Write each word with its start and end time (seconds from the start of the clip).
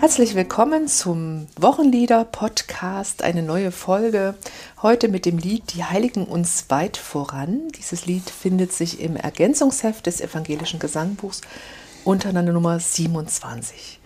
Herzlich 0.00 0.36
willkommen 0.36 0.86
zum 0.86 1.48
Wochenlieder-Podcast, 1.56 3.24
eine 3.24 3.42
neue 3.42 3.72
Folge. 3.72 4.36
Heute 4.80 5.08
mit 5.08 5.26
dem 5.26 5.38
Lied 5.38 5.74
Die 5.74 5.82
Heiligen 5.82 6.24
uns 6.24 6.66
weit 6.68 6.96
voran. 6.96 7.66
Dieses 7.76 8.06
Lied 8.06 8.30
findet 8.30 8.72
sich 8.72 9.00
im 9.00 9.16
Ergänzungsheft 9.16 10.06
des 10.06 10.20
evangelischen 10.20 10.78
Gesangbuchs 10.78 11.40
unter 12.04 12.32
der 12.32 12.44
Nummer 12.44 12.78
27. 12.78 13.98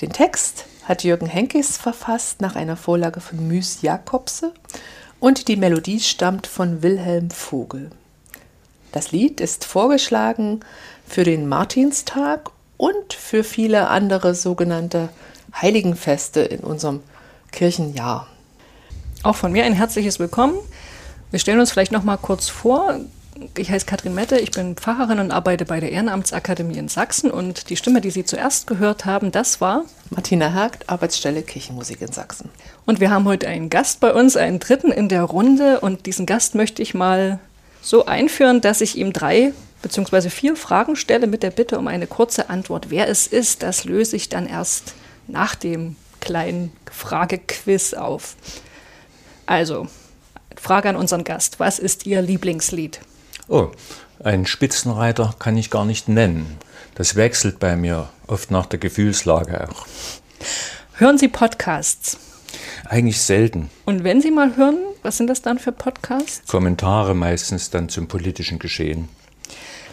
Den 0.00 0.12
Text 0.12 0.64
hat 0.82 1.04
Jürgen 1.04 1.26
Henkes 1.26 1.76
verfasst 1.76 2.40
nach 2.40 2.56
einer 2.56 2.76
Vorlage 2.76 3.20
von 3.20 3.46
Müs 3.46 3.82
Jakobse 3.82 4.52
und 5.20 5.46
die 5.46 5.56
Melodie 5.56 6.00
stammt 6.00 6.48
von 6.48 6.82
Wilhelm 6.82 7.30
Vogel. 7.30 7.90
Das 8.90 9.12
Lied 9.12 9.40
ist 9.40 9.64
vorgeschlagen 9.64 10.58
für 11.06 11.22
den 11.22 11.48
Martinstag 11.48 12.50
und 12.80 13.12
für 13.12 13.44
viele 13.44 13.88
andere 13.88 14.34
sogenannte 14.34 15.10
Heiligenfeste 15.54 16.40
in 16.40 16.60
unserem 16.60 17.00
Kirchenjahr. 17.52 18.26
Auch 19.22 19.36
von 19.36 19.52
mir 19.52 19.64
ein 19.64 19.72
herzliches 19.72 20.18
Willkommen. 20.18 20.56
Wir 21.30 21.38
stellen 21.38 21.60
uns 21.60 21.70
vielleicht 21.70 21.92
noch 21.92 22.04
mal 22.04 22.16
kurz 22.16 22.48
vor. 22.48 23.00
Ich 23.56 23.70
heiße 23.70 23.86
Katrin 23.86 24.14
Mette, 24.14 24.38
ich 24.38 24.50
bin 24.50 24.76
Pfarrerin 24.76 25.18
und 25.18 25.30
arbeite 25.30 25.64
bei 25.64 25.80
der 25.80 25.92
Ehrenamtsakademie 25.92 26.76
in 26.76 26.88
Sachsen. 26.88 27.30
Und 27.30 27.70
die 27.70 27.76
Stimme, 27.76 28.00
die 28.00 28.10
Sie 28.10 28.24
zuerst 28.24 28.66
gehört 28.66 29.06
haben, 29.06 29.32
das 29.32 29.60
war 29.60 29.84
Martina 30.10 30.52
Hagt, 30.52 30.88
Arbeitsstelle 30.88 31.42
Kirchenmusik 31.42 32.02
in 32.02 32.12
Sachsen. 32.12 32.50
Und 32.84 33.00
wir 33.00 33.10
haben 33.10 33.24
heute 33.24 33.46
einen 33.46 33.70
Gast 33.70 34.00
bei 34.00 34.12
uns, 34.12 34.36
einen 34.36 34.58
dritten 34.58 34.92
in 34.92 35.08
der 35.08 35.22
Runde. 35.22 35.80
Und 35.80 36.06
diesen 36.06 36.26
Gast 36.26 36.54
möchte 36.54 36.82
ich 36.82 36.94
mal 36.94 37.38
so 37.82 38.04
einführen, 38.06 38.60
dass 38.60 38.80
ich 38.80 38.98
ihm 38.98 39.12
drei 39.12 39.52
beziehungsweise 39.82 40.28
vier 40.30 40.56
Fragen 40.56 40.96
stelle 40.96 41.26
mit 41.26 41.42
der 41.42 41.50
Bitte 41.50 41.78
um 41.78 41.86
eine 41.86 42.06
kurze 42.06 42.50
Antwort. 42.50 42.90
Wer 42.90 43.08
es 43.08 43.26
ist, 43.26 43.62
das 43.62 43.84
löse 43.84 44.16
ich 44.16 44.28
dann 44.28 44.46
erst 44.46 44.94
nach 45.30 45.54
dem 45.54 45.96
kleinen 46.20 46.72
Fragequiz 46.90 47.94
auf. 47.94 48.36
Also, 49.46 49.88
Frage 50.56 50.88
an 50.88 50.96
unseren 50.96 51.24
Gast. 51.24 51.58
Was 51.58 51.78
ist 51.78 52.06
Ihr 52.06 52.22
Lieblingslied? 52.22 53.00
Oh, 53.48 53.70
einen 54.22 54.46
Spitzenreiter 54.46 55.34
kann 55.38 55.56
ich 55.56 55.70
gar 55.70 55.84
nicht 55.84 56.08
nennen. 56.08 56.58
Das 56.94 57.16
wechselt 57.16 57.58
bei 57.58 57.76
mir 57.76 58.10
oft 58.26 58.50
nach 58.50 58.66
der 58.66 58.78
Gefühlslage 58.78 59.68
auch. 59.68 59.86
Hören 60.94 61.18
Sie 61.18 61.28
Podcasts? 61.28 62.18
Eigentlich 62.88 63.20
selten. 63.20 63.70
Und 63.86 64.04
wenn 64.04 64.20
Sie 64.20 64.30
mal 64.30 64.56
hören, 64.56 64.78
was 65.02 65.16
sind 65.16 65.28
das 65.28 65.40
dann 65.42 65.58
für 65.58 65.72
Podcasts? 65.72 66.46
Kommentare 66.46 67.14
meistens 67.14 67.70
dann 67.70 67.88
zum 67.88 68.08
politischen 68.08 68.58
Geschehen. 68.58 69.08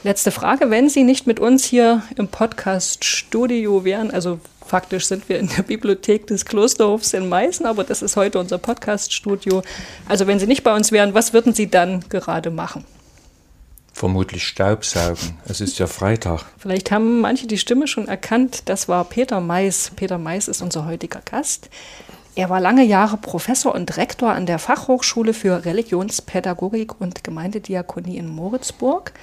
Letzte 0.03 0.31
Frage, 0.31 0.69
wenn 0.69 0.89
Sie 0.89 1.03
nicht 1.03 1.27
mit 1.27 1.39
uns 1.39 1.63
hier 1.63 2.03
im 2.17 2.27
Podcast-Studio 2.27 3.83
wären, 3.83 4.11
also 4.11 4.39
faktisch 4.67 5.05
sind 5.05 5.27
wir 5.29 5.39
in 5.39 5.47
der 5.47 5.63
Bibliothek 5.63 6.27
des 6.27 6.45
Klosterhofs 6.45 7.13
in 7.13 7.29
Meißen, 7.29 7.65
aber 7.65 7.83
das 7.83 8.01
ist 8.01 8.15
heute 8.15 8.39
unser 8.39 8.57
Podcast-Studio. 8.57 9.63
Also 10.07 10.27
wenn 10.27 10.39
Sie 10.39 10.47
nicht 10.47 10.63
bei 10.63 10.75
uns 10.75 10.91
wären, 10.91 11.13
was 11.13 11.33
würden 11.33 11.53
Sie 11.53 11.69
dann 11.69 12.01
gerade 12.09 12.51
machen? 12.51 12.85
Vermutlich 13.93 14.45
Staubsaugen. 14.45 15.39
Es 15.47 15.59
ist 15.59 15.79
ja 15.79 15.87
Freitag. 15.87 16.45
Vielleicht 16.59 16.91
haben 16.91 17.19
manche 17.19 17.47
die 17.47 17.57
Stimme 17.57 17.87
schon 17.87 18.07
erkannt. 18.07 18.63
Das 18.65 18.87
war 18.87 19.03
Peter 19.05 19.41
Mais. 19.41 19.91
Peter 19.95 20.19
Mais 20.19 20.47
ist 20.47 20.61
unser 20.61 20.85
heutiger 20.85 21.21
Gast. 21.25 21.69
Er 22.35 22.51
war 22.51 22.61
lange 22.61 22.83
Jahre 22.83 23.17
Professor 23.17 23.73
und 23.73 23.97
Rektor 23.97 24.31
an 24.31 24.45
der 24.45 24.59
Fachhochschule 24.59 25.33
für 25.33 25.65
Religionspädagogik 25.65 27.01
und 27.01 27.23
Gemeindediakonie 27.23 28.17
in 28.17 28.27
Moritzburg 28.29 29.13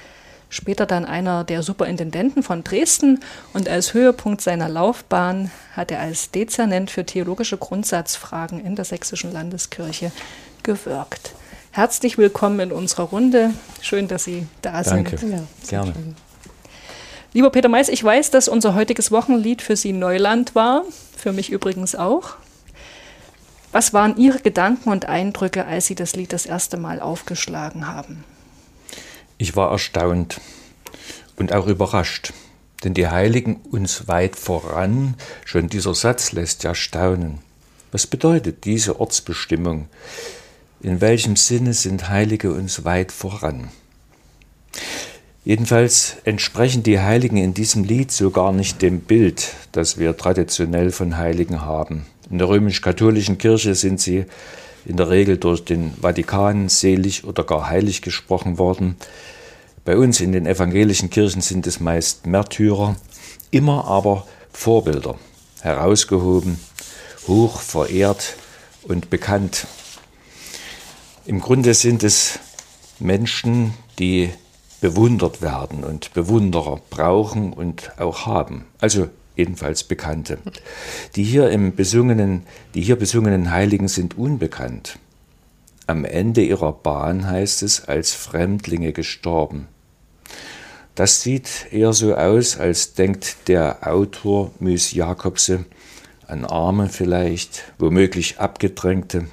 später 0.49 0.85
dann 0.85 1.05
einer 1.05 1.43
der 1.43 1.63
Superintendenten 1.63 2.43
von 2.43 2.63
Dresden 2.63 3.19
und 3.53 3.67
als 3.67 3.93
Höhepunkt 3.93 4.41
seiner 4.41 4.69
Laufbahn 4.69 5.51
hat 5.75 5.91
er 5.91 5.99
als 5.99 6.31
Dezernent 6.31 6.91
für 6.91 7.05
theologische 7.05 7.57
Grundsatzfragen 7.57 8.63
in 8.63 8.75
der 8.75 8.85
Sächsischen 8.85 9.33
Landeskirche 9.33 10.11
gewirkt. 10.63 11.33
Herzlich 11.71 12.17
willkommen 12.17 12.59
in 12.59 12.71
unserer 12.71 13.03
Runde. 13.03 13.53
Schön, 13.81 14.07
dass 14.07 14.23
Sie 14.23 14.47
da 14.61 14.81
Danke. 14.81 15.17
sind. 15.17 15.31
Ja, 15.31 15.83
gerne. 15.83 15.93
Lieber 17.33 17.49
Peter 17.49 17.67
Mais, 17.67 17.89
ich 17.89 18.01
weiß, 18.01 18.31
dass 18.31 18.47
unser 18.47 18.75
heutiges 18.75 19.11
Wochenlied 19.11 19.61
für 19.61 19.75
Sie 19.75 19.91
Neuland 19.91 20.55
war, 20.55 20.83
für 21.17 21.33
mich 21.33 21.51
übrigens 21.51 21.93
auch. 21.93 22.35
Was 23.73 23.93
waren 23.93 24.15
Ihre 24.15 24.39
Gedanken 24.39 24.89
und 24.89 25.09
Eindrücke, 25.09 25.65
als 25.65 25.87
Sie 25.87 25.95
das 25.95 26.15
Lied 26.15 26.31
das 26.31 26.45
erste 26.45 26.77
Mal 26.77 27.01
aufgeschlagen 27.01 27.87
haben? 27.87 28.23
Ich 29.37 29.55
war 29.55 29.71
erstaunt 29.71 30.39
und 31.35 31.53
auch 31.53 31.67
überrascht, 31.67 32.33
denn 32.83 32.93
die 32.93 33.07
Heiligen 33.07 33.57
uns 33.69 34.07
weit 34.07 34.35
voran, 34.35 35.15
schon 35.43 35.67
dieser 35.67 35.93
Satz 35.93 36.31
lässt 36.31 36.63
ja 36.63 36.73
staunen. 36.73 37.39
Was 37.91 38.07
bedeutet 38.07 38.65
diese 38.65 38.99
Ortsbestimmung? 38.99 39.87
In 40.81 41.01
welchem 41.01 41.35
Sinne 41.35 41.73
sind 41.73 42.09
Heilige 42.09 42.51
uns 42.53 42.85
weit 42.85 43.11
voran? 43.11 43.69
Jedenfalls 45.43 46.17
entsprechen 46.23 46.83
die 46.83 46.99
Heiligen 46.99 47.37
in 47.37 47.53
diesem 47.53 47.83
Lied 47.83 48.11
so 48.11 48.31
gar 48.31 48.51
nicht 48.51 48.81
dem 48.81 49.01
Bild, 49.01 49.53
das 49.73 49.97
wir 49.97 50.17
traditionell 50.17 50.91
von 50.91 51.17
Heiligen 51.17 51.61
haben. 51.61 52.05
In 52.29 52.39
der 52.39 52.49
römisch-katholischen 52.49 53.37
Kirche 53.37 53.75
sind 53.75 53.99
sie 53.99 54.25
in 54.85 54.97
der 54.97 55.09
Regel 55.09 55.37
durch 55.37 55.63
den 55.63 55.93
Vatikan 56.01 56.69
selig 56.69 57.23
oder 57.25 57.43
gar 57.43 57.69
heilig 57.69 58.01
gesprochen 58.01 58.57
worden. 58.57 58.95
Bei 59.83 59.97
uns 59.97 60.19
in 60.19 60.31
den 60.31 60.45
evangelischen 60.45 61.09
Kirchen 61.09 61.41
sind 61.41 61.67
es 61.67 61.79
meist 61.79 62.25
Märtyrer, 62.25 62.95
immer 63.51 63.85
aber 63.85 64.25
Vorbilder, 64.51 65.15
herausgehoben, 65.61 66.59
hoch 67.27 67.59
verehrt 67.61 68.35
und 68.83 69.09
bekannt. 69.09 69.67
Im 71.25 71.39
Grunde 71.39 71.73
sind 71.73 72.03
es 72.03 72.39
Menschen, 72.99 73.73
die 73.99 74.29
bewundert 74.81 75.41
werden 75.41 75.83
und 75.83 76.13
Bewunderer 76.13 76.79
brauchen 76.89 77.53
und 77.53 77.91
auch 77.99 78.25
haben. 78.25 78.65
Also 78.79 79.09
jedenfalls 79.35 79.83
Bekannte. 79.83 80.37
Die 81.15 81.23
hier, 81.23 81.49
im 81.49 81.75
besungenen, 81.75 82.43
die 82.73 82.81
hier 82.81 82.95
besungenen 82.95 83.51
Heiligen 83.51 83.87
sind 83.87 84.17
unbekannt. 84.17 84.99
Am 85.87 86.03
Ende 86.03 86.41
ihrer 86.41 86.73
Bahn 86.73 87.27
heißt 87.27 87.61
es, 87.63 87.85
als 87.85 88.13
Fremdlinge 88.13 88.91
gestorben. 88.91 89.67
Das 90.95 91.21
sieht 91.21 91.67
eher 91.71 91.93
so 91.93 92.15
aus, 92.15 92.57
als 92.57 92.93
denkt 92.93 93.49
der 93.49 93.87
Autor 93.87 94.51
Müs 94.59 94.93
Jakobse 94.93 95.65
an 96.27 96.45
Arme 96.45 96.89
vielleicht, 96.89 97.63
womöglich 97.77 98.39
Abgedrängte, 98.39 99.27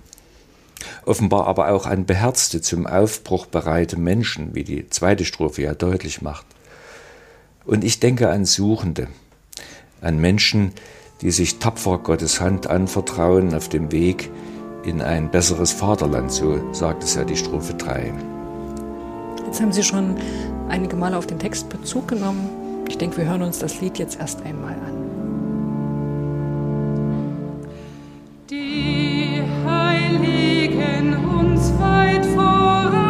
offenbar 1.07 1.47
aber 1.47 1.71
auch 1.71 1.87
an 1.87 2.05
beherzte, 2.05 2.61
zum 2.61 2.87
Aufbruch 2.87 3.47
bereite 3.47 3.97
Menschen, 3.97 4.55
wie 4.55 4.65
die 4.65 4.89
zweite 4.91 5.25
Strophe 5.25 5.63
ja 5.63 5.75
deutlich 5.75 6.21
macht. 6.21 6.47
Und 7.65 7.85
ich 7.85 8.01
denke 8.01 8.29
an 8.29 8.45
Suchende, 8.45 9.09
an 10.03 10.19
Menschen, 10.21 10.73
die 11.23 11.31
sich 11.31 11.59
tapfer 11.59 11.99
Gottes 11.99 12.41
Hand 12.41 12.67
anvertrauen 12.67 13.55
auf 13.55 13.69
dem 13.69 13.93
Weg 13.93 14.31
in 14.85 15.01
ein 15.01 15.31
besseres 15.31 15.73
Vaterland, 15.73 16.33
so 16.33 16.61
sagt 16.73 17.05
es 17.05 17.15
ja 17.15 17.25
die 17.25 17.37
Strophe 17.37 17.75
3. 17.75 18.13
Jetzt 19.47 19.61
haben 19.61 19.73
Sie 19.73 19.83
schon 19.83 20.17
einige 20.69 20.97
Male 20.97 21.17
auf 21.17 21.27
den 21.27 21.39
Text 21.39 21.69
Bezug 21.69 22.09
genommen. 22.09 22.49
Ich 22.89 22.99
denke, 22.99 23.19
wir 23.19 23.27
hören 23.27 23.43
uns 23.43 23.59
das 23.59 23.81
Lied 23.81 23.99
jetzt 23.99 24.19
erst 24.19 24.43
einmal 24.43 24.75
an. 24.75 25.03
Die 28.51 29.43
Heiligen 29.65 31.15
uns 31.25 31.73
weit 31.79 32.27
voran 32.27 33.02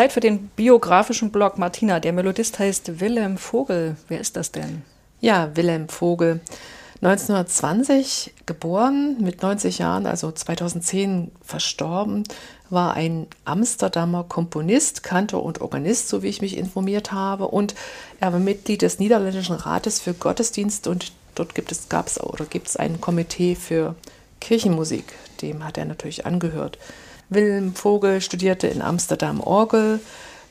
Zeit 0.00 0.12
für 0.12 0.20
den 0.20 0.48
biografischen 0.56 1.30
Blog. 1.30 1.58
Martina, 1.58 2.00
der 2.00 2.14
Melodist 2.14 2.58
heißt 2.58 3.00
Wilhelm 3.00 3.36
Vogel. 3.36 3.96
Wer 4.08 4.18
ist 4.18 4.34
das 4.34 4.50
denn? 4.50 4.80
Ja, 5.20 5.54
Wilhelm 5.56 5.90
Vogel. 5.90 6.40
1920 7.02 8.32
geboren, 8.46 9.18
mit 9.20 9.42
90 9.42 9.76
Jahren, 9.76 10.06
also 10.06 10.32
2010 10.32 11.30
verstorben, 11.42 12.24
war 12.70 12.94
ein 12.94 13.26
Amsterdamer 13.44 14.24
Komponist, 14.24 15.02
Kantor 15.02 15.42
und 15.42 15.60
Organist, 15.60 16.08
so 16.08 16.22
wie 16.22 16.28
ich 16.28 16.40
mich 16.40 16.56
informiert 16.56 17.12
habe. 17.12 17.48
Und 17.48 17.74
er 18.20 18.32
war 18.32 18.40
Mitglied 18.40 18.80
des 18.80 19.00
Niederländischen 19.00 19.56
Rates 19.56 20.00
für 20.00 20.14
Gottesdienst 20.14 20.86
und 20.86 21.12
dort 21.34 21.54
gibt 21.54 21.72
es, 21.72 21.90
gab 21.90 22.06
es 22.06 22.18
oder 22.18 22.46
gibt 22.46 22.68
es 22.68 22.78
ein 22.78 23.02
Komitee 23.02 23.54
für 23.54 23.96
Kirchenmusik. 24.40 25.12
Dem 25.42 25.62
hat 25.62 25.76
er 25.76 25.84
natürlich 25.84 26.24
angehört. 26.24 26.78
Wilhelm 27.30 27.74
Vogel 27.74 28.20
studierte 28.20 28.66
in 28.66 28.82
Amsterdam 28.82 29.40
Orgel, 29.40 30.00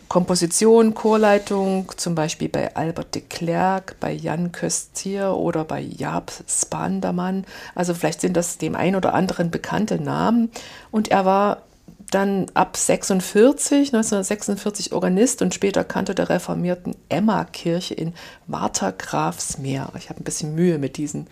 Komposition, 0.08 0.96
Chorleitung, 0.96 1.92
zum 1.96 2.16
Beispiel 2.16 2.50
bei 2.50 2.76
Albert 2.76 3.14
de 3.14 3.22
Klerk, 3.22 3.98
bei 4.00 4.12
Jan 4.12 4.52
Köstier 4.52 5.36
oder 5.36 5.66
bei 5.66 5.82
Jaap 5.82 6.32
Spandermann. 6.48 7.46
Also 7.76 7.94
vielleicht 7.94 8.22
sind 8.22 8.36
das 8.36 8.58
dem 8.58 8.76
einen 8.76 8.96
oder 8.96 9.14
anderen 9.14 9.52
bekannte 9.52 10.02
Namen. 10.02 10.50
Und 10.90 11.10
er 11.10 11.26
war 11.26 11.62
dann 12.10 12.48
ab 12.56 12.76
46, 12.76 13.94
1946 13.94 14.94
Organist 14.94 15.44
und 15.44 15.54
später 15.54 15.84
Kantor 15.84 16.16
der 16.16 16.30
reformierten 16.30 16.96
Emma-Kirche 17.10 17.94
in 17.94 18.14
Watergraafsmeer. 18.48 19.92
Ich 19.98 20.10
habe 20.10 20.20
ein 20.20 20.24
bisschen 20.24 20.56
Mühe 20.56 20.80
mit 20.80 20.98
diesen 20.98 21.28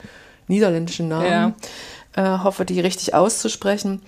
niederländischen 0.47 1.07
Namen. 1.07 1.25
Ja. 1.25 2.35
Äh, 2.35 2.43
hoffe, 2.43 2.63
die 2.63 2.79
richtig 2.79 3.15
auszusprechen 3.15 4.01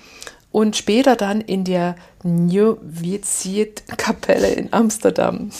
und 0.51 0.75
später 0.75 1.15
dann 1.15 1.41
in 1.41 1.63
der 1.63 1.95
Nieuw-Wiziet-Kapelle 2.23 4.49
in 4.49 4.73
Amsterdam. 4.73 5.51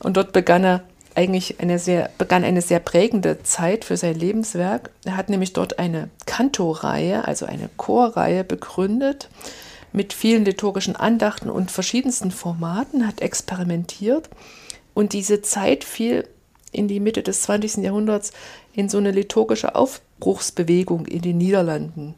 Und 0.00 0.16
dort 0.16 0.32
begann 0.32 0.64
er 0.64 0.82
eigentlich 1.14 1.60
eine 1.60 1.78
sehr, 1.78 2.10
begann 2.18 2.42
eine 2.42 2.62
sehr 2.62 2.80
prägende 2.80 3.44
Zeit 3.44 3.84
für 3.84 3.96
sein 3.96 4.18
Lebenswerk. 4.18 4.90
Er 5.04 5.16
hat 5.16 5.28
nämlich 5.28 5.52
dort 5.52 5.78
eine 5.78 6.10
Kantoreihe, 6.26 7.28
also 7.28 7.46
eine 7.46 7.70
Chorreihe 7.76 8.42
begründet 8.42 9.28
mit 9.92 10.12
vielen 10.12 10.44
liturgischen 10.44 10.96
Andachten 10.96 11.48
und 11.48 11.70
verschiedensten 11.70 12.32
Formaten, 12.32 13.06
hat 13.06 13.20
experimentiert. 13.20 14.28
Und 14.92 15.12
diese 15.12 15.40
Zeit 15.40 15.84
fiel 15.84 16.26
in 16.72 16.88
die 16.88 16.98
Mitte 16.98 17.22
des 17.22 17.42
20. 17.42 17.84
Jahrhunderts 17.84 18.32
in 18.72 18.88
so 18.88 18.98
eine 18.98 19.12
liturgische 19.12 19.76
Aufbruchsbewegung 19.76 21.06
in 21.06 21.22
den 21.22 21.38
Niederlanden. 21.38 22.16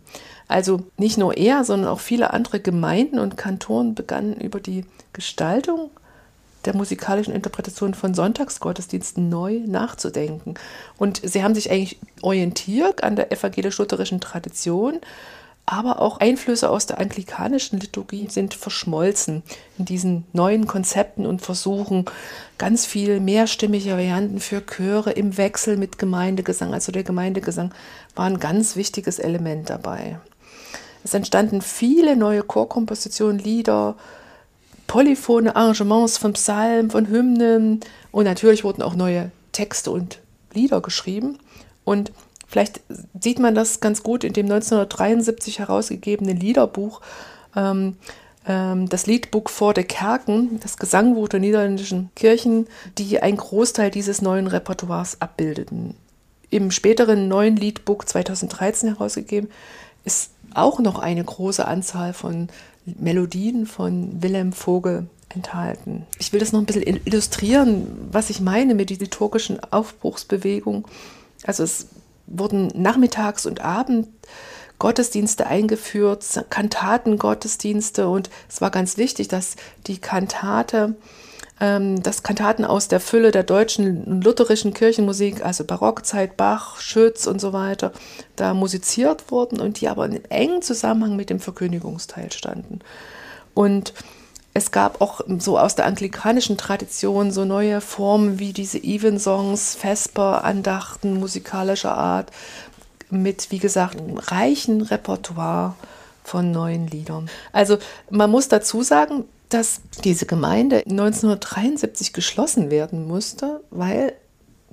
Also 0.49 0.85
nicht 0.97 1.19
nur 1.19 1.37
er, 1.37 1.65
sondern 1.65 1.91
auch 1.91 2.01
viele 2.01 2.33
andere 2.33 2.61
Gemeinden 2.61 3.19
und 3.19 3.37
Kantoren 3.37 3.95
begannen 3.95 4.35
über 4.35 4.61
die 4.61 4.85
Gestaltung 5.13 5.91
der 6.67 6.75
musikalischen 6.75 7.35
Interpretation 7.35 7.95
von 7.95 8.15
Sonntagsgottesdiensten 8.15 9.29
neu 9.29 9.61
nachzudenken. 9.67 10.55
Und 10.99 11.21
sie 11.25 11.43
haben 11.43 11.55
sich 11.55 11.71
eigentlich 11.71 11.99
orientiert 12.23 13.03
an 13.03 13.17
der 13.17 13.33
evangelisch-lutherischen 13.33 14.21
Tradition, 14.21 15.01
aber 15.69 16.01
auch 16.01 16.19
Einflüsse 16.19 16.71
aus 16.71 16.87
der 16.87 17.01
anglikanischen 17.01 17.81
Liturgie 17.81 18.29
sind 18.31 18.55
verschmolzen 18.55 19.43
in 19.79 19.85
diesen 19.85 20.25
neuen 20.33 20.69
Konzepten 20.69 21.27
und 21.27 21.43
Versuchen, 21.43 22.05
ganz 22.57 22.87
viel 22.87 23.19
mehrstimmige 23.19 23.91
Varianten 23.91 24.39
für 24.39 24.65
Chöre 24.65 25.11
im 25.11 25.37
Wechsel 25.37 25.77
mit 25.77 25.99
Gemeindegesang. 25.99 26.73
Also 26.73 26.93
der 26.93 27.03
Gemeindegesang 27.03 27.75
war 28.15 28.27
ein 28.27 28.39
ganz 28.39 28.77
wichtiges 28.77 29.19
Element 29.19 29.69
dabei. 29.69 30.21
Es 31.05 31.15
entstanden 31.15 31.63
viele 31.63 32.17
neue 32.17 32.43
Chorkompositionen, 32.43 33.39
Lieder, 33.39 33.97
polyphone 34.87 35.49
Arrangements 35.49 36.19
von 36.19 36.33
Psalmen, 36.33 36.91
von 36.91 37.09
Hymnen 37.09 37.81
und 38.13 38.25
natürlich 38.25 38.65
wurden 38.65 38.83
auch 38.83 38.95
neue 38.95 39.31
Texte 39.53 39.91
und 39.91 40.21
Lieder 40.53 40.81
geschrieben. 40.81 41.39
Und 41.85 42.13
vielleicht 42.47 42.81
sieht 43.21 43.39
man 43.39 43.55
das 43.55 43.81
ganz 43.81 44.03
gut 44.03 44.25
in 44.25 44.33
dem 44.33 44.47
1973 44.47 45.59
herausgegebenen 45.59 46.37
Liederbuch, 46.37 47.01
ähm, 47.55 47.97
ähm, 48.47 48.89
das 48.89 49.07
Liedbuch 49.07 49.49
vor 49.49 49.75
der 49.75 49.85
Kerken, 49.85 50.61
das 50.61 50.77
Gesangbuch 50.77 51.29
der 51.29 51.41
niederländischen 51.41 52.11
Kirchen, 52.15 52.67
die 52.99 53.21
einen 53.21 53.37
Großteil 53.37 53.91
dieses 53.91 54.23
neuen 54.23 54.47
Repertoires 54.47 55.21
abbildeten. 55.21 55.95
Im 56.51 56.71
späteren 56.71 57.29
neuen 57.29 57.57
Liedbuch 57.57 58.05
2013 58.05 58.91
herausgegeben 58.91 59.51
ist 60.05 60.31
auch 60.57 60.79
noch 60.79 60.99
eine 60.99 61.23
große 61.23 61.67
Anzahl 61.67 62.13
von 62.13 62.49
Melodien 62.85 63.67
von 63.67 64.23
Wilhelm 64.23 64.53
Vogel 64.53 65.09
enthalten. 65.29 66.07
Ich 66.19 66.33
will 66.33 66.41
das 66.41 66.53
noch 66.53 66.61
ein 66.61 66.67
bisschen 66.67 66.83
illustrieren, 67.05 67.87
was 68.11 68.31
ich 68.31 68.41
meine 68.41 68.75
mit 68.75 68.91
der 68.91 68.99
liturgischen 68.99 69.61
Aufbruchsbewegung. 69.73 70.87
Also 71.45 71.65
es 71.65 71.89
wurden 72.27 72.69
nachmittags 72.75 73.47
und 73.47 73.61
abend 73.61 74.09
Gottesdienste 74.79 75.47
eingeführt, 75.47 76.45
Kantatengottesdienste 76.51 78.09
und 78.09 78.29
es 78.49 78.61
war 78.61 78.71
ganz 78.71 78.99
wichtig, 78.99 79.29
dass 79.29 79.57
die 79.87 79.99
Kantate 79.99 80.97
dass 81.59 82.23
Kantaten 82.23 82.67
aus 82.67 82.89
der 82.89 83.01
Fülle 83.01 83.31
der 83.31 83.43
deutschen 83.43 84.21
lutherischen 84.21 84.75
Kirchenmusik, 84.75 85.43
also 85.43 85.65
Barockzeit, 85.65 86.37
Bach, 86.37 86.79
Schütz 86.81 87.27
und 87.27 87.41
so 87.41 87.55
weiter, 87.55 87.93
da 88.37 88.53
musiziert 88.53 89.31
wurden 89.31 89.59
und 89.61 89.81
die 89.81 89.89
aber 89.89 90.05
in 90.05 90.23
engen 90.27 90.61
Zusammenhang 90.61 91.17
mit 91.17 91.31
dem 91.31 91.41
Verkündigungsteil 91.41 92.31
standen. 92.31 92.81
Und 93.55 93.95
es 94.53 94.71
gab 94.71 95.01
auch 95.01 95.21
so 95.39 95.59
aus 95.59 95.75
der 95.75 95.87
anglikanischen 95.87 96.59
Tradition 96.59 97.31
so 97.31 97.45
neue 97.45 97.81
Formen 97.81 98.39
wie 98.39 98.53
diese 98.53 98.79
Evensongs, 98.79 99.75
Vesper, 99.75 100.45
Andachten 100.45 101.21
musikalischer 101.21 101.97
Art 101.97 102.31
mit, 103.11 103.51
wie 103.51 103.59
gesagt, 103.59 103.99
einem 103.99 104.19
reichen 104.19 104.83
Repertoire 104.83 105.75
von 106.25 106.51
neuen 106.51 106.87
Liedern. 106.87 107.31
Also 107.53 107.79
man 108.11 108.31
muss 108.31 108.49
dazu 108.49 108.83
sagen, 108.83 109.25
dass 109.49 109.81
diese 110.05 110.27
Gemeinde 110.27 110.79
1973 110.79 112.13
geschlossen 112.13 112.71
werden 112.71 113.07
musste, 113.07 113.63
weil 113.71 114.15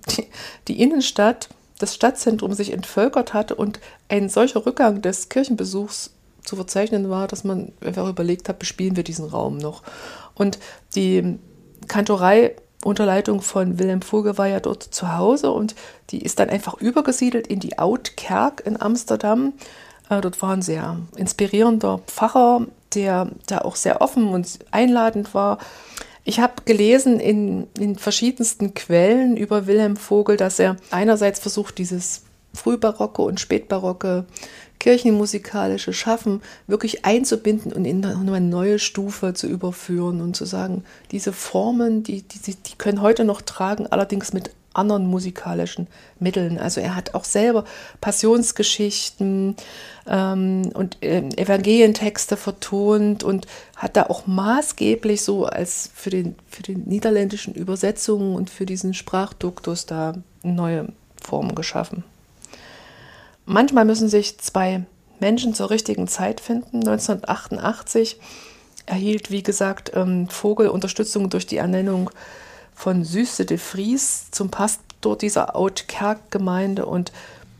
die, 0.10 0.27
die 0.68 0.82
Innenstadt, 0.82 1.50
das 1.80 1.96
Stadtzentrum 1.96 2.53
sich 2.53 2.72
entvölkert 2.72 3.34
hatte 3.34 3.56
und 3.56 3.80
ein 4.10 4.30
solcher 4.30 4.65
Rückgang 4.65 5.01
des 5.01 5.30
Kirchenbesuchs 5.30 6.12
zu 6.44 6.56
verzeichnen 6.56 7.10
war, 7.10 7.27
dass 7.27 7.44
man 7.44 7.72
einfach 7.82 8.08
überlegt 8.08 8.50
hat, 8.50 8.60
bespielen 8.60 8.96
wir 8.96 9.03
diesen 9.03 9.25
Raum 9.25 9.58
noch. 9.58 9.84
Und 10.36 10.60
die 10.96 11.39
Kantorei 11.88 12.56
unter 12.84 13.06
Leitung 13.06 13.42
von 13.42 13.80
Wilhelm 13.80 14.01
Vogel 14.01 14.38
war 14.38 14.48
ja 14.48 14.60
dort 14.60 14.84
zu 14.84 15.15
Hause 15.15 15.51
und 15.51 15.75
die 16.10 16.22
ist 16.22 16.39
dann 16.39 16.50
einfach 16.50 16.75
übergesiedelt 16.75 17.48
in 17.48 17.60
die 17.60 17.77
Oudkerk 17.80 18.65
in 18.65 18.80
Amsterdam. 18.80 19.53
Äh, 20.17 20.22
dort 20.22 20.41
war 20.41 20.53
ein 20.53 20.62
sehr 20.62 20.98
inspirierender 21.15 22.00
Pfarrer, 22.08 22.67
der 22.93 23.29
da 23.48 23.60
auch 23.60 23.75
sehr 23.75 24.01
offen 24.01 24.29
und 24.29 24.60
einladend 24.72 25.34
war. 25.34 25.58
Ich 26.24 26.39
habe 26.39 26.53
gelesen 26.65 27.20
in, 27.20 27.67
in 27.77 27.96
verschiedensten 27.98 28.74
Quellen 28.74 29.36
über 29.36 29.67
Wilhelm 29.67 29.98
Vogel, 29.98 30.38
dass 30.38 30.60
er 30.60 30.77
einerseits 30.89 31.39
versucht, 31.39 31.77
dieses 31.77 32.24
frühbarocke 32.53 33.22
und 33.22 33.39
spätbarocke 33.39 34.25
kirchenmusikalische 34.79 35.93
Schaffen 35.93 36.41
wirklich 36.67 37.05
einzubinden 37.05 37.72
und 37.72 37.86
in 37.86 38.05
eine 38.05 38.41
neue 38.41 38.79
Stufe 38.79 39.34
zu 39.34 39.48
überführen 39.48 40.22
und 40.22 40.36
zu 40.36 40.46
sagen, 40.46 40.84
diese 41.12 41.34
Formen, 41.34 42.03
die, 42.03 42.22
die, 42.22 42.55
die 42.55 42.75
können 42.77 43.01
heute 43.01 43.24
noch 43.24 43.41
tragen, 43.41 43.88
allerdings 43.88 44.34
mit 44.34 44.51
anderen 44.74 45.08
musikalischen 45.08 45.88
Mitteln. 46.20 46.58
Also 46.58 46.82
er 46.82 46.96
hat 46.96 47.13
auch 47.13 47.24
selber 47.24 47.65
Passionsgeschichten 48.01 49.56
ähm, 50.08 50.72
und 50.74 50.98
äh, 51.01 51.20
Evangelientexte 51.38 52.38
vertont 52.38 53.24
und 53.24 53.48
hat 53.75 53.96
da 53.96 54.03
auch 54.03 54.27
maßgeblich 54.27 55.24
so 55.24 55.46
als 55.46 55.89
für 55.94 56.10
den, 56.10 56.36
für 56.50 56.63
den 56.63 56.84
niederländischen 56.86 57.53
Übersetzungen 57.53 58.36
und 58.36 58.50
für 58.50 58.65
diesen 58.65 58.94
Sprachduktus 58.94 59.86
da 59.86 60.13
neue 60.42 60.89
Formen 61.22 61.56
geschaffen. 61.56 62.03
Manchmal 63.46 63.86
müssen 63.86 64.08
sich 64.08 64.38
zwei 64.39 64.86
Menschen 65.20 65.53
zur 65.53 65.70
richtigen 65.70 66.08
Zeit 66.08 66.39
finden. 66.42 66.77
1988 66.77 68.20
erhielt, 68.86 69.32
wie 69.32 69.44
gesagt, 69.44 69.92
ähm, 69.96 70.27
Vogel 70.30 70.68
Unterstützung 70.70 71.30
durch 71.30 71.48
die 71.48 71.58
Ernennung 71.58 72.10
von 72.84 73.06
Süße 73.06 73.46
de 73.46 73.58
Vries 73.58 74.30
zum 74.32 74.52
Pastor 74.52 75.18
dieser 75.18 75.56
Oud-Kerk-Gemeinde. 75.56 76.86
Und 76.86 77.13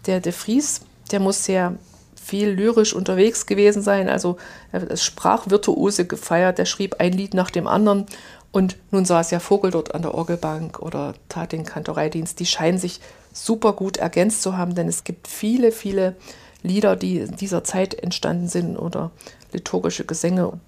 der 0.06 0.20
de 0.20 0.34
Vries, 0.34 0.82
der 1.14 1.22
muss 1.22 1.46
sehr 1.46 1.76
viel 2.22 2.50
lyrisch 2.50 2.94
unterwegs 2.94 3.46
gewesen 3.46 3.82
sein. 3.82 4.10
Also 4.10 4.36
er 4.74 4.92
ist 4.92 5.06
Sprachvirtuose 5.06 6.08
gefeiert. 6.08 6.58
Der 6.58 6.66
schrieb 6.66 7.00
ein 7.00 7.14
Lied 7.14 7.36
nach 7.36 7.52
dem 7.52 7.68
anderen. 7.68 8.06
Und 8.52 8.76
nun 8.92 9.06
saß 9.06 9.32
ja 9.32 9.40
Vogel 9.40 9.72
dort 9.72 9.96
an 9.96 10.02
der 10.02 10.14
Orgelbank 10.14 10.80
oder 10.80 11.14
tat 11.30 11.54
den 11.54 11.64
Kantoreidienst. 11.64 12.38
Die 12.42 12.46
scheinen 12.46 12.78
sich 12.78 13.00
super 13.32 13.72
gut 13.72 13.96
ergänzt 13.96 14.42
zu 14.42 14.58
haben, 14.58 14.76
denn 14.76 14.90
es 14.90 15.06
gibt 15.06 15.30
viele, 15.30 15.72
viele 15.72 16.18
Lieder, 16.64 16.98
die 16.98 17.20
in 17.20 17.38
dieser 17.38 17.64
Zeit 17.64 17.94
entstanden 17.94 18.50
sind 18.50 18.76
oder 18.76 19.12
liturgische 19.54 20.04
Gesänge 20.04 20.60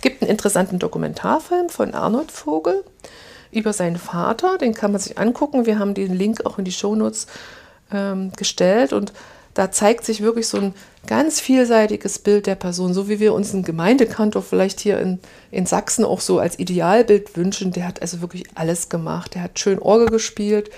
Gibt 0.00 0.22
einen 0.22 0.30
interessanten 0.30 0.78
Dokumentarfilm 0.78 1.68
von 1.68 1.92
Arnold 1.92 2.30
Vogel 2.30 2.84
über 3.56 3.72
seinen 3.72 3.96
Vater, 3.96 4.58
den 4.58 4.74
kann 4.74 4.92
man 4.92 5.00
sich 5.00 5.18
angucken. 5.18 5.66
Wir 5.66 5.78
haben 5.78 5.94
den 5.94 6.14
Link 6.14 6.44
auch 6.44 6.58
in 6.58 6.64
die 6.64 6.72
Shownotes 6.72 7.26
ähm, 7.92 8.32
gestellt 8.36 8.92
und 8.92 9.12
da 9.54 9.70
zeigt 9.70 10.04
sich 10.04 10.20
wirklich 10.20 10.48
so 10.48 10.58
ein 10.58 10.74
ganz 11.06 11.40
vielseitiges 11.40 12.18
Bild 12.18 12.46
der 12.46 12.56
Person, 12.56 12.92
so 12.92 13.08
wie 13.08 13.20
wir 13.20 13.32
uns 13.32 13.54
einen 13.54 13.62
Gemeindekantor 13.62 14.42
vielleicht 14.42 14.80
hier 14.80 15.00
in, 15.00 15.18
in 15.50 15.64
Sachsen 15.64 16.04
auch 16.04 16.20
so 16.20 16.38
als 16.38 16.58
Idealbild 16.58 17.38
wünschen. 17.38 17.72
Der 17.72 17.88
hat 17.88 18.02
also 18.02 18.20
wirklich 18.20 18.44
alles 18.54 18.90
gemacht. 18.90 19.34
Der 19.34 19.42
hat 19.42 19.58
schön 19.58 19.78
Orgel 19.78 20.08
gespielt, 20.08 20.68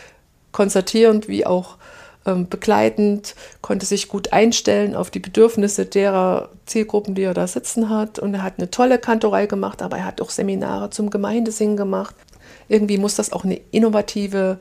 konzertierend 0.52 1.26
wie 1.26 1.44
auch 1.44 1.76
ähm, 2.24 2.48
begleitend, 2.48 3.34
konnte 3.62 3.84
sich 3.84 4.06
gut 4.06 4.32
einstellen 4.32 4.94
auf 4.94 5.10
die 5.10 5.18
Bedürfnisse 5.18 5.86
derer 5.86 6.50
Zielgruppen, 6.66 7.16
die 7.16 7.22
er 7.22 7.34
da 7.34 7.48
sitzen 7.48 7.88
hat. 7.88 8.20
Und 8.20 8.34
er 8.34 8.44
hat 8.44 8.54
eine 8.58 8.70
tolle 8.70 8.98
Kantorei 8.98 9.46
gemacht, 9.46 9.82
aber 9.82 9.98
er 9.98 10.04
hat 10.04 10.20
auch 10.20 10.30
Seminare 10.30 10.90
zum 10.90 11.10
Gemeindesingen 11.10 11.76
gemacht. 11.76 12.14
Irgendwie 12.68 12.98
muss 12.98 13.14
das 13.14 13.32
auch 13.32 13.44
eine 13.44 13.60
innovative, 13.70 14.58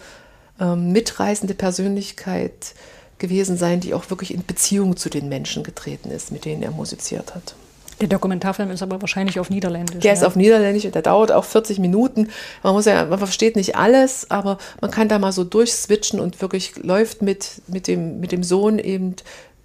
ähm, 0.59 0.91
mitreißende 0.91 1.53
Persönlichkeit 1.53 2.73
gewesen 3.19 3.57
sein, 3.57 3.79
die 3.79 3.93
auch 3.93 4.09
wirklich 4.09 4.33
in 4.33 4.45
Beziehung 4.45 4.95
zu 4.95 5.09
den 5.09 5.29
Menschen 5.29 5.63
getreten 5.63 6.11
ist, 6.11 6.31
mit 6.31 6.45
denen 6.45 6.63
er 6.63 6.71
musiziert 6.71 7.35
hat. 7.35 7.55
Der 7.99 8.07
Dokumentarfilm 8.07 8.69
ist 8.69 8.83
aber 8.83 9.01
wahrscheinlich 9.01 9.39
auf 9.39 9.49
Niederländisch. 9.49 10.01
Der 10.01 10.13
ist 10.13 10.21
ja? 10.21 10.27
auf 10.27 10.35
Niederländisch 10.35 10.85
und 10.85 10.93
der 10.93 11.01
dauert 11.01 11.31
auch 11.31 11.43
40 11.43 11.79
Minuten. 11.79 12.29
Man 12.61 12.73
muss 12.73 12.85
ja, 12.85 13.05
man 13.05 13.17
versteht 13.17 13.55
nicht 13.55 13.75
alles, 13.75 14.29
aber 14.29 14.59
man 14.81 14.91
kann 14.91 15.09
da 15.09 15.17
mal 15.17 15.31
so 15.31 15.43
durchswitchen 15.43 16.19
und 16.19 16.39
wirklich 16.41 16.75
läuft 16.77 17.23
mit, 17.23 17.61
mit, 17.65 17.87
dem, 17.87 18.19
mit 18.19 18.31
dem 18.31 18.43
Sohn 18.43 18.77
eben 18.77 19.15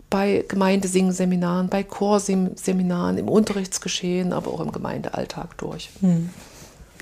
bei 0.08 0.44
Gemeindesingenseminaren, 0.48 1.68
bei 1.68 1.82
Chorseminaren, 1.82 3.18
im 3.18 3.28
Unterrichtsgeschehen, 3.28 4.32
aber 4.32 4.52
auch 4.52 4.60
im 4.60 4.72
Gemeindealltag 4.72 5.58
durch. 5.58 5.90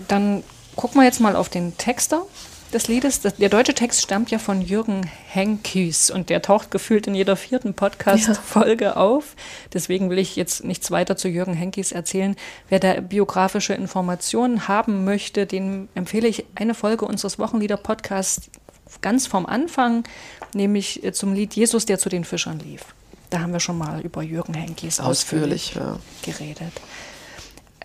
Dann 0.08 0.42
gucken 0.76 1.00
wir 1.00 1.04
jetzt 1.04 1.20
mal 1.20 1.36
auf 1.36 1.48
den 1.48 1.76
Texter 1.76 2.24
des 2.72 2.88
Liedes. 2.88 3.20
Der 3.20 3.48
deutsche 3.48 3.74
Text 3.74 4.00
stammt 4.00 4.30
ja 4.30 4.38
von 4.38 4.60
Jürgen 4.60 5.08
Henkies 5.28 6.10
und 6.10 6.30
der 6.30 6.42
taucht 6.42 6.70
gefühlt 6.70 7.06
in 7.06 7.14
jeder 7.14 7.36
vierten 7.36 7.74
Podcast-Folge 7.74 8.96
auf. 8.96 9.34
Deswegen 9.72 10.10
will 10.10 10.18
ich 10.18 10.36
jetzt 10.36 10.64
nichts 10.64 10.90
weiter 10.90 11.16
zu 11.16 11.28
Jürgen 11.28 11.54
Henkies 11.54 11.92
erzählen. 11.92 12.36
Wer 12.68 12.80
da 12.80 13.00
biografische 13.00 13.74
Informationen 13.74 14.68
haben 14.68 15.04
möchte, 15.04 15.46
dem 15.46 15.88
empfehle 15.94 16.28
ich 16.28 16.44
eine 16.54 16.74
Folge 16.74 17.04
unseres 17.04 17.38
Wochenlieder-Podcasts 17.38 18.50
ganz 19.00 19.26
vom 19.26 19.46
Anfang, 19.46 20.04
nämlich 20.54 21.04
äh, 21.04 21.12
zum 21.12 21.32
Lied 21.32 21.54
Jesus, 21.54 21.86
der 21.86 21.98
zu 21.98 22.08
den 22.08 22.24
Fischern 22.24 22.58
lief. 22.58 22.86
Da 23.30 23.40
haben 23.40 23.52
wir 23.52 23.60
schon 23.60 23.78
mal 23.78 24.00
über 24.00 24.22
Jürgen 24.22 24.54
Henkies 24.54 24.98
Ausführlich, 24.98 25.74
ja. 25.74 25.98
geredet. 26.22 26.72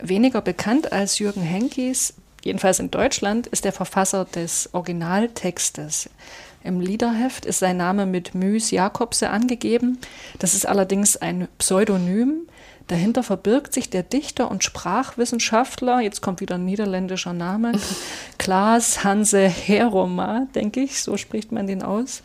Weniger 0.02 0.42
bekannt 0.42 0.92
als 0.92 1.20
Jürgen 1.20 1.42
Henkies, 1.42 2.16
jedenfalls 2.46 2.80
in 2.80 2.92
Deutschland, 2.92 3.48
ist 3.48 3.66
der 3.66 3.74
Verfasser 3.74 4.24
des 4.24 4.70
Originaltextes. 4.72 6.10
Im 6.64 6.80
Liederheft 6.80 7.46
ist 7.46 7.60
sein 7.60 7.78
Name 7.78 8.06
mit 8.06 8.34
Müs 8.34 8.72
Jakobse 8.72 9.30
angegeben. 9.30 10.00
Das 10.40 10.54
ist 10.54 10.66
allerdings 10.66 11.18
ein 11.18 11.48
Pseudonym. 11.58 12.48
Dahinter 12.88 13.24
verbirgt 13.24 13.74
sich 13.74 13.90
der 13.90 14.04
Dichter 14.04 14.50
und 14.50 14.64
Sprachwissenschaftler, 14.64 16.02
jetzt 16.02 16.22
kommt 16.22 16.40
wieder 16.40 16.56
ein 16.56 16.66
niederländischer 16.66 17.34
Name, 17.34 17.74
Klaas 18.38 19.04
Hanse 19.04 19.48
Heroma, 19.48 20.48
denke 20.54 20.82
ich, 20.82 21.02
so 21.02 21.18
spricht 21.18 21.52
man 21.52 21.66
den 21.66 21.82
aus. 21.82 22.22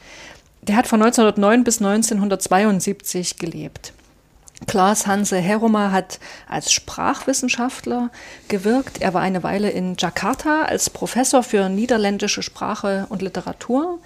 Der 0.63 0.77
hat 0.77 0.87
von 0.87 1.03
1909 1.03 1.65
bis 1.65 1.79
1972 1.79 3.39
gelebt. 3.39 3.95
Klaas 4.67 5.07
Hanse 5.07 5.39
Heroma 5.39 5.91
hat 5.91 6.21
als 6.49 6.73
Sprachwissenschaftler 6.73 8.11
gewirkt. 8.49 9.01
Er 9.01 9.15
war 9.15 9.23
eine 9.23 9.43
Weile 9.43 9.71
in 9.71 9.97
Jakarta 9.99 10.63
als 10.63 10.91
Professor 10.91 11.43
für 11.43 11.69
niederländische 11.69 12.43
Sprache 12.43 13.07
und 13.09 13.23
Literatur. 13.23 13.99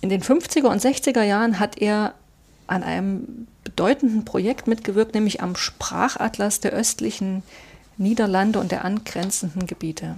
In 0.00 0.08
den 0.08 0.22
50er 0.22 0.66
und 0.66 0.82
60er 0.82 1.22
Jahren 1.22 1.60
hat 1.60 1.78
er 1.78 2.14
an 2.66 2.82
einem 2.82 3.46
bedeutenden 3.64 4.24
Projekt 4.24 4.66
mitgewirkt, 4.66 5.14
nämlich 5.14 5.42
am 5.42 5.56
Sprachatlas 5.56 6.60
der 6.60 6.72
östlichen 6.72 7.42
Niederlande 7.96 8.58
und 8.58 8.72
der 8.72 8.84
angrenzenden 8.84 9.66
Gebiete. 9.66 10.16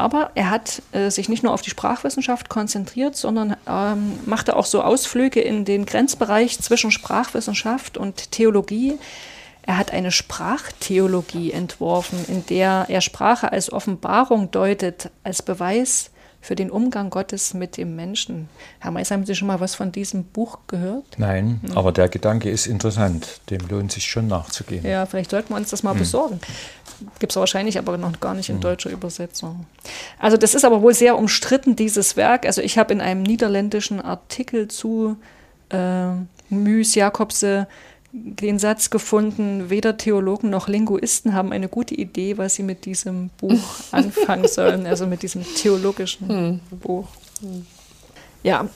Aber 0.00 0.30
er 0.34 0.48
hat 0.48 0.82
äh, 0.92 1.10
sich 1.10 1.28
nicht 1.28 1.42
nur 1.42 1.52
auf 1.52 1.60
die 1.60 1.70
Sprachwissenschaft 1.70 2.48
konzentriert, 2.48 3.16
sondern 3.16 3.56
ähm, 3.68 4.18
machte 4.24 4.56
auch 4.56 4.64
so 4.64 4.82
Ausflüge 4.82 5.40
in 5.40 5.66
den 5.66 5.84
Grenzbereich 5.84 6.58
zwischen 6.60 6.90
Sprachwissenschaft 6.90 7.98
und 7.98 8.32
Theologie. 8.32 8.98
Er 9.62 9.76
hat 9.76 9.92
eine 9.92 10.10
Sprachtheologie 10.10 11.52
entworfen, 11.52 12.24
in 12.28 12.46
der 12.46 12.86
er 12.88 13.02
Sprache 13.02 13.52
als 13.52 13.70
Offenbarung 13.70 14.50
deutet, 14.50 15.10
als 15.22 15.42
Beweis 15.42 16.09
für 16.40 16.56
den 16.56 16.70
Umgang 16.70 17.10
Gottes 17.10 17.52
mit 17.52 17.76
dem 17.76 17.96
Menschen. 17.96 18.48
Herr 18.78 18.90
Mais, 18.90 19.10
haben 19.10 19.26
Sie 19.26 19.34
schon 19.34 19.48
mal 19.48 19.60
was 19.60 19.74
von 19.74 19.92
diesem 19.92 20.24
Buch 20.24 20.58
gehört? 20.68 21.04
Nein, 21.18 21.60
aber 21.74 21.92
der 21.92 22.08
Gedanke 22.08 22.48
ist 22.50 22.66
interessant. 22.66 23.40
Dem 23.50 23.60
lohnt 23.68 23.92
sich 23.92 24.04
schon 24.04 24.26
nachzugehen. 24.26 24.84
Ja, 24.86 25.04
vielleicht 25.04 25.30
sollten 25.30 25.50
wir 25.50 25.56
uns 25.56 25.70
das 25.70 25.82
mal 25.82 25.94
besorgen. 25.94 26.40
Gibt 27.18 27.32
es 27.32 27.36
wahrscheinlich 27.36 27.78
aber 27.78 27.98
noch 27.98 28.18
gar 28.20 28.34
nicht 28.34 28.48
in 28.48 28.60
deutscher 28.60 28.90
Übersetzung. 28.90 29.66
Also 30.18 30.36
das 30.36 30.54
ist 30.54 30.64
aber 30.64 30.82
wohl 30.82 30.94
sehr 30.94 31.16
umstritten, 31.16 31.76
dieses 31.76 32.16
Werk. 32.16 32.46
Also 32.46 32.62
ich 32.62 32.78
habe 32.78 32.92
in 32.92 33.00
einem 33.00 33.22
niederländischen 33.22 34.00
Artikel 34.00 34.68
zu 34.68 35.16
äh, 35.70 36.12
Müs 36.50 36.94
Jakobse 36.94 37.68
den 38.12 38.58
Satz 38.58 38.90
gefunden, 38.90 39.70
weder 39.70 39.96
Theologen 39.96 40.50
noch 40.50 40.66
Linguisten 40.68 41.32
haben 41.34 41.52
eine 41.52 41.68
gute 41.68 41.94
Idee, 41.94 42.38
was 42.38 42.56
sie 42.56 42.62
mit 42.64 42.84
diesem 42.84 43.28
Buch 43.38 43.60
anfangen 43.92 44.48
sollen, 44.48 44.86
also 44.86 45.06
mit 45.06 45.22
diesem 45.22 45.44
theologischen 45.54 46.60
Buch. 46.82 47.06
Ja, 48.42 48.68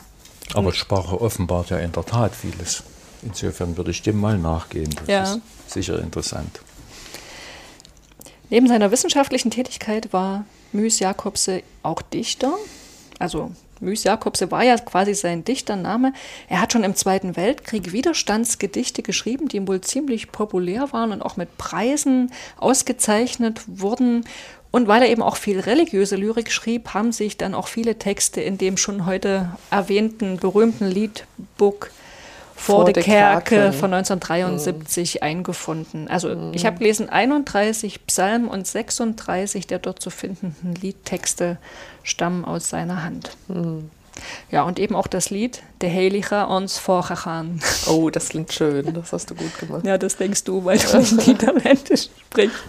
Aber 0.55 0.73
Sprache 0.73 1.21
offenbart 1.21 1.71
ja 1.71 1.79
in 1.79 1.93
der 1.93 2.05
Tat 2.05 2.35
vieles. 2.37 2.83
Insofern 3.23 3.76
würde 3.76 3.91
ich 3.91 4.03
dem 4.03 4.21
mal 4.21 4.38
nachgehen. 4.38 4.91
Das 5.00 5.09
Ja. 5.09 5.23
ist 5.23 5.41
sicher 5.67 5.99
interessant. 5.99 6.61
Neben 8.50 8.69
seiner 8.69 8.91
wissenschaftlichen 8.91 9.50
Tätigkeit 9.50 10.12
war 10.12 10.45
Müs 10.73 10.99
Jakobse 11.00 11.62
auch 11.83 12.03
Dichter. 12.03 12.53
Also 13.19 13.50
Müs 13.81 14.04
Jakobse 14.04 14.50
war 14.50 14.62
ja 14.62 14.76
quasi 14.76 15.14
sein 15.14 15.45
Dichtername. 15.45 16.12
Er 16.49 16.61
hat 16.61 16.73
schon 16.73 16.85
im 16.85 16.95
Zweiten 16.95 17.37
Weltkrieg 17.37 17.93
Widerstandsgedichte 17.93 19.02
geschrieben, 19.02 19.49
die 19.49 19.66
wohl 19.66 19.81
ziemlich 19.81 20.33
populär 20.33 20.93
waren 20.93 21.12
und 21.12 21.23
auch 21.23 21.37
mit 21.37 21.57
Preisen 21.59 22.33
ausgezeichnet 22.59 23.62
wurden. 23.66 24.25
Und 24.71 24.88
weil 24.88 25.02
er 25.02 25.09
eben 25.09 25.23
auch 25.23 25.37
viel 25.37 25.61
religiöse 25.61 26.16
Lyrik 26.16 26.50
schrieb, 26.50 26.95
haben 26.95 27.12
sich 27.12 27.37
dann 27.37 27.54
auch 27.54 27.69
viele 27.69 27.97
Texte 27.97 28.40
in 28.40 28.59
dem 28.59 28.76
schon 28.76 29.07
heute 29.07 29.50
erwähnten 29.71 30.38
berühmten 30.38 30.87
Liedbook 30.87 31.90
vor, 32.57 32.85
der 32.85 33.02
Kerke 33.02 33.57
Kerke. 33.57 33.73
von 33.73 33.93
1973 33.93 35.23
eingefunden. 35.23 36.09
Also 36.09 36.50
ich 36.52 36.66
habe 36.66 36.78
gelesen, 36.78 37.09
31 37.09 38.07
Psalmen 38.07 38.49
und 38.49 38.66
36 38.66 39.66
der 39.66 39.78
dort 39.78 40.00
zu 40.00 40.11
findenden 40.11 40.75
Liedtexte 40.75 41.59
stammen 42.04 42.44
aus 42.44 42.68
seiner 42.68 43.02
Hand. 43.02 43.37
Ja, 44.50 44.62
und 44.62 44.78
eben 44.78 44.94
auch 44.94 45.08
das 45.08 45.30
Lied 45.30 45.62
Der 45.80 45.92
Heilige 45.92 46.46
uns 46.46 46.78
vorgegaan. 46.78 47.61
Oh, 47.88 48.11
das 48.11 48.28
klingt 48.28 48.52
schön. 48.52 48.94
Das 48.94 49.12
hast 49.12 49.30
du 49.30 49.34
gut 49.34 49.58
gemacht. 49.58 49.84
Ja, 49.84 49.99
das 49.99 50.16
denkst 50.16 50.44
du, 50.44 50.64
weil 50.64 50.78
du 50.78 50.99
nicht 50.99 51.16
Niederländisch 51.26 52.08
sprichst. 52.30 52.62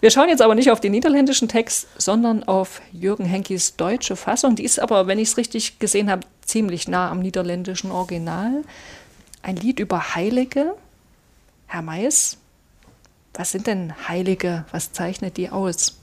Wir 0.00 0.10
schauen 0.10 0.28
jetzt 0.28 0.42
aber 0.42 0.56
nicht 0.56 0.72
auf 0.72 0.80
den 0.80 0.90
niederländischen 0.90 1.46
Text, 1.46 1.86
sondern 1.96 2.42
auf 2.42 2.82
Jürgen 2.90 3.24
Henkis 3.24 3.76
deutsche 3.76 4.16
Fassung. 4.16 4.56
Die 4.56 4.64
ist 4.64 4.80
aber, 4.80 5.06
wenn 5.06 5.20
ich 5.20 5.28
es 5.28 5.36
richtig 5.36 5.78
gesehen 5.78 6.10
habe, 6.10 6.26
ziemlich 6.44 6.88
nah 6.88 7.08
am 7.08 7.20
niederländischen 7.20 7.92
Original. 7.92 8.64
Ein 9.42 9.54
Lied 9.54 9.78
über 9.78 10.16
Heilige. 10.16 10.74
Herr 11.68 11.82
Mais, 11.82 12.36
was 13.34 13.52
sind 13.52 13.68
denn 13.68 13.94
Heilige? 14.08 14.64
Was 14.72 14.92
zeichnet 14.92 15.36
die 15.36 15.50
aus? 15.50 15.96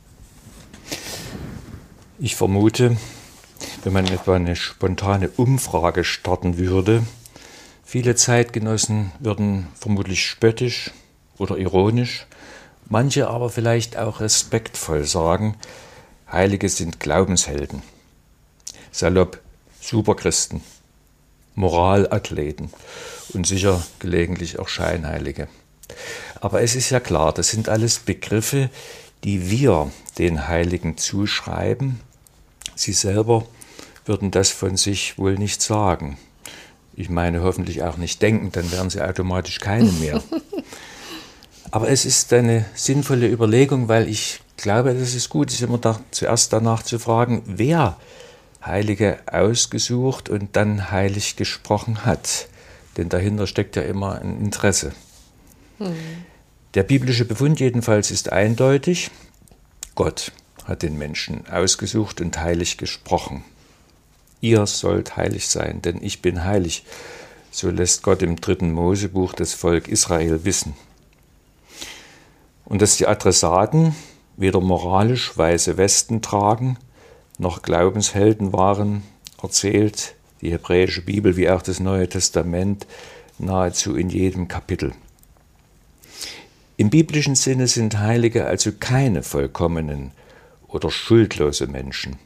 Ich 2.22 2.36
vermute, 2.36 2.98
wenn 3.86 3.94
man 3.94 4.06
etwa 4.06 4.36
eine 4.36 4.58
spontane 4.58 5.30
Umfrage 5.30 6.04
starten 6.04 6.58
würde, 6.58 7.04
viele 7.86 8.14
Zeitgenossen 8.14 9.14
würden 9.20 9.68
vermutlich 9.74 10.26
spöttisch 10.26 10.92
oder 11.38 11.58
ironisch, 11.58 12.28
manche 12.90 13.30
aber 13.30 13.50
vielleicht 13.50 13.96
auch 13.96 14.20
respektvoll 14.20 15.06
sagen, 15.06 15.56
Heilige 16.30 16.68
sind 16.68 17.00
Glaubenshelden, 17.00 17.84
salopp 18.92 19.40
Superchristen, 19.80 20.62
Moralathleten 21.56 22.70
und 23.34 23.48
sicher 23.48 23.82
gelegentlich 24.00 24.60
auch 24.60 24.68
Scheinheilige. 24.68 25.48
Aber 26.42 26.62
es 26.64 26.76
ist 26.76 26.90
ja 26.90 27.00
klar, 27.00 27.32
das 27.32 27.48
sind 27.48 27.70
alles 27.70 28.00
Begriffe, 28.00 28.70
die 29.24 29.50
wir 29.50 29.90
den 30.18 30.50
Heiligen 30.50 30.98
zuschreiben. 30.98 32.02
Sie 32.80 32.94
selber 32.94 33.46
würden 34.06 34.32
das 34.32 34.52
von 34.52 34.78
sich 34.78 35.18
wohl 35.18 35.36
nicht 35.38 35.62
sagen. 35.62 36.18
Ich 36.94 37.10
meine 37.10 37.44
hoffentlich 37.44 37.84
auch 37.84 37.98
nicht 37.98 38.22
denken, 38.22 38.54
dann 38.54 38.72
wären 38.72 38.90
sie 38.90 39.02
automatisch 39.02 39.60
keine 39.60 39.92
mehr. 39.92 40.24
Aber 41.72 41.90
es 41.90 42.06
ist 42.06 42.32
eine 42.32 42.64
sinnvolle 42.76 43.28
Überlegung, 43.28 43.90
weil 43.90 44.08
ich 44.08 44.40
glaube, 44.56 44.94
dass 44.94 45.14
es 45.14 45.28
gut 45.28 45.52
ist, 45.52 45.62
immer 45.62 45.78
da, 45.78 46.00
zuerst 46.12 46.54
danach 46.54 46.82
zu 46.82 47.00
fragen, 47.00 47.44
wer 47.46 47.98
Heilige 48.64 49.20
ausgesucht 49.30 50.30
und 50.30 50.56
dann 50.56 50.90
heilig 50.90 51.36
gesprochen 51.36 52.06
hat. 52.06 52.48
Denn 52.96 53.10
dahinter 53.10 53.46
steckt 53.46 53.76
ja 53.76 53.82
immer 53.82 54.22
ein 54.22 54.40
Interesse. 54.40 54.94
Hm. 55.80 55.94
Der 56.76 56.84
biblische 56.84 57.26
Befund 57.26 57.60
jedenfalls 57.60 58.10
ist 58.10 58.32
eindeutig. 58.32 59.12
Gott 59.96 60.32
hat 60.70 60.84
den 60.84 60.98
Menschen 60.98 61.48
ausgesucht 61.48 62.22
und 62.22 62.40
heilig 62.40 62.78
gesprochen. 62.78 63.44
Ihr 64.40 64.68
sollt 64.68 65.18
heilig 65.18 65.48
sein, 65.48 65.82
denn 65.82 65.98
ich 66.02 66.22
bin 66.22 66.46
heilig. 66.46 66.86
So 67.52 67.72
lässt 67.72 68.04
Gott 68.04 68.22
im 68.22 68.36
dritten 68.36 68.72
Mosebuch 68.72 69.34
das 69.34 69.54
Volk 69.54 69.88
Israel 69.88 70.46
wissen. 70.46 70.76
Und 72.66 72.84
dass 72.84 72.98
die 72.98 73.08
Adressaten 73.08 73.96
weder 74.38 74.62
moralisch 74.62 75.36
weiße 75.36 75.78
Westen 75.78 76.22
tragen, 76.22 76.78
noch 77.40 77.64
Glaubenshelden 77.64 78.54
waren, 78.54 79.02
erzählt 79.42 80.14
die 80.42 80.52
hebräische 80.52 81.02
Bibel 81.02 81.36
wie 81.36 81.50
auch 81.50 81.64
das 81.64 81.80
Neue 81.80 82.08
Testament 82.08 82.86
nahezu 83.40 83.96
in 83.96 84.10
jedem 84.10 84.48
Kapitel. 84.48 84.94
Im 86.78 86.92
biblischen 86.92 87.36
Sinne 87.36 87.68
sind 87.68 87.98
Heilige 87.98 88.46
also 88.46 88.72
keine 88.80 89.24
vollkommenen 89.24 90.12
oder 90.70 90.90
schuldlose 90.90 91.68
Menschen, 91.68 92.18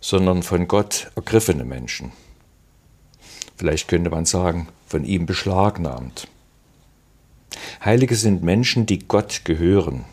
sondern 0.00 0.42
von 0.42 0.68
Gott 0.68 1.10
ergriffene 1.16 1.64
Menschen. 1.64 2.12
Vielleicht 3.56 3.88
könnte 3.88 4.10
man 4.10 4.24
sagen, 4.24 4.68
von 4.86 5.04
ihm 5.04 5.26
beschlagnahmt. 5.26 6.28
Heilige 7.84 8.16
sind 8.16 8.42
Menschen, 8.42 8.86
die 8.86 9.00
Gott 9.00 9.42
gehören 9.44 10.04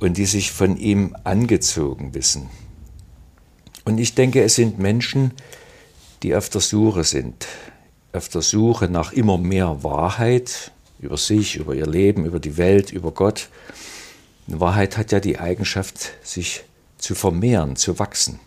und 0.00 0.16
die 0.16 0.26
sich 0.26 0.52
von 0.52 0.76
ihm 0.76 1.16
angezogen 1.24 2.14
wissen. 2.14 2.48
Und 3.84 3.98
ich 3.98 4.14
denke, 4.14 4.42
es 4.42 4.54
sind 4.54 4.78
Menschen, 4.78 5.32
die 6.22 6.34
auf 6.34 6.48
der 6.48 6.60
Suche 6.60 7.04
sind, 7.04 7.46
auf 8.12 8.28
der 8.28 8.42
Suche 8.42 8.88
nach 8.88 9.12
immer 9.12 9.38
mehr 9.38 9.82
Wahrheit 9.82 10.72
über 10.98 11.16
sich, 11.16 11.56
über 11.56 11.74
ihr 11.74 11.86
Leben, 11.86 12.24
über 12.24 12.40
die 12.40 12.56
Welt, 12.56 12.92
über 12.92 13.12
Gott. 13.12 13.48
Wahrheit 14.48 14.96
hat 14.96 15.12
ja 15.12 15.20
die 15.20 15.38
Eigenschaft, 15.38 16.12
sich 16.22 16.64
zu 16.98 17.14
vermehren, 17.14 17.76
zu 17.76 17.98
wachsen. 17.98 18.40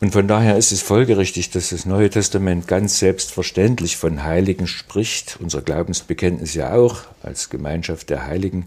Und 0.00 0.12
von 0.12 0.28
daher 0.28 0.56
ist 0.56 0.70
es 0.70 0.80
folgerichtig, 0.80 1.50
dass 1.50 1.70
das 1.70 1.84
Neue 1.84 2.08
Testament 2.08 2.68
ganz 2.68 2.98
selbstverständlich 2.98 3.96
von 3.96 4.22
Heiligen 4.22 4.68
spricht. 4.68 5.38
Unser 5.40 5.60
Glaubensbekenntnis 5.60 6.54
ja 6.54 6.72
auch. 6.72 6.98
Als 7.22 7.50
Gemeinschaft 7.50 8.08
der 8.10 8.24
Heiligen 8.24 8.66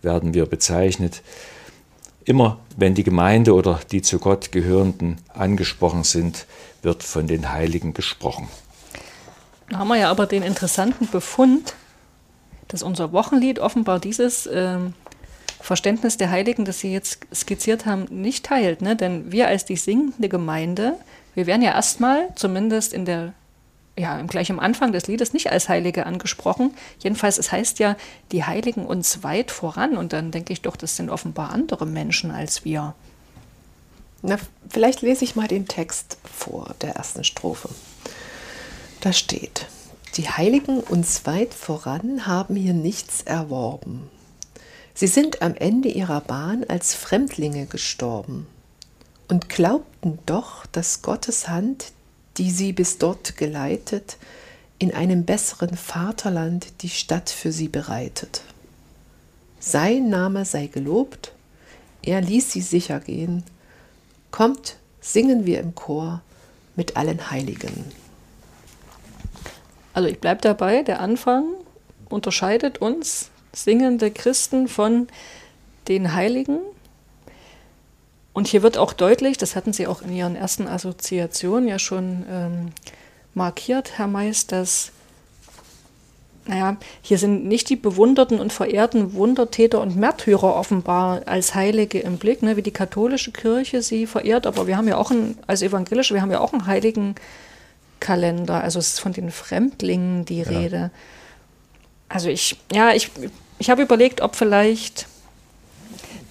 werden 0.00 0.32
wir 0.32 0.46
bezeichnet. 0.46 1.22
Immer 2.24 2.58
wenn 2.76 2.94
die 2.94 3.04
Gemeinde 3.04 3.54
oder 3.54 3.80
die 3.90 4.00
zu 4.00 4.18
Gott 4.18 4.52
gehörenden 4.52 5.18
angesprochen 5.34 6.04
sind, 6.04 6.46
wird 6.82 7.02
von 7.02 7.26
den 7.26 7.52
Heiligen 7.52 7.92
gesprochen. 7.92 8.48
Da 9.68 9.78
haben 9.78 9.88
wir 9.88 9.96
ja 9.96 10.10
aber 10.10 10.26
den 10.26 10.42
interessanten 10.42 11.08
Befund, 11.10 11.74
dass 12.68 12.82
unser 12.82 13.12
Wochenlied 13.12 13.58
offenbar 13.58 13.98
dieses 13.98 14.46
äh, 14.46 14.78
Verständnis 15.60 16.16
der 16.16 16.30
Heiligen, 16.30 16.64
das 16.64 16.80
Sie 16.80 16.92
jetzt 16.92 17.26
skizziert 17.34 17.86
haben, 17.86 18.06
nicht 18.10 18.44
teilt. 18.46 18.82
Ne? 18.82 18.96
Denn 18.96 19.30
wir 19.30 19.48
als 19.48 19.64
die 19.64 19.76
singende 19.76 20.28
Gemeinde, 20.28 20.94
wir 21.34 21.46
werden 21.46 21.62
ja 21.62 21.72
erstmal, 21.72 22.28
zumindest 22.34 22.92
in 22.92 23.04
der, 23.04 23.32
ja, 23.98 24.20
gleich 24.22 24.50
am 24.50 24.58
Anfang 24.58 24.92
des 24.92 25.06
Liedes, 25.06 25.32
nicht 25.32 25.50
als 25.50 25.68
Heilige 25.68 26.06
angesprochen. 26.06 26.74
Jedenfalls, 27.00 27.38
es 27.38 27.52
heißt 27.52 27.78
ja, 27.78 27.96
die 28.32 28.44
Heiligen 28.44 28.84
uns 28.86 29.22
weit 29.22 29.50
voran. 29.50 29.96
Und 29.96 30.12
dann 30.12 30.30
denke 30.30 30.52
ich 30.52 30.62
doch, 30.62 30.76
das 30.76 30.96
sind 30.96 31.10
offenbar 31.10 31.50
andere 31.50 31.86
Menschen 31.86 32.30
als 32.30 32.64
wir. 32.64 32.94
Na, 34.22 34.38
vielleicht 34.68 35.02
lese 35.02 35.24
ich 35.24 35.36
mal 35.36 35.48
den 35.48 35.66
Text 35.66 36.18
vor 36.24 36.74
der 36.82 36.96
ersten 36.96 37.24
Strophe. 37.24 37.70
Da 39.00 39.12
steht, 39.12 39.66
die 40.16 40.28
Heiligen 40.28 40.80
uns 40.80 41.24
weit 41.24 41.54
voran 41.54 42.26
haben 42.26 42.54
hier 42.56 42.74
nichts 42.74 43.22
erworben. 43.22 44.10
Sie 45.00 45.06
sind 45.06 45.40
am 45.40 45.54
Ende 45.54 45.88
ihrer 45.88 46.20
Bahn 46.20 46.62
als 46.68 46.92
Fremdlinge 46.92 47.64
gestorben 47.64 48.46
und 49.28 49.48
glaubten 49.48 50.18
doch, 50.26 50.66
dass 50.66 51.00
Gottes 51.00 51.48
Hand, 51.48 51.92
die 52.36 52.50
sie 52.50 52.74
bis 52.74 52.98
dort 52.98 53.38
geleitet, 53.38 54.18
in 54.78 54.92
einem 54.92 55.24
besseren 55.24 55.74
Vaterland 55.74 56.82
die 56.82 56.90
Stadt 56.90 57.30
für 57.30 57.50
sie 57.50 57.68
bereitet. 57.68 58.42
Sein 59.58 60.10
Name 60.10 60.44
sei 60.44 60.66
gelobt, 60.66 61.32
er 62.02 62.20
ließ 62.20 62.52
sie 62.52 62.60
sicher 62.60 63.00
gehen. 63.00 63.42
Kommt, 64.30 64.76
singen 65.00 65.46
wir 65.46 65.60
im 65.60 65.74
Chor 65.74 66.20
mit 66.76 66.98
allen 66.98 67.30
Heiligen. 67.30 67.86
Also 69.94 70.10
ich 70.10 70.20
bleibe 70.20 70.42
dabei, 70.42 70.82
der 70.82 71.00
Anfang 71.00 71.46
unterscheidet 72.10 72.82
uns 72.82 73.29
singende 73.52 74.10
Christen 74.10 74.68
von 74.68 75.08
den 75.88 76.14
Heiligen. 76.14 76.58
Und 78.32 78.46
hier 78.46 78.62
wird 78.62 78.78
auch 78.78 78.92
deutlich, 78.92 79.38
das 79.38 79.56
hatten 79.56 79.72
Sie 79.72 79.86
auch 79.86 80.02
in 80.02 80.12
Ihren 80.12 80.36
ersten 80.36 80.68
Assoziationen 80.68 81.68
ja 81.68 81.78
schon 81.78 82.24
ähm, 82.30 82.72
markiert, 83.34 83.98
Herr 83.98 84.06
Mais, 84.06 84.46
dass, 84.46 84.92
naja, 86.46 86.76
hier 87.02 87.18
sind 87.18 87.46
nicht 87.46 87.68
die 87.68 87.76
bewunderten 87.76 88.38
und 88.38 88.52
verehrten 88.52 89.14
Wundertäter 89.14 89.80
und 89.80 89.96
Märtyrer 89.96 90.54
offenbar 90.54 91.22
als 91.26 91.54
Heilige 91.56 91.98
im 91.98 92.18
Blick, 92.18 92.42
ne, 92.42 92.56
wie 92.56 92.62
die 92.62 92.70
katholische 92.70 93.32
Kirche 93.32 93.82
sie 93.82 94.06
verehrt, 94.06 94.46
aber 94.46 94.68
wir 94.68 94.76
haben 94.76 94.88
ja 94.88 94.96
auch 94.96 95.10
ein, 95.10 95.36
als 95.46 95.62
evangelische, 95.62 96.14
wir 96.14 96.22
haben 96.22 96.30
ja 96.30 96.40
auch 96.40 96.52
einen 96.52 96.66
Heiligenkalender, 96.66 98.62
also 98.62 98.78
es 98.78 98.92
ist 98.92 99.00
von 99.00 99.12
den 99.12 99.32
Fremdlingen 99.32 100.24
die 100.24 100.42
ja. 100.42 100.48
Rede. 100.48 100.90
Also 102.10 102.28
ich, 102.28 102.56
ja, 102.72 102.92
ich, 102.92 103.10
ich 103.58 103.70
habe 103.70 103.82
überlegt, 103.82 104.20
ob 104.20 104.34
vielleicht, 104.34 105.06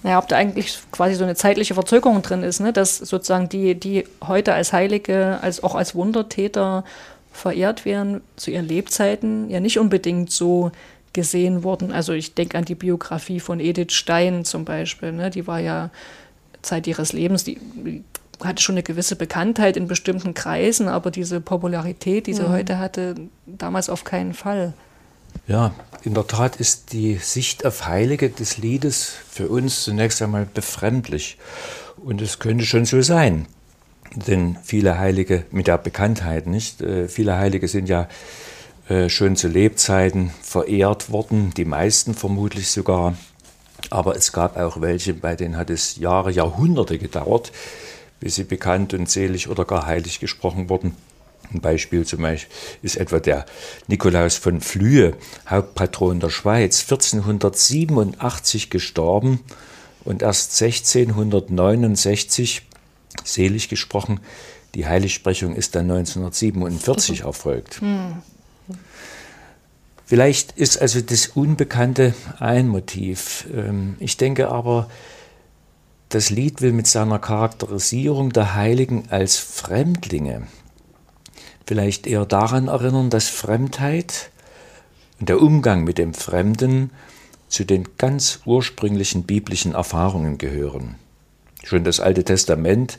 naja, 0.02 0.18
ob 0.18 0.28
da 0.28 0.36
eigentlich 0.36 0.78
quasi 0.92 1.14
so 1.14 1.24
eine 1.24 1.34
zeitliche 1.34 1.74
Verzögerung 1.74 2.20
drin 2.20 2.42
ist, 2.42 2.60
ne? 2.60 2.72
dass 2.72 2.98
sozusagen 2.98 3.48
die, 3.48 3.74
die 3.74 4.04
heute 4.24 4.52
als 4.52 4.74
Heilige, 4.74 5.38
als 5.40 5.64
auch 5.64 5.74
als 5.74 5.94
Wundertäter 5.94 6.84
verehrt 7.32 7.86
werden, 7.86 8.20
zu 8.36 8.50
ihren 8.50 8.68
Lebzeiten 8.68 9.48
ja 9.48 9.58
nicht 9.58 9.78
unbedingt 9.78 10.30
so 10.30 10.70
gesehen 11.14 11.64
wurden. 11.64 11.92
Also 11.92 12.12
ich 12.12 12.34
denke 12.34 12.58
an 12.58 12.66
die 12.66 12.74
Biografie 12.74 13.40
von 13.40 13.58
Edith 13.58 13.92
Stein 13.92 14.44
zum 14.44 14.66
Beispiel, 14.66 15.12
ne? 15.12 15.30
die 15.30 15.46
war 15.46 15.60
ja 15.60 15.88
Zeit 16.60 16.86
ihres 16.86 17.14
Lebens, 17.14 17.44
die, 17.44 17.58
hatte 18.44 18.62
schon 18.62 18.74
eine 18.74 18.82
gewisse 18.82 19.16
Bekanntheit 19.16 19.78
in 19.78 19.86
bestimmten 19.86 20.34
Kreisen, 20.34 20.88
aber 20.88 21.10
diese 21.10 21.40
Popularität, 21.40 22.26
die 22.26 22.34
sie 22.34 22.42
mhm. 22.42 22.50
heute 22.50 22.78
hatte, 22.78 23.14
damals 23.46 23.88
auf 23.88 24.04
keinen 24.04 24.34
Fall. 24.34 24.74
Ja, 25.46 25.72
in 26.02 26.14
der 26.14 26.26
Tat 26.26 26.56
ist 26.56 26.92
die 26.92 27.16
Sicht 27.16 27.66
auf 27.66 27.86
Heilige 27.86 28.30
des 28.30 28.56
Liedes 28.58 29.12
für 29.30 29.48
uns 29.48 29.82
zunächst 29.82 30.22
einmal 30.22 30.46
befremdlich. 30.46 31.38
Und 32.02 32.22
es 32.22 32.38
könnte 32.38 32.64
schon 32.64 32.84
so 32.84 33.02
sein. 33.02 33.46
Denn 34.14 34.58
viele 34.62 34.98
Heilige 34.98 35.44
mit 35.50 35.66
der 35.66 35.78
Bekanntheit, 35.78 36.46
nicht? 36.46 36.80
Äh, 36.80 37.08
viele 37.08 37.36
Heilige 37.36 37.68
sind 37.68 37.88
ja 37.88 38.08
äh, 38.88 39.08
schon 39.08 39.36
zu 39.36 39.46
Lebzeiten 39.46 40.30
verehrt 40.42 41.12
worden, 41.12 41.52
die 41.56 41.64
meisten 41.64 42.14
vermutlich 42.14 42.70
sogar. 42.70 43.14
Aber 43.90 44.16
es 44.16 44.32
gab 44.32 44.56
auch 44.56 44.80
welche, 44.80 45.14
bei 45.14 45.36
denen 45.36 45.56
hat 45.56 45.70
es 45.70 45.96
Jahre, 45.96 46.32
Jahrhunderte 46.32 46.98
gedauert, 46.98 47.52
bis 48.18 48.34
sie 48.34 48.44
bekannt 48.44 48.92
und 48.94 49.08
selig 49.08 49.48
oder 49.48 49.64
gar 49.64 49.86
heilig 49.86 50.18
gesprochen 50.18 50.68
wurden. 50.68 50.96
Ein 51.52 51.60
Beispiel 51.60 52.06
zum 52.06 52.22
Beispiel 52.22 52.54
ist 52.82 52.96
etwa 52.96 53.18
der 53.18 53.44
Nikolaus 53.88 54.36
von 54.36 54.60
Flühe, 54.60 55.16
Hauptpatron 55.48 56.20
der 56.20 56.30
Schweiz, 56.30 56.82
1487 56.82 58.70
gestorben 58.70 59.40
und 60.04 60.22
erst 60.22 60.62
1669 60.62 62.62
selig 63.24 63.68
gesprochen. 63.68 64.20
Die 64.74 64.86
Heiligsprechung 64.86 65.56
ist 65.56 65.74
dann 65.74 65.90
1947 65.90 67.20
erfolgt. 67.22 67.80
Hm. 67.80 68.22
Vielleicht 70.06 70.52
ist 70.52 70.80
also 70.80 71.00
das 71.00 71.26
Unbekannte 71.28 72.14
ein 72.38 72.68
Motiv. 72.68 73.46
Ähm, 73.54 73.96
ich 74.00 74.16
denke 74.16 74.48
aber, 74.48 74.88
das 76.08 76.30
Lied 76.30 76.60
will 76.60 76.72
mit 76.72 76.88
seiner 76.88 77.20
Charakterisierung 77.20 78.32
der 78.32 78.56
Heiligen 78.56 79.04
als 79.10 79.38
Fremdlinge 79.38 80.48
vielleicht 81.70 82.08
eher 82.08 82.26
daran 82.26 82.66
erinnern, 82.66 83.10
dass 83.10 83.28
Fremdheit 83.28 84.30
und 85.20 85.28
der 85.28 85.40
Umgang 85.40 85.84
mit 85.84 85.98
dem 85.98 86.14
Fremden 86.14 86.90
zu 87.46 87.64
den 87.64 87.86
ganz 87.96 88.40
ursprünglichen 88.44 89.22
biblischen 89.22 89.74
Erfahrungen 89.74 90.36
gehören. 90.36 90.96
Schon 91.62 91.84
das 91.84 92.00
Alte 92.00 92.24
Testament 92.24 92.98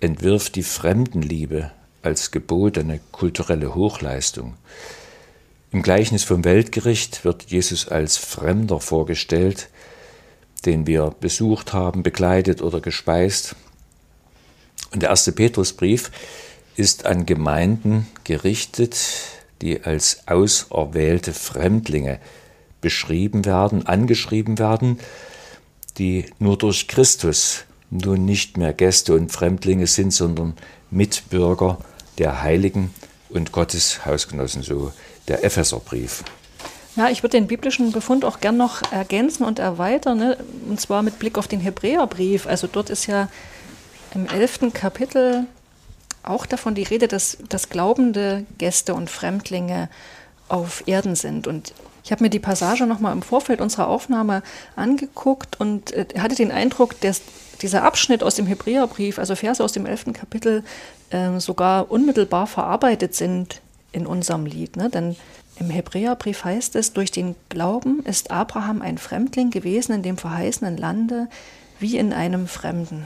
entwirft 0.00 0.54
die 0.56 0.62
Fremdenliebe 0.62 1.70
als 2.02 2.30
gebotene 2.30 3.00
kulturelle 3.10 3.74
Hochleistung. 3.74 4.52
Im 5.72 5.80
Gleichnis 5.80 6.24
vom 6.24 6.44
Weltgericht 6.44 7.24
wird 7.24 7.44
Jesus 7.44 7.88
als 7.88 8.18
Fremder 8.18 8.80
vorgestellt, 8.80 9.70
den 10.66 10.86
wir 10.86 11.14
besucht 11.20 11.72
haben, 11.72 12.02
begleitet 12.02 12.60
oder 12.60 12.82
gespeist. 12.82 13.56
Und 14.92 15.00
der 15.00 15.08
erste 15.08 15.32
Petrusbrief 15.32 16.10
ist 16.76 17.06
an 17.06 17.26
Gemeinden 17.26 18.06
gerichtet, 18.24 18.96
die 19.62 19.82
als 19.82 20.26
auserwählte 20.26 21.32
Fremdlinge 21.32 22.18
beschrieben 22.80 23.44
werden, 23.44 23.86
angeschrieben 23.86 24.58
werden, 24.58 24.98
die 25.98 26.26
nur 26.38 26.58
durch 26.58 26.88
Christus 26.88 27.64
nun 27.90 28.24
nicht 28.24 28.56
mehr 28.56 28.72
Gäste 28.72 29.14
und 29.14 29.30
Fremdlinge 29.30 29.86
sind, 29.86 30.12
sondern 30.12 30.54
Mitbürger 30.90 31.78
der 32.18 32.42
Heiligen 32.42 32.92
und 33.30 33.52
Gottes 33.52 34.04
Hausgenossen, 34.04 34.62
so 34.62 34.92
der 35.28 35.44
Epheserbrief. 35.44 36.24
Ja, 36.96 37.08
ich 37.08 37.22
würde 37.22 37.36
den 37.36 37.48
biblischen 37.48 37.90
Befund 37.90 38.24
auch 38.24 38.40
gern 38.40 38.56
noch 38.56 38.82
ergänzen 38.92 39.44
und 39.44 39.58
erweitern, 39.58 40.18
ne? 40.18 40.36
und 40.68 40.80
zwar 40.80 41.02
mit 41.02 41.18
Blick 41.18 41.38
auf 41.38 41.48
den 41.48 41.60
Hebräerbrief. 41.60 42.46
Also 42.46 42.68
dort 42.68 42.90
ist 42.90 43.06
ja 43.06 43.28
im 44.14 44.26
elften 44.26 44.72
Kapitel 44.72 45.46
auch 46.24 46.46
davon 46.46 46.74
die 46.74 46.82
Rede, 46.82 47.08
dass, 47.08 47.38
dass 47.48 47.68
glaubende 47.68 48.44
Gäste 48.58 48.94
und 48.94 49.10
Fremdlinge 49.10 49.88
auf 50.48 50.84
Erden 50.86 51.16
sind. 51.16 51.46
Und 51.46 51.72
ich 52.04 52.12
habe 52.12 52.22
mir 52.22 52.30
die 52.30 52.38
Passage 52.38 52.86
nochmal 52.86 53.12
im 53.12 53.22
Vorfeld 53.22 53.60
unserer 53.60 53.88
Aufnahme 53.88 54.42
angeguckt 54.76 55.58
und 55.58 55.92
äh, 55.92 56.06
hatte 56.18 56.34
den 56.34 56.52
Eindruck, 56.52 57.00
dass 57.00 57.22
dieser 57.62 57.82
Abschnitt 57.82 58.22
aus 58.22 58.34
dem 58.34 58.46
Hebräerbrief, 58.46 59.18
also 59.18 59.36
Verse 59.36 59.62
aus 59.62 59.72
dem 59.72 59.86
elften 59.86 60.12
Kapitel, 60.12 60.64
äh, 61.10 61.38
sogar 61.38 61.90
unmittelbar 61.90 62.46
verarbeitet 62.46 63.14
sind 63.14 63.60
in 63.92 64.06
unserem 64.06 64.44
Lied. 64.44 64.76
Ne? 64.76 64.90
Denn 64.90 65.16
im 65.56 65.70
Hebräerbrief 65.70 66.44
heißt 66.44 66.76
es, 66.76 66.92
durch 66.92 67.10
den 67.10 67.36
Glauben 67.48 68.04
ist 68.04 68.30
Abraham 68.30 68.82
ein 68.82 68.98
Fremdling 68.98 69.50
gewesen 69.50 69.94
in 69.94 70.02
dem 70.02 70.18
verheißenen 70.18 70.76
Lande 70.76 71.28
wie 71.78 71.96
in 71.96 72.12
einem 72.12 72.48
Fremden. 72.48 73.04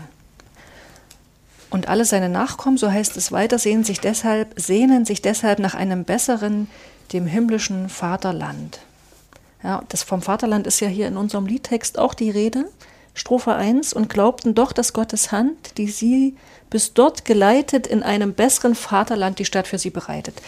Und 1.70 1.88
alle 1.88 2.04
seine 2.04 2.28
Nachkommen, 2.28 2.78
so 2.78 2.90
heißt 2.90 3.16
es 3.16 3.30
weiter, 3.30 3.58
sehnen 3.58 3.84
sich 3.84 4.00
deshalb, 4.00 4.58
sehnen 4.58 5.04
sich 5.04 5.20
deshalb 5.20 5.58
nach 5.58 5.74
einem 5.74 6.04
besseren, 6.04 6.68
dem 7.12 7.26
himmlischen 7.26 7.88
Vaterland. 7.88 8.80
Ja, 9.62 9.82
das 9.88 10.02
vom 10.02 10.22
Vaterland 10.22 10.66
ist 10.66 10.80
ja 10.80 10.88
hier 10.88 11.08
in 11.08 11.16
unserem 11.16 11.46
Liedtext 11.46 11.98
auch 11.98 12.14
die 12.14 12.30
Rede. 12.30 12.64
Strophe 13.14 13.54
1 13.54 13.92
und 13.92 14.08
glaubten 14.08 14.54
doch, 14.54 14.72
dass 14.72 14.92
Gottes 14.92 15.32
Hand, 15.32 15.76
die 15.76 15.88
sie 15.88 16.36
bis 16.70 16.94
dort 16.94 17.24
geleitet, 17.24 17.86
in 17.86 18.02
einem 18.02 18.34
besseren 18.34 18.74
Vaterland 18.74 19.38
die 19.38 19.44
Stadt 19.44 19.66
für 19.66 19.78
sie 19.78 19.90
bereitet. 19.90 20.40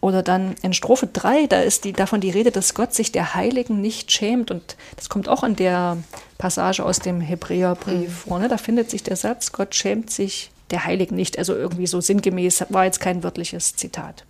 Oder 0.00 0.22
dann 0.22 0.56
in 0.62 0.72
Strophe 0.72 1.06
3, 1.06 1.46
da 1.46 1.60
ist 1.60 1.84
die, 1.84 1.92
davon 1.92 2.20
die 2.20 2.30
Rede, 2.30 2.50
dass 2.50 2.74
Gott 2.74 2.92
sich 2.92 3.12
der 3.12 3.34
Heiligen 3.34 3.80
nicht 3.80 4.12
schämt. 4.12 4.50
Und 4.50 4.76
das 4.96 5.08
kommt 5.08 5.28
auch 5.28 5.42
in 5.42 5.56
der 5.56 5.98
Passage 6.38 6.84
aus 6.84 6.98
dem 6.98 7.20
Hebräerbrief 7.20 8.08
mhm. 8.08 8.12
vor. 8.12 8.38
Ne? 8.38 8.48
Da 8.48 8.58
findet 8.58 8.90
sich 8.90 9.02
der 9.02 9.16
Satz, 9.16 9.52
Gott 9.52 9.74
schämt 9.74 10.10
sich 10.10 10.50
der 10.70 10.84
Heiligen 10.84 11.16
nicht. 11.16 11.38
Also 11.38 11.54
irgendwie 11.54 11.86
so 11.86 12.00
sinngemäß, 12.00 12.66
war 12.70 12.84
jetzt 12.84 13.00
kein 13.00 13.22
wörtliches 13.22 13.76
Zitat. 13.76 14.24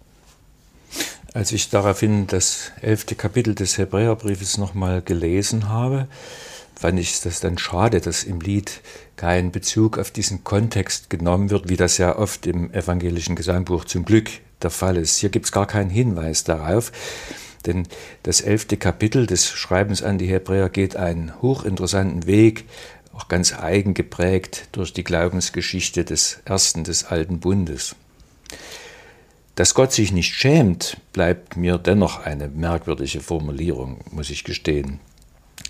Als 1.34 1.52
ich 1.52 1.68
daraufhin 1.68 2.26
das 2.26 2.72
elfte 2.80 3.14
Kapitel 3.14 3.54
des 3.54 3.76
Hebräerbriefes 3.76 4.56
nochmal 4.56 5.02
gelesen 5.02 5.68
habe, 5.68 6.08
fand 6.74 6.98
ich 6.98 7.20
das 7.20 7.40
dann 7.40 7.58
schade, 7.58 8.00
dass 8.00 8.24
im 8.24 8.40
Lied 8.40 8.80
kein 9.16 9.50
Bezug 9.50 9.98
auf 9.98 10.10
diesen 10.10 10.44
Kontext 10.44 11.10
genommen 11.10 11.50
wird, 11.50 11.68
wie 11.68 11.76
das 11.76 11.98
ja 11.98 12.16
oft 12.16 12.46
im 12.46 12.72
evangelischen 12.72 13.34
Gesangbuch 13.34 13.84
zum 13.84 14.04
Glück 14.04 14.30
der 14.62 14.70
Fall 14.70 14.96
ist. 14.96 15.16
Hier 15.18 15.30
gibt 15.30 15.46
es 15.46 15.52
gar 15.52 15.66
keinen 15.66 15.90
Hinweis 15.90 16.44
darauf, 16.44 16.92
denn 17.64 17.86
das 18.22 18.40
elfte 18.40 18.76
Kapitel 18.76 19.26
des 19.26 19.50
Schreibens 19.50 20.02
an 20.02 20.18
die 20.18 20.26
Hebräer 20.26 20.68
geht 20.68 20.96
einen 20.96 21.32
hochinteressanten 21.42 22.26
Weg, 22.26 22.64
auch 23.16 23.28
ganz 23.28 23.54
eigen 23.54 23.94
geprägt 23.94 24.68
durch 24.72 24.92
die 24.92 25.04
Glaubensgeschichte 25.04 26.04
des 26.04 26.40
ersten 26.44 26.84
des 26.84 27.04
alten 27.04 27.40
Bundes. 27.40 27.96
Dass 29.54 29.72
Gott 29.72 29.92
sich 29.92 30.12
nicht 30.12 30.34
schämt, 30.34 30.98
bleibt 31.14 31.56
mir 31.56 31.78
dennoch 31.78 32.20
eine 32.20 32.48
merkwürdige 32.48 33.20
Formulierung, 33.20 34.00
muss 34.10 34.28
ich 34.28 34.44
gestehen. 34.44 35.00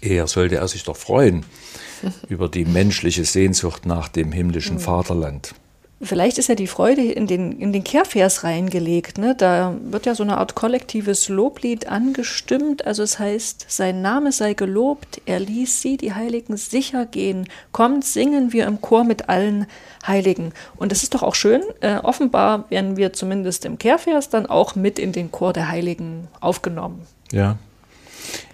Eher 0.00 0.26
sollte 0.26 0.56
er 0.56 0.66
sich 0.66 0.82
doch 0.82 0.96
freuen 0.96 1.46
über 2.28 2.48
die 2.48 2.64
menschliche 2.64 3.24
Sehnsucht 3.24 3.86
nach 3.86 4.08
dem 4.08 4.32
himmlischen 4.32 4.76
hm. 4.76 4.82
Vaterland. 4.82 5.54
Vielleicht 6.02 6.36
ist 6.36 6.48
ja 6.48 6.54
die 6.54 6.66
Freude 6.66 7.00
in 7.00 7.26
den, 7.26 7.52
in 7.58 7.72
den 7.72 7.82
Kehrvers 7.82 8.44
reingelegt. 8.44 9.16
Ne? 9.16 9.34
Da 9.34 9.74
wird 9.82 10.04
ja 10.04 10.14
so 10.14 10.22
eine 10.22 10.36
Art 10.36 10.54
kollektives 10.54 11.30
Loblied 11.30 11.88
angestimmt. 11.88 12.86
Also 12.86 13.02
es 13.02 13.18
heißt, 13.18 13.64
sein 13.68 14.02
Name 14.02 14.30
sei 14.30 14.52
gelobt, 14.52 15.22
er 15.24 15.40
ließ 15.40 15.80
sie, 15.80 15.96
die 15.96 16.12
Heiligen, 16.12 16.58
sicher 16.58 17.06
gehen. 17.06 17.48
Kommt, 17.72 18.04
singen 18.04 18.52
wir 18.52 18.66
im 18.66 18.82
Chor 18.82 19.04
mit 19.04 19.30
allen 19.30 19.66
Heiligen. 20.06 20.52
Und 20.76 20.92
es 20.92 21.02
ist 21.02 21.14
doch 21.14 21.22
auch 21.22 21.34
schön, 21.34 21.62
äh, 21.80 21.96
offenbar 21.96 22.70
werden 22.70 22.98
wir 22.98 23.14
zumindest 23.14 23.64
im 23.64 23.78
Kehrvers 23.78 24.28
dann 24.28 24.44
auch 24.44 24.74
mit 24.74 24.98
in 24.98 25.12
den 25.12 25.32
Chor 25.32 25.54
der 25.54 25.70
Heiligen 25.70 26.28
aufgenommen. 26.40 27.06
Ja, 27.32 27.56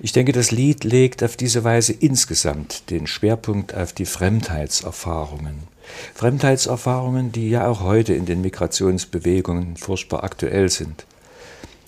ich 0.01 0.12
denke, 0.12 0.33
das 0.33 0.51
Lied 0.51 0.85
legt 0.85 1.23
auf 1.23 1.37
diese 1.37 1.64
Weise 1.64 1.92
insgesamt 1.92 2.90
den 2.90 3.07
Schwerpunkt 3.07 3.75
auf 3.75 3.92
die 3.92 4.07
Fremdheitserfahrungen. 4.07 5.68
Fremdheitserfahrungen, 6.14 7.33
die 7.33 7.51
ja 7.51 7.66
auch 7.66 7.81
heute 7.81 8.14
in 8.14 8.27
den 8.27 8.40
Migrationsbewegungen 8.40 9.77
furchtbar 9.77 10.25
aktuell 10.25 10.68
sind 10.68 11.07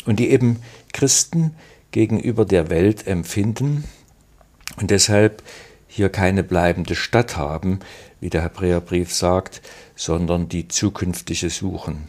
und 0.07 0.18
die 0.18 0.30
eben 0.30 0.61
Christen 0.92 1.54
gegenüber 1.90 2.44
der 2.44 2.70
Welt 2.70 3.07
empfinden 3.07 3.85
und 4.80 4.90
deshalb 4.90 5.42
hier 5.87 6.09
keine 6.09 6.42
bleibende 6.42 6.96
Stadt 6.96 7.37
haben, 7.37 7.78
wie 8.20 8.30
der 8.30 8.42
Hebräerbrief 8.42 9.14
sagt, 9.14 9.62
sondern 9.94 10.48
die 10.48 10.66
zukünftige 10.66 11.50
suchen. 11.50 12.09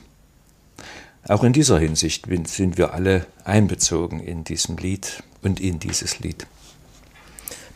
Auch 1.27 1.43
in 1.43 1.53
dieser 1.53 1.79
Hinsicht 1.79 2.27
sind 2.47 2.77
wir 2.77 2.93
alle 2.93 3.25
einbezogen 3.43 4.19
in 4.19 4.43
diesem 4.43 4.77
Lied 4.77 5.23
und 5.45 5.59
in 5.59 5.79
dieses 5.79 6.19
Lied. 6.19 6.45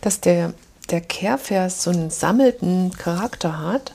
Dass 0.02 0.20
der, 0.20 0.54
der 0.90 1.02
Kehrvers 1.02 1.84
so 1.84 1.92
einen 1.92 2.10
sammelten 2.10 2.92
Charakter 2.92 3.60
hat 3.60 3.94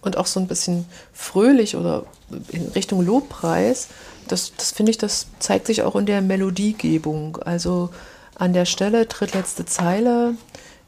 und 0.00 0.16
auch 0.16 0.26
so 0.26 0.40
ein 0.40 0.48
bisschen 0.48 0.86
fröhlich 1.12 1.76
oder 1.76 2.04
in 2.48 2.68
Richtung 2.68 3.04
Lobpreis, 3.04 3.88
das, 4.26 4.52
das 4.56 4.70
finde 4.70 4.90
ich, 4.90 4.98
das 4.98 5.26
zeigt 5.38 5.66
sich 5.66 5.82
auch 5.82 5.96
in 5.96 6.06
der 6.06 6.22
Melodiegebung. 6.22 7.36
Also 7.38 7.90
an 8.36 8.52
der 8.52 8.64
Stelle, 8.64 9.06
drittletzte 9.06 9.66
Zeile 9.66 10.34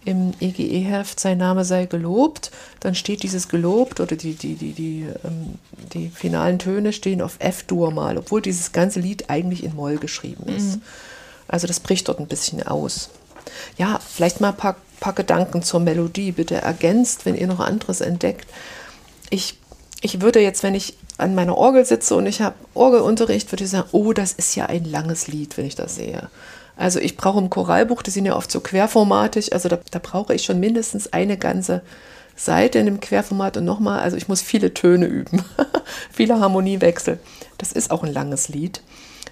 im 0.05 0.33
EGE-Heft, 0.41 1.21
sein 1.21 1.39
Name 1.39 1.65
sei 1.65 1.87
gelobt, 1.87 2.51
dann 2.81 2.95
steht 2.95 3.23
dieses 3.23 3.49
gelobt 3.49 4.01
oder 4.01 4.17
die, 4.17 4.35
die, 4.35 4.55
die, 4.55 4.73
die, 4.73 5.07
ähm, 5.25 5.59
die 5.93 6.09
finalen 6.09 6.59
Töne 6.59 6.93
stehen 6.93 7.23
auf 7.23 7.37
F-Dur 7.39 7.93
mal, 7.93 8.19
obwohl 8.19 8.43
dieses 8.43 8.73
ganze 8.73 9.01
Lied 9.01 9.31
eigentlich 9.31 9.63
in 9.63 9.77
Moll 9.77 9.99
geschrieben 9.99 10.47
ist. 10.49 10.77
Mhm. 10.77 10.83
Also 11.49 11.67
das 11.67 11.81
bricht 11.81 12.09
dort 12.09 12.21
ein 12.21 12.27
bisschen 12.27 12.67
aus. 12.67 13.11
Ja, 13.77 14.01
vielleicht 14.07 14.41
mal 14.41 14.51
ein 14.51 14.57
paar, 14.57 14.77
paar 15.01 15.13
Gedanken 15.13 15.63
zur 15.63 15.81
Melodie. 15.81 16.33
Bitte 16.33 16.57
ergänzt, 16.57 17.27
wenn 17.27 17.35
ihr 17.35 17.47
noch 17.47 17.61
anderes 17.61 18.01
entdeckt. 18.01 18.47
Ich, 19.31 19.59
ich 20.01 20.21
würde 20.21 20.41
jetzt, 20.41 20.63
wenn 20.63 20.75
ich 20.75 20.97
an 21.19 21.35
meiner 21.35 21.57
Orgel 21.57 21.85
sitze 21.85 22.17
und 22.17 22.27
ich 22.27 22.41
habe 22.41 22.57
Orgelunterricht, 22.75 23.53
würde 23.53 23.65
ich 23.65 23.71
sagen, 23.71 23.89
oh, 23.93 24.13
das 24.13 24.33
ist 24.33 24.55
ja 24.57 24.67
ein 24.67 24.85
langes 24.85 25.29
Lied, 25.29 25.57
wenn 25.57 25.67
ich 25.67 25.75
das 25.75 25.97
sehe. 25.97 26.29
Also 26.77 26.99
ich 26.99 27.17
brauche 27.17 27.39
im 27.39 27.51
Choralbuch, 27.51 28.03
die 28.03 28.11
sind 28.11 28.25
ja 28.25 28.37
oft 28.37 28.51
so 28.51 28.61
querformatig, 28.61 29.53
also 29.53 29.69
da, 29.69 29.79
da 29.91 29.99
brauche 29.99 30.35
ich 30.35 30.45
schon 30.45 30.59
mindestens 30.59 31.13
eine 31.13 31.37
ganze 31.37 31.83
Seite 32.35 32.79
in 32.79 32.87
dem 32.87 33.01
Querformat 33.01 33.59
und 33.59 33.65
nochmal, 33.65 34.01
also 34.01 34.17
ich 34.17 34.29
muss 34.29 34.41
viele 34.41 34.73
Töne 34.73 35.07
üben, 35.07 35.45
viele 36.11 36.41
Harmoniewechsel. 36.41 37.19
Das 37.59 37.73
ist 37.73 37.91
auch 37.91 38.03
ein 38.03 38.13
langes 38.13 38.49
Lied. 38.49 38.83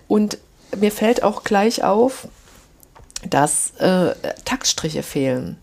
Und 0.07 0.39
mir 0.77 0.93
fällt 0.93 1.23
auch 1.23 1.45
gleich 1.45 1.85
auf, 1.85 2.29
dass 3.29 3.73
äh, 3.79 4.15
Taktstriche 4.45 5.03
fehlen. 5.03 5.57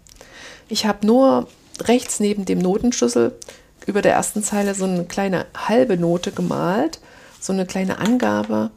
Ich 0.69 0.85
habe 0.85 1.05
nur 1.05 1.47
rechts 1.81 2.19
neben 2.19 2.45
dem 2.45 2.59
Notenschlüssel 2.59 3.35
über 3.85 4.01
der 4.01 4.13
ersten 4.13 4.43
Zeile 4.43 4.75
so 4.75 4.85
eine 4.85 5.05
kleine 5.05 5.45
halbe 5.55 5.97
Note 5.97 6.31
gemalt, 6.31 6.99
so 7.39 7.53
eine 7.53 7.65
kleine 7.65 7.99
Angabe. 7.99 8.71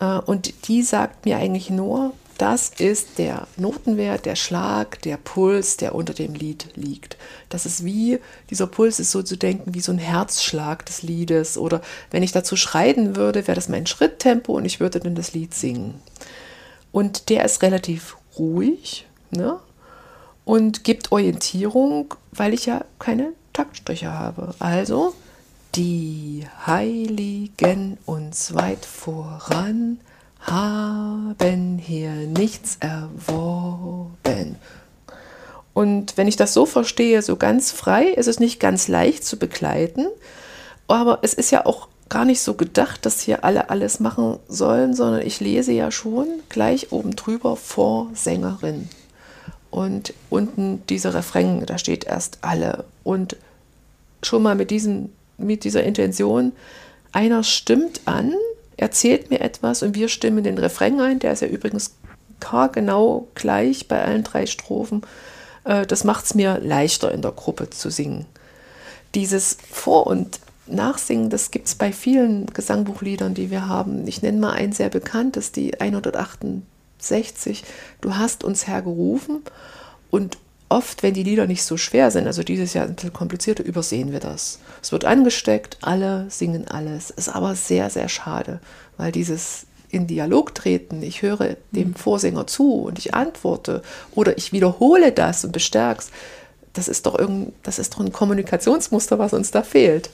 Äh, 0.00 0.18
und 0.18 0.68
die 0.68 0.82
sagt 0.82 1.24
mir 1.24 1.38
eigentlich 1.38 1.70
nur, 1.70 2.12
das 2.38 2.70
ist 2.78 3.18
der 3.18 3.48
Notenwert, 3.56 4.24
der 4.24 4.36
Schlag, 4.36 5.02
der 5.02 5.16
Puls, 5.16 5.76
der 5.76 5.94
unter 5.94 6.14
dem 6.14 6.34
Lied 6.34 6.68
liegt. 6.76 7.16
Das 7.48 7.66
ist 7.66 7.84
wie, 7.84 8.20
dieser 8.48 8.68
Puls 8.68 9.00
ist 9.00 9.10
so 9.10 9.22
zu 9.22 9.36
denken 9.36 9.74
wie 9.74 9.80
so 9.80 9.90
ein 9.90 9.98
Herzschlag 9.98 10.86
des 10.86 11.02
Liedes. 11.02 11.58
Oder 11.58 11.82
wenn 12.12 12.22
ich 12.22 12.30
dazu 12.30 12.54
schreiten 12.54 13.16
würde, 13.16 13.48
wäre 13.48 13.56
das 13.56 13.68
mein 13.68 13.86
Schritttempo 13.86 14.52
und 14.52 14.64
ich 14.64 14.78
würde 14.78 15.00
dann 15.00 15.16
das 15.16 15.32
Lied 15.32 15.52
singen. 15.52 16.00
Und 16.92 17.28
der 17.28 17.44
ist 17.44 17.62
relativ 17.62 18.16
ruhig 18.38 19.06
ne? 19.30 19.58
und 20.44 20.84
gibt 20.84 21.10
Orientierung, 21.10 22.14
weil 22.30 22.54
ich 22.54 22.66
ja 22.66 22.84
keine 23.00 23.32
Taktstriche 23.52 24.12
habe. 24.12 24.54
Also 24.60 25.14
die 25.74 26.46
Heiligen 26.66 27.98
uns 28.06 28.54
weit 28.54 28.84
voran 28.86 29.98
haben 30.40 31.78
hier 31.78 32.12
nichts 32.12 32.78
erworben. 32.80 34.56
Und 35.74 36.16
wenn 36.16 36.26
ich 36.26 36.36
das 36.36 36.54
so 36.54 36.66
verstehe, 36.66 37.22
so 37.22 37.36
ganz 37.36 37.70
frei, 37.70 38.06
ist 38.06 38.26
es 38.26 38.40
nicht 38.40 38.58
ganz 38.58 38.88
leicht 38.88 39.24
zu 39.24 39.38
begleiten. 39.38 40.06
Aber 40.88 41.20
es 41.22 41.34
ist 41.34 41.52
ja 41.52 41.66
auch 41.66 41.88
gar 42.08 42.24
nicht 42.24 42.40
so 42.40 42.54
gedacht, 42.54 43.04
dass 43.06 43.20
hier 43.20 43.44
alle 43.44 43.70
alles 43.70 44.00
machen 44.00 44.38
sollen, 44.48 44.94
sondern 44.94 45.24
ich 45.24 45.40
lese 45.40 45.72
ja 45.72 45.90
schon 45.90 46.26
gleich 46.48 46.90
oben 46.90 47.14
drüber 47.14 47.56
vor 47.56 48.08
Sängerin. 48.14 48.88
Und 49.70 50.14
unten 50.30 50.82
diese 50.88 51.14
Refrain, 51.14 51.64
da 51.66 51.78
steht 51.78 52.04
erst 52.04 52.38
alle. 52.40 52.84
Und 53.04 53.36
schon 54.22 54.42
mal 54.42 54.54
mit, 54.54 54.70
diesem, 54.70 55.10
mit 55.36 55.64
dieser 55.64 55.84
Intention, 55.84 56.52
einer 57.12 57.44
stimmt 57.44 58.00
an, 58.06 58.34
erzählt 58.78 59.30
mir 59.30 59.40
etwas 59.40 59.82
und 59.82 59.94
wir 59.94 60.08
stimmen 60.08 60.44
den 60.44 60.58
Refrain 60.58 60.98
ein, 61.00 61.18
der 61.18 61.32
ist 61.32 61.42
ja 61.42 61.48
übrigens 61.48 61.94
genau 62.72 63.28
gleich 63.34 63.88
bei 63.88 64.02
allen 64.02 64.24
drei 64.24 64.46
Strophen. 64.46 65.02
Äh, 65.64 65.86
das 65.86 66.04
macht 66.04 66.24
es 66.24 66.34
mir 66.34 66.58
leichter 66.58 67.12
in 67.12 67.20
der 67.20 67.32
Gruppe 67.32 67.68
zu 67.70 67.90
singen. 67.90 68.26
Dieses 69.14 69.58
Vor- 69.70 70.06
und 70.06 70.40
Nachsingen, 70.66 71.30
das 71.30 71.50
gibt 71.50 71.66
es 71.66 71.74
bei 71.74 71.92
vielen 71.92 72.46
Gesangbuchliedern, 72.46 73.34
die 73.34 73.50
wir 73.50 73.68
haben. 73.68 74.06
Ich 74.06 74.22
nenne 74.22 74.38
mal 74.38 74.52
ein 74.52 74.72
sehr 74.72 74.90
bekanntes, 74.90 75.50
die 75.50 75.80
168. 75.80 77.64
Du 78.00 78.16
hast 78.16 78.44
uns 78.44 78.66
hergerufen 78.66 79.42
und 80.10 80.38
oft, 80.68 81.02
wenn 81.02 81.14
die 81.14 81.22
Lieder 81.22 81.46
nicht 81.46 81.62
so 81.62 81.76
schwer 81.76 82.10
sind, 82.10 82.26
also 82.26 82.42
dieses 82.42 82.74
Jahr 82.74 82.86
ein 82.86 82.94
bisschen 82.94 83.12
komplizierter, 83.12 83.64
übersehen 83.64 84.12
wir 84.12 84.20
das. 84.20 84.58
Es 84.82 84.92
wird 84.92 85.04
angesteckt, 85.04 85.78
alle 85.80 86.26
singen 86.28 86.68
alles. 86.68 87.10
Ist 87.10 87.28
aber 87.28 87.54
sehr, 87.54 87.90
sehr 87.90 88.08
schade, 88.08 88.60
weil 88.96 89.12
dieses 89.12 89.66
in 89.90 90.06
Dialog 90.06 90.54
treten, 90.54 91.02
ich 91.02 91.22
höre 91.22 91.56
dem 91.70 91.94
Vorsänger 91.94 92.46
zu 92.46 92.82
und 92.82 92.98
ich 92.98 93.14
antworte 93.14 93.82
oder 94.14 94.36
ich 94.36 94.52
wiederhole 94.52 95.12
das 95.12 95.44
und 95.44 95.52
bestärke 95.52 96.00
es, 96.00 96.10
das 96.74 96.88
ist 96.88 97.06
doch 97.06 97.18
irgend, 97.18 97.54
das 97.62 97.78
ist 97.78 97.94
doch 97.94 98.00
ein 98.00 98.12
Kommunikationsmuster, 98.12 99.18
was 99.18 99.32
uns 99.32 99.50
da 99.50 99.62
fehlt. 99.62 100.10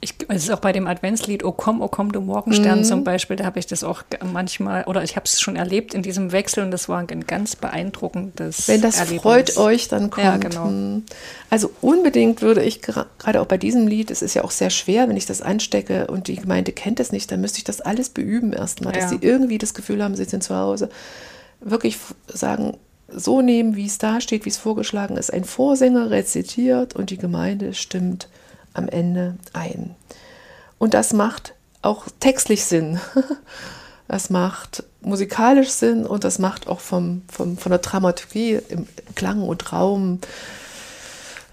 Ich, 0.00 0.14
es 0.28 0.44
ist 0.44 0.50
auch 0.50 0.60
bei 0.60 0.72
dem 0.72 0.86
Adventslied 0.86 1.42
O 1.44 1.50
komm, 1.50 1.82
O 1.82 1.88
komm, 1.88 2.12
du 2.12 2.20
Morgenstern 2.20 2.80
mhm. 2.80 2.84
zum 2.84 3.02
Beispiel, 3.02 3.34
da 3.36 3.44
habe 3.44 3.58
ich 3.58 3.66
das 3.66 3.82
auch 3.82 4.04
manchmal, 4.32 4.84
oder 4.84 5.02
ich 5.02 5.16
habe 5.16 5.24
es 5.24 5.40
schon 5.40 5.56
erlebt 5.56 5.92
in 5.92 6.02
diesem 6.02 6.30
Wechsel 6.30 6.62
und 6.62 6.70
das 6.70 6.88
war 6.88 6.98
ein 6.98 7.26
ganz 7.26 7.56
beeindruckendes 7.56 8.68
Wenn 8.68 8.80
das 8.80 8.96
Erlebnis. 8.98 9.22
freut 9.22 9.56
euch, 9.56 9.88
dann 9.88 10.10
kommt. 10.10 10.24
Ja, 10.24 10.36
genau. 10.36 10.66
Hm. 10.66 11.02
Also 11.50 11.72
unbedingt 11.80 12.42
würde 12.42 12.62
ich 12.62 12.80
gerade 12.80 13.40
auch 13.40 13.46
bei 13.46 13.58
diesem 13.58 13.88
Lied, 13.88 14.12
es 14.12 14.22
ist 14.22 14.34
ja 14.34 14.44
auch 14.44 14.52
sehr 14.52 14.70
schwer, 14.70 15.08
wenn 15.08 15.16
ich 15.16 15.26
das 15.26 15.42
anstecke 15.42 16.06
und 16.06 16.28
die 16.28 16.36
Gemeinde 16.36 16.70
kennt 16.70 17.00
es 17.00 17.10
nicht, 17.10 17.32
dann 17.32 17.40
müsste 17.40 17.58
ich 17.58 17.64
das 17.64 17.80
alles 17.80 18.10
beüben 18.10 18.52
erstmal, 18.52 18.92
dass 18.92 19.04
Ja. 19.04 19.08
sie 19.08 19.18
irgendwie 19.20 19.58
das 19.58 19.74
Gefühl 19.74 20.04
haben, 20.04 20.14
sie 20.14 20.24
sind 20.26 20.44
zu 20.44 20.54
Hause. 20.54 20.90
Wirklich 21.60 21.96
sagen, 22.28 22.76
so 23.08 23.42
nehmen, 23.42 23.74
wie 23.74 23.86
es 23.86 23.98
da 23.98 24.20
steht, 24.20 24.44
wie 24.44 24.50
es 24.50 24.58
vorgeschlagen 24.58 25.16
ist. 25.16 25.32
Ein 25.32 25.44
Vorsänger 25.44 26.10
rezitiert 26.10 26.94
und 26.94 27.10
die 27.10 27.18
Gemeinde 27.18 27.74
stimmt 27.74 28.28
am 28.78 28.88
Ende 28.88 29.36
ein. 29.52 29.94
Und 30.78 30.94
das 30.94 31.12
macht 31.12 31.54
auch 31.82 32.06
textlich 32.20 32.64
Sinn. 32.64 33.00
Das 34.10 34.30
macht 34.30 34.84
musikalisch 35.02 35.68
Sinn 35.68 36.06
und 36.06 36.24
das 36.24 36.38
macht 36.38 36.66
auch 36.66 36.80
vom, 36.80 37.20
vom, 37.30 37.58
von 37.58 37.68
der 37.68 37.78
Dramaturgie 37.78 38.58
im 38.70 38.86
Klang 39.14 39.42
und 39.42 39.70
Raum, 39.70 40.20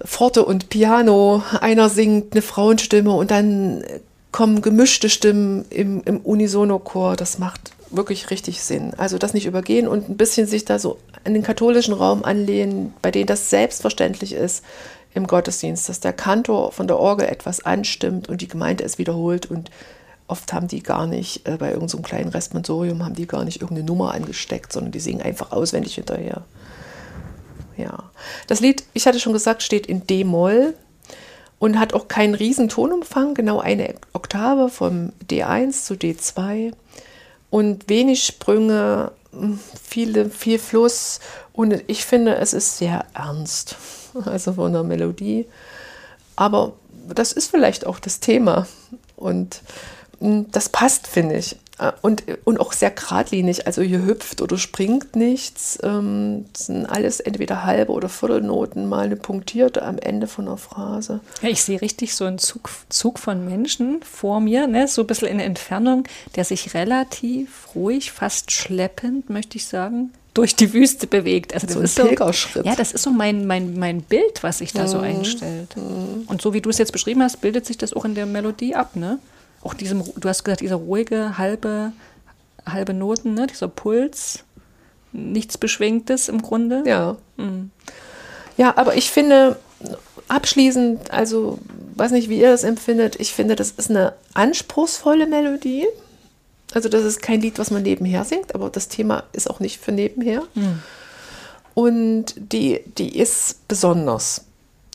Forte 0.04 0.46
und 0.46 0.70
Piano. 0.70 1.44
Einer 1.60 1.90
singt 1.90 2.32
eine 2.32 2.42
Frauenstimme 2.42 3.12
und 3.12 3.30
dann 3.30 3.84
kommen 4.32 4.62
gemischte 4.62 5.10
Stimmen 5.10 5.66
im, 5.70 6.02
im 6.06 6.22
Unisono-Chor. 6.22 7.18
Das 7.18 7.40
macht 7.40 7.72
wirklich 7.90 8.30
richtig 8.30 8.62
Sinn. 8.62 8.94
Also 8.96 9.18
das 9.18 9.34
nicht 9.34 9.46
übergehen 9.46 9.88
und 9.88 10.10
ein 10.10 10.18
bisschen 10.18 10.48
sich 10.48 10.64
da 10.64 10.80
so 10.80 10.98
an 11.26 11.34
den 11.34 11.44
katholischen 11.44 11.94
Raum 11.94 12.24
anlehnen, 12.24 12.94
bei 13.02 13.12
denen 13.12 13.28
das 13.28 13.50
selbstverständlich 13.50 14.34
ist 14.34 14.64
im 15.16 15.28
Gottesdienst, 15.28 15.90
dass 15.90 16.02
der 16.02 16.14
Kantor 16.14 16.72
von 16.72 16.88
der 16.88 17.00
Orgel 17.00 17.28
etwas 17.28 17.66
anstimmt 17.66 18.30
und 18.30 18.42
die 18.42 18.48
Gemeinde 18.48 18.84
es 18.84 18.98
wiederholt. 18.98 19.50
Und 19.50 19.72
oft 20.28 20.54
haben 20.54 20.68
die 20.68 20.84
gar 20.84 21.08
nicht, 21.08 21.48
äh, 21.48 21.58
bei 21.58 21.68
irgendeinem 21.68 21.90
so 21.90 21.98
kleinen 22.00 22.30
Responsorium 22.30 23.04
haben 23.04 23.16
die 23.16 23.26
gar 23.26 23.46
nicht 23.46 23.62
irgendeine 23.62 23.88
Nummer 23.88 24.14
angesteckt, 24.14 24.74
sondern 24.74 24.92
die 24.92 25.00
singen 25.00 25.22
einfach 25.22 25.52
auswendig 25.52 25.96
hinterher. 25.96 26.44
Ja, 27.78 28.04
das 28.48 28.60
Lied, 28.60 28.84
ich 28.94 29.08
hatte 29.08 29.20
schon 29.20 29.34
gesagt, 29.34 29.64
steht 29.64 29.88
in 29.88 30.06
D-Moll 30.06 30.74
und 31.60 31.80
hat 31.80 31.94
auch 31.94 32.08
keinen 32.08 32.36
riesen 32.36 32.70
Tonumfang, 32.70 33.34
genau 33.34 33.60
eine 33.60 33.96
Oktave 34.14 34.70
vom 34.70 35.14
D1 35.30 35.86
zu 35.86 35.94
D2 35.94 36.74
und 37.50 37.88
wenig 37.90 38.26
Sprünge, 38.26 39.12
mh, 39.32 39.60
viele, 39.82 40.30
viel 40.30 40.60
Fluss. 40.60 41.20
Und 41.54 41.84
ich 41.88 42.06
finde, 42.06 42.36
es 42.36 42.54
ist 42.54 42.78
sehr 42.78 43.06
ernst, 43.14 43.78
also 44.26 44.54
von 44.54 44.74
der 44.74 44.84
Melodie. 44.84 45.46
Aber 46.36 46.74
das 47.14 47.32
ist 47.32 47.52
vielleicht 47.52 47.86
auch 47.86 48.00
das 48.00 48.20
Thema 48.20 48.68
und 49.16 49.62
mh, 50.20 50.46
das 50.52 50.70
passt, 50.70 51.08
finde 51.08 51.38
ich. 51.38 51.56
Äh, 51.78 51.92
Und, 52.02 52.24
und 52.46 52.60
auch 52.60 52.72
sehr 52.74 52.90
geradlinig, 52.92 53.68
also 53.68 53.82
hier 53.82 54.06
hüpft 54.06 54.42
oder 54.42 54.58
springt 54.58 55.16
nichts. 55.16 55.78
Ähm, 55.84 56.46
das 56.54 56.68
sind 56.68 56.86
alles 56.86 57.20
entweder 57.20 57.64
halbe 57.64 57.92
oder 57.92 58.08
Viertelnoten, 58.10 58.88
mal 58.88 59.06
eine 59.06 59.18
punktierte 59.18 59.84
am 59.84 59.98
Ende 59.98 60.28
von 60.28 60.48
einer 60.48 60.58
Phrase. 60.58 61.20
Ja, 61.42 61.50
ich 61.50 61.62
sehe 61.64 61.82
richtig 61.82 62.16
so 62.16 62.26
einen 62.26 62.38
Zug, 62.40 62.70
Zug 62.90 63.20
von 63.20 63.46
Menschen 63.46 64.02
vor 64.04 64.40
mir, 64.40 64.68
ne, 64.68 64.88
so 64.88 65.02
ein 65.02 65.08
bisschen 65.08 65.28
in 65.28 65.40
Entfernung, 65.42 66.06
der 66.36 66.46
sich 66.46 66.74
relativ 66.74 67.68
ruhig, 67.76 68.12
fast 68.14 68.52
schleppend, 68.52 69.30
möchte 69.30 69.58
ich 69.58 69.68
sagen, 69.68 70.12
durch 70.36 70.56
die 70.56 70.74
Wüste 70.74 71.08
bewegt. 71.08 71.54
Also 71.54 71.66
das 71.66 71.74
So 71.74 71.80
ein 71.80 71.86
ist 71.86 71.96
so, 71.96 72.06
Pilgerschritt. 72.06 72.66
Ja, 72.66 72.76
das 72.76 72.92
ist 72.92 73.02
so 73.02 73.10
mein, 73.10 73.48
mein, 73.48 73.80
mein 73.80 74.02
Bild, 74.02 74.44
was 74.44 74.60
sich 74.60 74.74
da 74.74 74.88
so 74.88 75.00
einstellt. 75.00 75.76
Und 76.28 76.42
so 76.42 76.54
wie 76.54 76.62
du 76.62 76.70
es 76.70 76.78
jetzt 76.78 76.92
beschrieben 76.92 77.24
hast, 77.24 77.42
bildet 77.42 77.66
sich 77.66 77.78
das 77.78 77.94
auch 77.94 78.06
in 78.06 78.14
der 78.14 78.28
Melodie 78.28 78.76
ab, 78.76 78.96
ne? 78.96 79.18
Auch 79.64 79.74
diesem, 79.74 80.04
du 80.16 80.30
hast 80.30 80.44
gesagt, 80.44 80.62
dieser 80.62 80.76
ruhige, 80.76 81.38
halbe, 81.40 81.94
halbe 82.68 82.94
Noten, 82.94 83.34
ne? 83.34 83.48
dieser 83.48 83.68
Puls, 83.68 84.44
nichts 85.12 85.58
Beschwingtes 85.58 86.30
im 86.30 86.42
Grunde. 86.42 86.84
Ja. 86.86 87.16
Ja, 88.58 88.78
aber 88.78 88.96
ich 88.96 89.10
finde, 89.10 89.58
abschließend, 90.28 91.12
also 91.12 91.60
weiß 91.96 92.12
nicht, 92.12 92.30
wie 92.30 92.40
ihr 92.40 92.52
das 92.52 92.64
empfindet, 92.64 93.16
ich 93.20 93.34
finde, 93.34 93.56
das 93.56 93.72
ist 93.72 93.90
eine 93.90 94.14
anspruchsvolle 94.34 95.28
Melodie. 95.28 95.86
Also 96.76 96.90
das 96.90 97.04
ist 97.06 97.22
kein 97.22 97.40
Lied, 97.42 97.58
was 97.58 97.72
man 97.72 97.84
nebenher 97.84 98.26
singt, 98.26 98.54
aber 98.54 98.70
das 98.70 98.90
Thema 98.90 99.24
ist 99.32 99.50
auch 99.50 99.60
nicht 99.62 99.80
für 99.80 99.94
nebenher. 99.94 100.44
Und 101.74 102.26
die, 102.38 102.82
die 102.98 103.18
ist 103.18 103.68
besonders. 103.68 104.44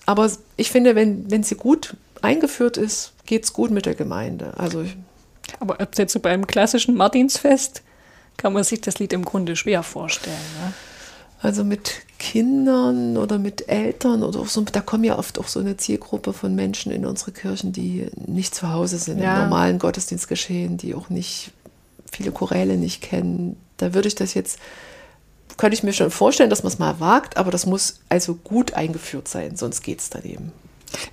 Aber 0.07 0.31
ich 0.57 0.71
finde, 0.71 0.95
wenn, 0.95 1.31
wenn 1.31 1.43
sie 1.43 1.55
gut 1.55 1.97
eingeführt 2.23 2.77
ist, 2.77 3.13
geht 3.27 3.45
es 3.45 3.53
gut 3.53 3.71
mit 3.71 3.87
der 3.87 3.95
Gemeinde. 3.95 4.53
Also 4.59 4.83
ich, 4.83 4.97
Aber 5.59 5.79
jetzt 5.97 6.13
so 6.13 6.21
beim 6.21 6.47
klassischen 6.47 6.97
Martinsfest 6.97 7.83
kann 8.37 8.53
man 8.53 8.65
sich 8.65 8.81
das 8.83 8.99
Lied 8.99 9.13
im 9.13 9.25
Grunde 9.25 9.57
schwer 9.57 9.83
vorstellen. 9.83 10.37
Ne? 10.63 10.73
Also 11.43 11.65
mit 11.65 11.93
Kindern 12.19 13.17
oder 13.17 13.39
mit 13.39 13.69
Eltern 13.71 14.23
oder 14.23 14.41
auch 14.41 14.49
so, 14.49 14.61
da 14.61 14.81
kommen 14.83 15.05
ja 15.05 15.19
oft 15.19 15.39
auch 15.39 15.49
so 15.49 15.61
eine 15.61 15.79
Zielgruppe 15.79 16.35
von 16.35 16.55
Menschen 16.55 16.93
in 16.93 17.07
unsere 17.07 17.33
Kirchen, 17.33 17.73
die 17.73 18.09
nicht 18.27 18.55
zu 18.55 18.71
Hause 18.71 18.99
sind 18.99 19.19
Ja. 19.23 19.37
im 19.37 19.43
normalen 19.45 19.79
Gottesdienstgeschehen, 19.79 20.77
die 20.77 20.95
auch 20.95 21.09
nicht 21.09 21.53
viele 22.13 22.33
Choräle 22.33 22.77
nicht 22.77 23.03
kennen. 23.03 23.57
Da 23.77 23.95
würde 23.95 24.09
ich 24.09 24.15
das 24.15 24.35
jetzt, 24.35 24.59
könnte 25.57 25.75
ich 25.75 25.83
mir 25.83 25.93
schon 25.93 26.11
vorstellen, 26.11 26.51
dass 26.51 26.63
man 26.63 26.73
es 26.73 26.79
mal 26.79 27.01
wagt, 27.01 27.37
aber 27.37 27.51
das 27.51 27.67
muss 27.67 28.01
also 28.09 28.35
gut 28.35 28.75
eingeführt 28.75 29.29
sein, 29.29 29.57
sonst 29.57 29.83
geht 29.83 30.01
es 30.01 30.11
daneben. 30.11 30.53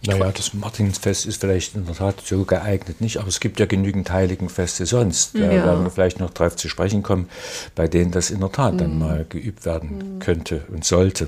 Naja, 0.05 0.31
das 0.31 0.55
Martinsfest 0.55 1.27
ist 1.27 1.39
vielleicht 1.39 1.75
in 1.75 1.85
der 1.85 1.93
Tat 1.95 2.15
so 2.25 2.45
geeignet 2.45 2.99
nicht, 2.99 3.17
aber 3.17 3.27
es 3.27 3.39
gibt 3.39 3.59
ja 3.59 3.67
genügend 3.67 4.09
Heiligenfeste 4.09 4.87
sonst. 4.87 5.35
Da 5.35 5.39
Ja. 5.39 5.65
werden 5.65 5.83
wir 5.83 5.91
vielleicht 5.91 6.19
noch 6.19 6.31
drauf 6.31 6.55
zu 6.55 6.67
sprechen 6.67 7.03
kommen, 7.03 7.29
bei 7.75 7.87
denen 7.87 8.11
das 8.11 8.31
in 8.31 8.39
der 8.39 8.51
Tat 8.51 8.81
dann 8.81 8.97
mal 8.97 9.25
geübt 9.29 9.65
werden 9.65 10.17
könnte 10.19 10.63
und 10.69 10.83
sollte. 10.83 11.27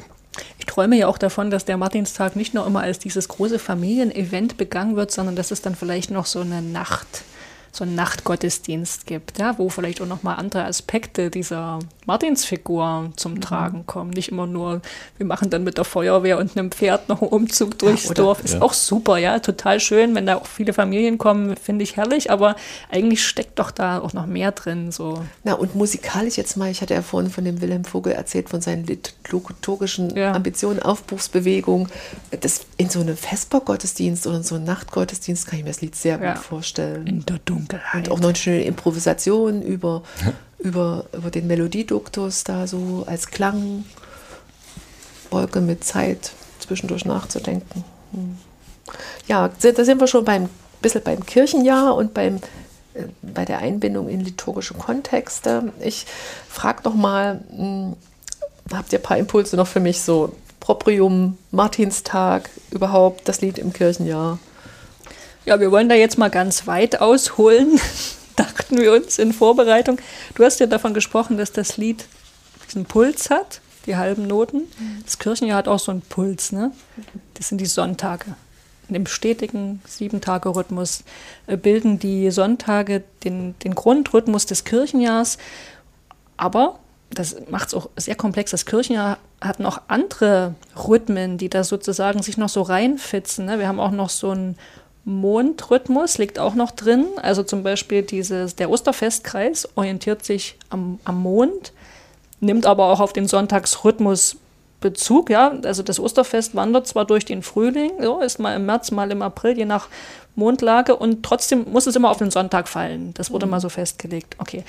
Ich 0.58 0.66
träume 0.66 0.98
ja 0.98 1.08
auch 1.08 1.18
davon, 1.20 1.52
dass 1.52 1.66
der 1.66 1.78
Martinstag 1.78 2.36
nicht 2.36 2.54
nur 2.56 2.66
immer 2.66 2.82
als 2.82 2.98
dieses 2.98 3.28
große 3.28 3.60
Familienevent 3.60 4.58
begangen 4.58 4.96
wird, 4.96 5.12
sondern 5.12 5.36
dass 5.36 5.52
es 5.52 5.62
dann 5.62 5.76
vielleicht 5.76 6.10
noch 6.12 6.26
so 6.26 6.40
eine 6.40 6.62
Nacht, 6.62 7.24
so 7.72 7.84
einen 7.84 7.96
Nachtgottesdienst 7.96 9.06
gibt, 9.06 9.38
ja, 9.40 9.58
wo 9.58 9.70
vielleicht 9.70 10.02
auch 10.02 10.08
noch 10.08 10.24
mal 10.24 10.36
andere 10.36 10.66
Aspekte 10.66 11.30
dieser 11.30 11.80
Martinsfigur 12.10 13.12
zum 13.16 13.40
Tragen 13.42 13.86
kommen. 13.86 14.10
Nicht 14.12 14.30
immer 14.30 14.48
nur, 14.48 14.82
wir 15.18 15.26
machen 15.26 15.50
dann 15.50 15.64
mit 15.64 15.78
der 15.78 15.86
Feuerwehr 15.86 16.38
und 16.40 16.58
einem 16.58 16.72
Pferd 16.72 17.08
noch 17.08 17.22
einen 17.22 17.32
Umzug 17.32 17.78
durchs 17.80 18.06
oder- 18.08 18.24
Dorf. 18.24 18.44
Ist 18.44 18.56
Ja. 18.56 18.62
auch 18.62 18.74
super, 18.74 19.18
ja, 19.18 19.40
total 19.40 19.80
schön, 19.80 20.16
wenn 20.16 20.26
da 20.26 20.36
auch 20.36 20.46
viele 20.46 20.74
Familien 20.74 21.18
kommen, 21.18 21.56
finde 21.56 21.84
ich 21.84 21.98
herrlich, 21.98 22.32
aber 22.32 22.56
eigentlich 22.92 23.26
steckt 23.26 23.60
doch 23.60 23.72
da 23.72 24.00
auch 24.00 24.14
noch 24.14 24.26
mehr 24.26 24.52
drin, 24.52 24.92
so. 24.92 25.24
Na, 25.44 25.54
und 25.54 25.76
musikalisch 25.76 26.38
jetzt 26.38 26.58
mal, 26.58 26.70
ich 26.72 26.82
hatte 26.82 26.94
ja 26.94 27.02
vorhin 27.02 27.30
von 27.30 27.46
dem 27.46 27.62
Wilhelm 27.62 27.86
Vogel 27.86 28.14
erzählt, 28.14 28.50
von 28.50 28.62
seinen 28.62 28.86
liturgischen 28.86 30.16
Ja. 30.16 30.34
Ambitionen, 30.34 30.80
Aufbruchsbewegung. 30.82 31.88
Das 32.42 32.62
in 32.78 32.90
so 32.90 33.00
einem 33.02 33.16
Vespergottesdienst 33.18 34.28
oder 34.28 34.38
in 34.38 34.44
so 34.44 34.56
einem 34.56 34.66
Nachtgottesdienst 34.66 35.48
kann 35.48 35.60
ich 35.60 35.66
mir 35.66 35.72
das 35.72 35.82
Lied 35.82 35.96
sehr 35.96 36.20
Ja. 36.22 36.34
gut 36.34 36.44
vorstellen. 36.44 37.08
In 37.08 37.26
der 37.26 37.40
Dunkelheit. 37.46 38.08
Und 38.08 38.12
auch 38.14 38.20
noch 38.20 38.30
eine 38.30 38.36
schöne 38.36 38.64
Improvisation 38.64 39.62
über 39.62 40.04
über, 40.60 41.06
über 41.14 41.32
den 41.32 41.48
Melodieduktus 41.48 42.44
da 42.44 42.68
so 42.68 43.04
als 43.08 43.28
Klangwolke 43.28 43.86
mit 45.62 45.84
Zeit 45.84 46.32
zwischendurch 46.60 47.06
nachzudenken. 47.06 47.84
Hm. 48.12 48.38
Ja, 49.28 49.50
da 49.62 49.84
sind 49.86 50.00
wir 50.00 50.08
schon 50.08 50.26
beim 50.26 50.50
bisschen 50.82 51.04
beim 51.04 51.26
Kirchenjahr 51.26 51.96
und 51.96 52.14
beim, 52.14 52.38
äh, 52.94 53.04
bei 53.22 53.46
der 53.46 53.60
Einbindung 53.60 54.10
in 54.10 54.22
liturgische 54.22 54.74
Kontexte. 54.74 55.74
Ich 55.82 56.06
frage 56.50 56.84
noch 56.84 56.96
mal, 56.96 57.42
hm, 57.50 57.96
habt 58.74 58.94
ihr 58.94 59.00
ein 59.00 59.04
paar 59.04 59.18
Impulse 59.18 59.56
noch 59.56 59.68
für 59.68 59.80
mich 59.80 60.02
so 60.02 60.34
Proprium, 60.60 61.38
Martinstag, 61.52 62.50
überhaupt 62.72 63.28
das 63.28 63.42
Lied 63.42 63.58
im 63.58 63.74
Kirchenjahr? 63.74 64.40
Ja, 65.46 65.60
wir 65.60 65.72
wollen 65.72 65.90
da 65.90 65.96
jetzt 65.96 66.18
mal 66.18 66.30
ganz 66.30 66.68
weit 66.68 67.02
ausholen, 67.02 67.80
dachten 68.70 68.82
wir 68.82 68.94
uns 68.94 69.18
in 69.18 69.34
Vorbereitung. 69.34 69.98
Du 70.36 70.44
hast 70.44 70.60
ja 70.60 70.68
davon 70.68 70.94
gesprochen, 70.94 71.38
dass 71.38 71.52
das 71.52 71.78
Lied 71.78 72.06
diesen 72.68 72.86
Puls 72.86 73.32
hat, 73.32 73.62
die 73.88 73.96
halben 73.96 74.28
Noten. 74.28 74.64
Das 75.04 75.18
Kirchenjahr 75.18 75.58
hat 75.58 75.68
auch 75.68 75.80
so 75.80 75.92
einen 75.92 76.02
Puls, 76.02 76.52
ne? 76.52 76.72
Das 77.34 77.50
sind 77.50 77.60
die 77.60 77.66
Sonntage. 77.66 78.26
In 78.88 78.94
dem 78.94 79.08
stetigen 79.08 79.82
Sieben-Tage-Rhythmus 79.88 81.04
äh, 81.48 81.58
bilden 81.58 82.00
die 82.00 82.30
Sonntage 82.32 83.04
den, 83.24 83.56
den 83.60 83.74
Grundrhythmus 83.74 84.46
des 84.46 84.64
Kirchenjahrs. 84.64 85.38
Aber 86.38 86.80
das 87.12 87.38
macht 87.50 87.70
es 87.70 87.74
auch 87.74 87.90
sehr 87.98 88.16
komplex. 88.16 88.52
Das 88.52 88.66
Kirchenjahr 88.66 89.18
hat 89.42 89.60
noch 89.60 89.82
andere 89.88 90.54
Rhythmen, 90.76 91.38
die 91.38 91.50
da 91.50 91.64
sozusagen 91.64 92.22
sich 92.22 92.38
noch 92.38 92.50
so 92.50 92.62
reinfitzen. 92.62 93.46
Ne? 93.46 93.58
Wir 93.58 93.68
haben 93.68 93.80
auch 93.80 93.92
noch 93.92 94.10
so 94.10 94.32
einen 94.32 94.58
Mondrhythmus, 95.06 96.18
liegt 96.18 96.40
auch 96.40 96.56
noch 96.56 96.72
drin. 96.72 97.06
Also 97.22 97.44
zum 97.44 97.64
Beispiel 97.64 98.02
dieses, 98.02 98.56
der 98.56 98.70
Osterfestkreis 98.70 99.68
orientiert 99.76 100.24
sich 100.24 100.58
am, 100.70 101.00
am 101.04 101.22
Mond, 101.22 101.74
nimmt 102.40 102.66
aber 102.66 102.86
auch 102.88 103.00
auf 103.00 103.14
den 103.14 103.28
Sonntagsrhythmus 103.28 104.38
Bezug. 104.82 105.30
Ja? 105.30 105.58
Also 105.64 105.84
das 105.84 106.00
Osterfest 106.00 106.56
wandert 106.56 106.88
zwar 106.88 107.06
durch 107.06 107.26
den 107.26 107.44
Frühling, 107.44 107.92
so, 108.02 108.20
ist 108.20 108.40
mal 108.40 108.56
im 108.56 108.66
März, 108.66 108.92
mal 108.92 109.12
im 109.12 109.22
April, 109.22 109.58
je 109.58 109.66
nach 109.66 109.88
Mondlage, 110.36 110.96
und 110.96 111.24
trotzdem 111.24 111.66
muss 111.72 111.88
es 111.88 111.96
immer 111.96 112.10
auf 112.10 112.18
den 112.18 112.32
Sonntag 112.32 112.68
fallen. 112.68 113.14
Das 113.16 113.32
wurde 113.32 113.46
mhm. 113.46 113.52
mal 113.52 113.60
so 113.60 113.70
festgelegt. 113.70 114.36
Okay. 114.40 114.64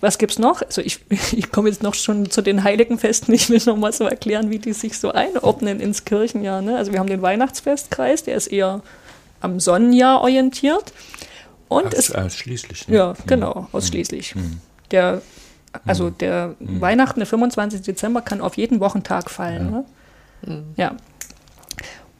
Was 0.00 0.18
gibt 0.18 0.32
es 0.32 0.38
noch? 0.38 0.62
Also 0.62 0.82
ich, 0.82 1.00
ich 1.32 1.50
komme 1.50 1.68
jetzt 1.68 1.82
noch 1.82 1.94
schon 1.94 2.30
zu 2.30 2.42
den 2.42 2.62
Heiligenfesten. 2.62 3.34
Ich 3.34 3.50
will 3.50 3.60
noch 3.66 3.76
mal 3.76 3.92
so 3.92 4.04
erklären, 4.04 4.50
wie 4.50 4.58
die 4.58 4.72
sich 4.72 4.98
so 4.98 5.10
einordnen 5.10 5.80
ins 5.80 6.04
Kirchenjahr. 6.04 6.62
Ne? 6.62 6.76
Also 6.76 6.92
wir 6.92 7.00
haben 7.00 7.08
den 7.08 7.22
Weihnachtsfestkreis, 7.22 8.24
der 8.24 8.36
ist 8.36 8.48
eher 8.48 8.82
am 9.44 9.60
Sonnenjahr 9.60 10.20
orientiert. 10.22 10.92
Und 11.68 11.86
Aus, 11.86 11.94
es, 11.94 12.12
ausschließlich. 12.14 12.88
Ne? 12.88 12.96
ja, 12.96 13.14
genau, 13.26 13.60
Mhm. 13.62 13.66
ausschließlich. 13.72 14.34
Mhm. 14.34 14.60
Der, 14.90 15.22
also 15.86 16.10
der 16.10 16.54
Weihnachten, 16.60 17.20
der 17.20 17.26
25. 17.26 17.82
Dezember, 17.82 18.22
kann 18.22 18.40
auf 18.40 18.56
jeden 18.56 18.80
Wochentag 18.80 19.30
fallen. 19.30 19.84
Ja. 20.46 20.50
Ne? 20.54 20.64
Ja. 20.76 20.96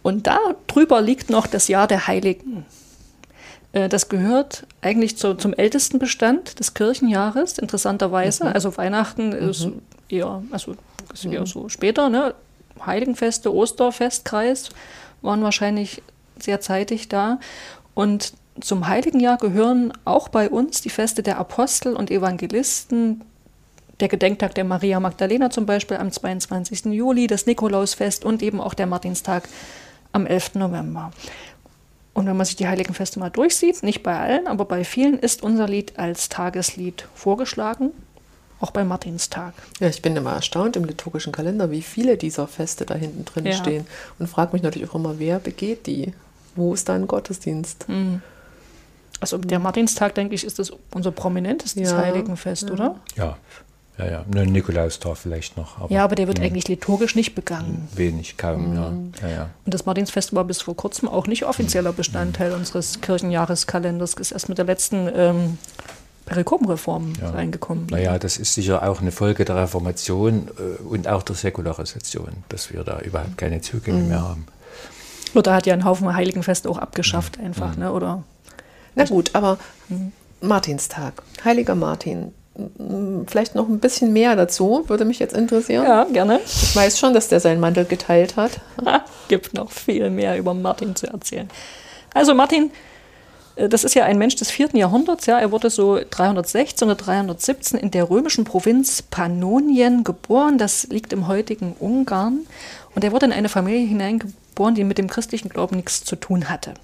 Und 0.02 0.26
da 0.26 0.38
drüber 0.66 1.00
liegt 1.00 1.30
noch 1.30 1.46
das 1.46 1.68
Jahr 1.68 1.86
der 1.86 2.06
Heiligen. 2.06 2.64
Äh, 3.72 3.88
Das 3.88 4.08
gehört 4.08 4.66
eigentlich 4.82 5.16
zu, 5.16 5.34
zum 5.34 5.52
ältesten 5.54 5.98
Bestand 5.98 6.58
des 6.58 6.74
Kirchenjahres, 6.74 7.58
interessanterweise. 7.58 8.46
Also 8.54 8.76
Weihnachten 8.76 9.32
ist 9.32 9.68
eher, 10.08 10.42
also 10.50 10.74
ist 11.12 11.24
eher 11.24 11.46
so 11.46 11.68
später, 11.68 12.08
ne? 12.08 12.34
Heiligenfeste, 12.84 13.54
Osterfestkreis 13.54 14.70
waren 15.22 15.42
wahrscheinlich 15.42 16.02
sehr 16.38 16.60
zeitig 16.60 17.08
da. 17.08 17.38
Und 17.94 18.34
zum 18.60 18.86
Heiligenjahr 18.86 19.36
gehören 19.38 19.92
auch 20.04 20.28
bei 20.28 20.48
uns 20.48 20.80
die 20.80 20.90
Feste 20.90 21.22
der 21.22 21.38
Apostel 21.38 21.94
und 21.94 22.10
Evangelisten, 22.10 23.22
der 24.00 24.08
Gedenktag 24.08 24.54
der 24.54 24.64
Maria 24.64 24.98
Magdalena 25.00 25.50
zum 25.50 25.66
Beispiel 25.66 25.96
am 25.96 26.10
22. 26.10 26.86
Juli, 26.86 27.26
das 27.26 27.46
Nikolausfest 27.46 28.24
und 28.24 28.42
eben 28.42 28.60
auch 28.60 28.74
der 28.74 28.86
Martinstag 28.86 29.48
am 30.12 30.26
11. 30.26 30.56
November. 30.56 31.12
Und 32.12 32.26
wenn 32.26 32.36
man 32.36 32.46
sich 32.46 32.56
die 32.56 32.68
heiligen 32.68 32.94
Feste 32.94 33.18
mal 33.18 33.30
durchsieht, 33.30 33.82
nicht 33.82 34.02
bei 34.02 34.16
allen, 34.16 34.46
aber 34.46 34.64
bei 34.64 34.84
vielen 34.84 35.18
ist 35.18 35.42
unser 35.42 35.66
Lied 35.66 35.98
als 35.98 36.28
Tageslied 36.28 37.06
vorgeschlagen, 37.14 37.90
auch 38.60 38.70
beim 38.70 38.86
Martinstag. 38.88 39.52
Ja, 39.80 39.88
ich 39.88 40.00
bin 40.00 40.16
immer 40.16 40.32
erstaunt 40.32 40.76
im 40.76 40.84
liturgischen 40.84 41.32
Kalender, 41.32 41.70
wie 41.72 41.82
viele 41.82 42.16
dieser 42.16 42.46
Feste 42.46 42.86
da 42.86 42.94
hinten 42.94 43.24
drin 43.24 43.46
Ja. 43.46 43.52
stehen. 43.52 43.86
Und 44.18 44.28
frage 44.28 44.52
mich 44.52 44.62
natürlich 44.62 44.88
auch 44.90 44.94
immer, 44.94 45.18
wer 45.18 45.40
begeht 45.40 45.86
die? 45.86 46.14
Wo 46.56 46.74
ist 46.74 46.88
da 46.88 46.94
ein 46.94 47.06
Gottesdienst? 47.06 47.86
Also 49.20 49.38
der 49.38 49.58
Martinstag, 49.58 50.14
denke 50.14 50.34
ich, 50.34 50.44
ist 50.44 50.58
das 50.58 50.72
unser 50.92 51.10
prominentestes 51.10 51.90
Ja, 51.90 51.96
Heiligenfest, 51.98 52.70
oder? 52.70 52.96
Ja, 53.16 53.36
ja, 53.98 54.06
ja. 54.06 54.24
Nur 54.32 54.44
Nikolaustag 54.44 55.16
vielleicht 55.16 55.56
noch. 55.56 55.78
Aber 55.80 55.92
Ja, 55.92 56.04
aber 56.04 56.14
der 56.16 56.26
wird 56.26 56.40
eigentlich 56.40 56.66
liturgisch 56.68 57.14
nicht 57.14 57.34
begangen. 57.34 57.88
wenig, 57.94 58.36
kaum, 58.36 58.74
ja. 58.74 58.92
ja, 59.22 59.34
ja. 59.34 59.50
Und 59.64 59.72
das 59.72 59.86
Martinsfest 59.86 60.34
war 60.34 60.44
bis 60.44 60.62
vor 60.62 60.76
kurzem 60.76 61.08
auch 61.08 61.26
nicht 61.28 61.44
offizieller 61.44 61.92
Bestandteil 61.92 62.52
unseres 62.52 63.00
Kirchenjahreskalenders, 63.00 64.14
ist 64.14 64.32
erst 64.32 64.48
mit 64.48 64.58
der 64.58 64.64
letzten 64.64 65.08
ähm, 65.14 65.58
Perikopenreform 66.26 67.12
Ja. 67.20 67.30
reingekommen. 67.30 67.86
Naja, 67.90 68.18
das 68.18 68.36
ist 68.36 68.54
sicher 68.54 68.82
auch 68.88 69.00
eine 69.00 69.12
Folge 69.12 69.44
der 69.44 69.56
Reformation 69.56 70.48
äh, 70.58 70.82
und 70.82 71.06
auch 71.06 71.22
der 71.22 71.36
Säkularisation, 71.36 72.28
dass 72.48 72.72
wir 72.72 72.82
da 72.82 72.98
überhaupt 73.00 73.38
keine 73.38 73.60
Zugänge 73.60 74.02
mehr 74.02 74.22
haben. 74.22 74.46
Luther 75.34 75.54
hat 75.54 75.66
ja 75.66 75.72
einen 75.72 75.84
Haufen 75.84 76.14
Heiligenfeste 76.14 76.68
auch 76.68 76.78
abgeschafft 76.78 77.38
einfach, 77.38 77.76
ne? 77.76 77.92
oder? 77.92 78.22
Na 78.94 79.04
gut, 79.04 79.30
aber 79.34 79.58
Martinstag, 80.40 81.22
Heiliger 81.44 81.74
Martin. 81.74 82.32
Vielleicht 83.26 83.56
noch 83.56 83.68
ein 83.68 83.80
bisschen 83.80 84.12
mehr 84.12 84.36
dazu, 84.36 84.84
würde 84.86 85.04
mich 85.04 85.18
jetzt 85.18 85.34
interessieren. 85.34 85.84
Ja, 85.84 86.04
gerne. 86.04 86.38
Ich 86.44 86.76
weiß 86.76 87.00
schon, 87.00 87.12
dass 87.12 87.26
der 87.28 87.40
seinen 87.40 87.58
Mantel 87.58 87.84
geteilt 87.84 88.36
hat. 88.36 88.60
Gibt 89.28 89.54
noch 89.54 89.72
viel 89.72 90.08
mehr 90.08 90.38
über 90.38 90.54
Martin 90.54 90.94
zu 90.94 91.08
erzählen. 91.08 91.48
Also 92.14 92.32
Martin, 92.32 92.70
äh, 93.56 93.68
das 93.68 93.82
ist 93.82 93.94
ja 93.94 94.04
ein 94.04 94.18
Mensch 94.18 94.36
des 94.36 94.52
vierten 94.52 94.76
Jahrhunderts. 94.76 95.26
Ja, 95.26 95.40
er 95.40 95.50
wurde 95.50 95.68
so 95.68 95.98
316 96.08 96.86
oder 96.86 96.96
317 96.96 97.78
in 97.78 97.90
der 97.90 98.08
römischen 98.08 98.44
Provinz 98.44 99.02
Pannonien 99.02 100.04
geboren. 100.04 100.56
Das 100.56 100.86
liegt 100.88 101.12
im 101.12 101.26
heutigen 101.26 101.74
Ungarn. 101.80 102.46
Und 102.94 103.02
er 103.02 103.10
wurde 103.10 103.26
in 103.26 103.32
eine 103.32 103.48
Familie 103.48 103.86
hineingeboren, 103.88 104.43
die 104.74 104.84
mit 104.84 104.98
dem 104.98 105.08
christlichen 105.08 105.48
Glauben 105.48 105.76
nichts 105.76 106.04
zu 106.04 106.16
tun 106.16 106.48
hatte. 106.48 106.74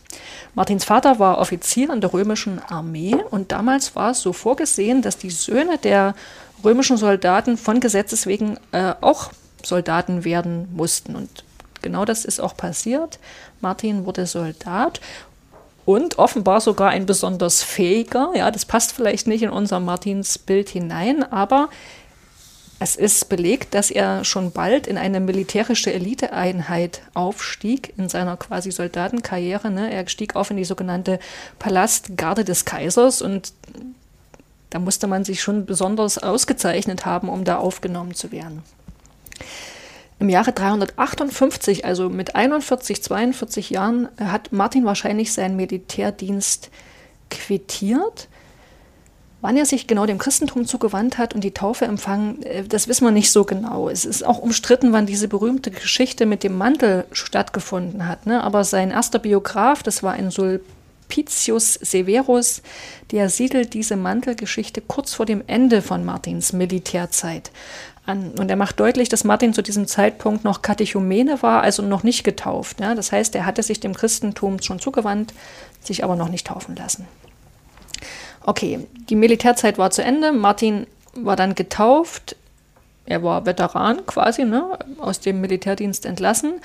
Martins 0.54 0.84
Vater 0.84 1.18
war 1.18 1.38
Offizier 1.38 1.92
in 1.92 2.00
der 2.00 2.12
römischen 2.12 2.58
Armee 2.58 3.16
und 3.30 3.52
damals 3.52 3.94
war 3.96 4.10
es 4.10 4.20
so 4.20 4.32
vorgesehen, 4.32 5.02
dass 5.02 5.18
die 5.18 5.30
Söhne 5.30 5.78
der 5.78 6.14
römischen 6.64 6.96
Soldaten 6.96 7.56
von 7.56 7.80
Gesetzes 7.80 8.26
wegen 8.26 8.58
äh, 8.72 8.94
auch 9.00 9.30
Soldaten 9.62 10.24
werden 10.24 10.68
mussten. 10.74 11.14
Und 11.14 11.44
genau 11.82 12.04
das 12.04 12.24
ist 12.24 12.40
auch 12.40 12.56
passiert. 12.56 13.18
Martin 13.60 14.06
wurde 14.06 14.26
Soldat 14.26 15.00
und 15.84 16.18
offenbar 16.18 16.60
sogar 16.60 16.90
ein 16.90 17.06
besonders 17.06 17.62
fähiger. 17.62 18.30
Ja, 18.34 18.50
das 18.50 18.64
passt 18.64 18.92
vielleicht 18.92 19.26
nicht 19.26 19.42
in 19.42 19.50
unser 19.50 19.80
Martinsbild 19.80 20.68
hinein, 20.68 21.22
aber 21.32 21.68
es 22.82 22.96
ist 22.96 23.28
belegt, 23.28 23.74
dass 23.74 23.90
er 23.90 24.24
schon 24.24 24.52
bald 24.52 24.86
in 24.86 24.96
eine 24.96 25.20
militärische 25.20 25.92
Eliteeinheit 25.92 27.02
aufstieg 27.12 27.92
in 27.98 28.08
seiner 28.08 28.38
quasi 28.38 28.70
Soldatenkarriere. 28.70 29.70
Ne? 29.70 29.92
Er 29.92 30.08
stieg 30.08 30.34
auf 30.34 30.50
in 30.50 30.56
die 30.56 30.64
sogenannte 30.64 31.18
Palastgarde 31.58 32.42
des 32.42 32.64
Kaisers 32.64 33.20
und 33.20 33.52
da 34.70 34.78
musste 34.78 35.08
man 35.08 35.26
sich 35.26 35.42
schon 35.42 35.66
besonders 35.66 36.16
ausgezeichnet 36.16 37.04
haben, 37.04 37.28
um 37.28 37.44
da 37.44 37.58
aufgenommen 37.58 38.14
zu 38.14 38.32
werden. 38.32 38.62
Im 40.18 40.30
Jahre 40.30 40.52
358, 40.52 41.84
also 41.84 42.08
mit 42.08 42.34
41, 42.34 43.02
42 43.02 43.70
Jahren, 43.70 44.08
hat 44.18 44.52
Martin 44.52 44.86
wahrscheinlich 44.86 45.34
seinen 45.34 45.56
Militärdienst 45.56 46.70
quittiert. 47.28 48.28
Wann 49.43 49.57
er 49.57 49.64
sich 49.64 49.86
genau 49.86 50.05
dem 50.05 50.18
Christentum 50.18 50.66
zugewandt 50.66 51.16
hat 51.16 51.34
und 51.34 51.43
die 51.43 51.53
Taufe 51.53 51.86
empfangen, 51.86 52.43
äh, 52.43 52.64
das 52.64 52.88
wissen 52.88 53.05
wir 53.05 53.11
nicht 53.11 53.32
so 53.32 53.45
genau. 53.45 53.88
Es 53.88 54.05
ist 54.05 54.24
auch 54.24 54.38
umstritten, 54.38 54.93
wann 54.93 55.07
diese 55.07 55.28
berühmte 55.28 55.70
Geschichte 55.70 56.26
mit 56.26 56.45
dem 56.45 56.59
Mantel 56.59 57.05
stattgefunden 57.12 58.07
hat. 58.07 58.26
Ne? 58.26 58.43
Aber 58.43 58.64
sein 58.64 58.91
erster 58.91 59.18
Biograf, 59.18 59.82
das 59.82 60.03
war 60.03 60.12
ein 60.12 60.30
Sulpicius 60.30 61.74
Severus, 61.74 62.62
der 63.12 63.30
siedelt 63.30 63.72
diese 63.72 63.97
Mantelgeschichte 63.97 64.82
kurz 64.82 65.14
vor 65.14 65.26
dem 65.26 65.43
Ende 65.47 65.80
von 65.80 66.05
Martins 66.05 66.53
Militärzeit 66.53 67.51
an. 68.05 68.32
Und 68.38 68.51
er 68.51 68.57
macht 68.57 68.78
deutlich, 68.78 69.09
dass 69.09 69.24
Martin 69.24 69.55
zu 69.55 69.62
diesem 69.62 69.86
Zeitpunkt 69.86 70.45
noch 70.45 70.61
Katechumene 70.61 71.43
war, 71.43 71.62
also 71.62 71.82
noch 71.82 72.03
nicht 72.03 72.24
getauft. 72.24 72.80
Ja? 72.80 72.95
Das 72.95 73.11
heißt, 73.11 73.34
er 73.34 73.47
hatte 73.47 73.62
sich 73.62 73.80
dem 73.80 73.95
Christentum 73.95 74.61
schon 74.61 74.80
zugewandt, 74.80 75.32
sich 75.82 76.05
aber 76.05 76.16
noch 76.16 76.28
nicht 76.28 76.47
taufen 76.47 76.76
lassen. 76.76 77.07
Okay, 78.45 78.86
die 79.09 79.16
Militärzeit 79.16 79.78
war 79.78 79.91
zu 79.91 80.03
Ende. 80.03 80.32
Martin 80.32 80.86
war 81.14 81.36
dann 81.36 81.55
getauft. 81.55 82.36
Er 83.07 83.22
war 83.22 83.47
Veteran 83.47 84.07
quasi, 84.07 84.45
ne, 84.45 84.78
aus 84.99 85.20
dem 85.20 85.41
Militärdienst 85.41 86.07
entlassen. 86.07 86.61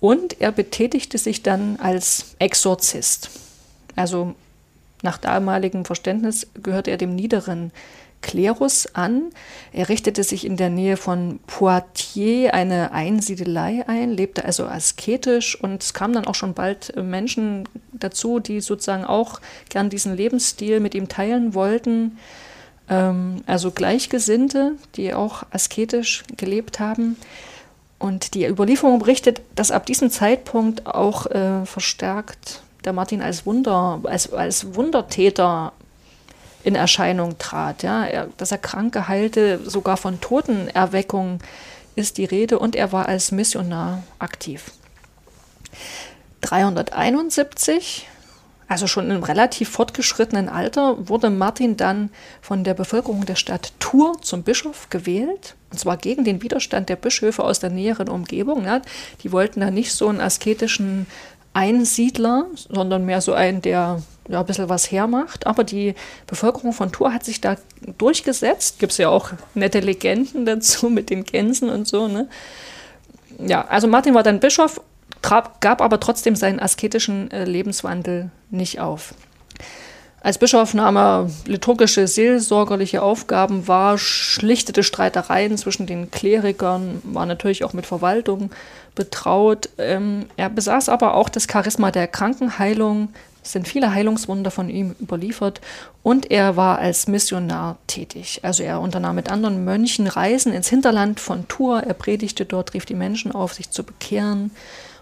Und 0.00 0.40
er 0.40 0.52
betätigte 0.52 1.18
sich 1.18 1.42
dann 1.42 1.78
als 1.80 2.36
Exorzist. 2.38 3.30
Also 3.96 4.34
nach 5.02 5.18
damaligem 5.18 5.84
Verständnis 5.84 6.46
gehörte 6.62 6.90
er 6.90 6.96
dem 6.96 7.14
niederen 7.14 7.72
Klerus 8.22 8.94
an. 8.94 9.30
Er 9.72 9.88
richtete 9.88 10.24
sich 10.24 10.44
in 10.44 10.56
der 10.56 10.70
Nähe 10.70 10.96
von 10.96 11.40
Poitiers 11.46 12.52
eine 12.52 12.92
Einsiedelei 12.92 13.84
ein, 13.86 14.10
lebte 14.10 14.44
also 14.44 14.66
asketisch 14.66 15.60
und 15.60 15.82
es 15.82 15.94
kamen 15.94 16.14
dann 16.14 16.26
auch 16.26 16.34
schon 16.34 16.54
bald 16.54 16.94
äh, 16.96 17.02
Menschen 17.02 17.68
dazu, 17.92 18.40
die 18.40 18.60
sozusagen 18.60 19.04
auch 19.04 19.40
gern 19.68 19.90
diesen 19.90 20.16
Lebensstil 20.16 20.80
mit 20.80 20.94
ihm 20.94 21.08
teilen 21.08 21.54
wollten. 21.54 22.18
Ähm, 22.88 23.42
also 23.46 23.70
Gleichgesinnte, 23.70 24.72
die 24.96 25.14
auch 25.14 25.44
asketisch 25.50 26.24
gelebt 26.36 26.80
haben. 26.80 27.16
Und 27.98 28.34
die 28.34 28.46
Überlieferung 28.46 28.98
berichtet, 28.98 29.42
dass 29.54 29.70
ab 29.70 29.86
diesem 29.86 30.10
Zeitpunkt 30.10 30.86
auch 30.86 31.26
äh, 31.26 31.66
verstärkt 31.66 32.62
der 32.84 32.92
Martin 32.94 33.20
als 33.20 33.44
Wunder, 33.44 34.00
als, 34.04 34.32
als 34.32 34.74
Wundertäter 34.74 35.72
in 36.64 36.74
Erscheinung 36.74 37.38
trat. 37.38 37.82
Ja. 37.82 38.04
Er, 38.04 38.28
dass 38.36 38.52
er 38.52 38.58
Kranke 38.58 39.08
heilte, 39.08 39.60
sogar 39.64 39.96
von 39.96 40.20
Totenerweckung 40.20 41.40
ist 41.96 42.18
die 42.18 42.24
Rede 42.24 42.58
und 42.58 42.76
er 42.76 42.92
war 42.92 43.06
als 43.06 43.32
Missionar 43.32 44.02
aktiv. 44.18 44.72
371, 46.40 48.08
also 48.68 48.86
schon 48.86 49.10
im 49.10 49.22
relativ 49.22 49.68
fortgeschrittenen 49.68 50.48
Alter, 50.48 51.08
wurde 51.08 51.28
Martin 51.30 51.76
dann 51.76 52.10
von 52.40 52.64
der 52.64 52.74
Bevölkerung 52.74 53.26
der 53.26 53.34
Stadt 53.34 53.72
Tours 53.80 54.18
zum 54.22 54.42
Bischof 54.42 54.88
gewählt. 54.90 55.56
Und 55.70 55.78
zwar 55.78 55.96
gegen 55.96 56.24
den 56.24 56.42
Widerstand 56.42 56.88
der 56.88 56.96
Bischöfe 56.96 57.44
aus 57.44 57.60
der 57.60 57.70
näheren 57.70 58.08
Umgebung. 58.08 58.64
Ja. 58.64 58.80
Die 59.22 59.32
wollten 59.32 59.60
da 59.60 59.70
nicht 59.70 59.92
so 59.92 60.08
einen 60.08 60.20
asketischen 60.20 61.06
Einsiedler, 61.52 62.46
sondern 62.54 63.04
mehr 63.04 63.20
so 63.20 63.32
einen, 63.32 63.60
der 63.60 64.02
ja, 64.30 64.40
ein 64.40 64.46
bisschen 64.46 64.68
was 64.68 64.90
hermacht. 64.90 65.46
Aber 65.46 65.64
die 65.64 65.94
Bevölkerung 66.26 66.72
von 66.72 66.92
Tours 66.92 67.12
hat 67.12 67.24
sich 67.24 67.40
da 67.40 67.56
durchgesetzt. 67.98 68.78
Gibt 68.78 68.92
es 68.92 68.98
ja 68.98 69.08
auch 69.08 69.30
nette 69.54 69.80
Legenden 69.80 70.46
dazu 70.46 70.88
mit 70.88 71.10
den 71.10 71.24
Gänsen 71.24 71.68
und 71.68 71.88
so. 71.88 72.08
Ne? 72.08 72.28
Ja, 73.38 73.66
also 73.66 73.88
Martin 73.88 74.14
war 74.14 74.22
dann 74.22 74.40
Bischof, 74.40 74.80
gab 75.22 75.82
aber 75.82 76.00
trotzdem 76.00 76.36
seinen 76.36 76.60
asketischen 76.60 77.30
äh, 77.30 77.44
Lebenswandel 77.44 78.30
nicht 78.50 78.80
auf. 78.80 79.14
Als 80.22 80.36
Bischof 80.36 80.74
nahm 80.74 80.98
er 80.98 81.30
liturgische, 81.46 82.06
seelsorgerliche 82.06 83.02
Aufgaben 83.02 83.66
wahr, 83.68 83.96
schlichtete 83.96 84.82
Streitereien 84.82 85.56
zwischen 85.56 85.86
den 85.86 86.10
Klerikern, 86.10 87.00
war 87.04 87.24
natürlich 87.24 87.64
auch 87.64 87.72
mit 87.72 87.86
Verwaltung 87.86 88.50
betraut. 88.94 89.70
Ähm, 89.78 90.26
er 90.36 90.50
besaß 90.50 90.90
aber 90.90 91.14
auch 91.14 91.30
das 91.30 91.46
Charisma 91.50 91.90
der 91.90 92.06
Krankenheilung, 92.06 93.08
sind 93.52 93.68
viele 93.68 93.92
Heilungswunder 93.92 94.50
von 94.50 94.68
ihm 94.68 94.94
überliefert 95.00 95.60
und 96.02 96.30
er 96.30 96.56
war 96.56 96.78
als 96.78 97.06
Missionar 97.06 97.78
tätig. 97.86 98.40
Also 98.42 98.62
er 98.62 98.80
unternahm 98.80 99.16
mit 99.16 99.30
anderen 99.30 99.64
Mönchen 99.64 100.06
Reisen 100.06 100.52
ins 100.52 100.68
Hinterland 100.68 101.20
von 101.20 101.48
Tours, 101.48 101.82
er 101.82 101.94
predigte 101.94 102.44
dort, 102.44 102.74
rief 102.74 102.86
die 102.86 102.94
Menschen 102.94 103.32
auf, 103.32 103.54
sich 103.54 103.70
zu 103.70 103.84
bekehren 103.84 104.50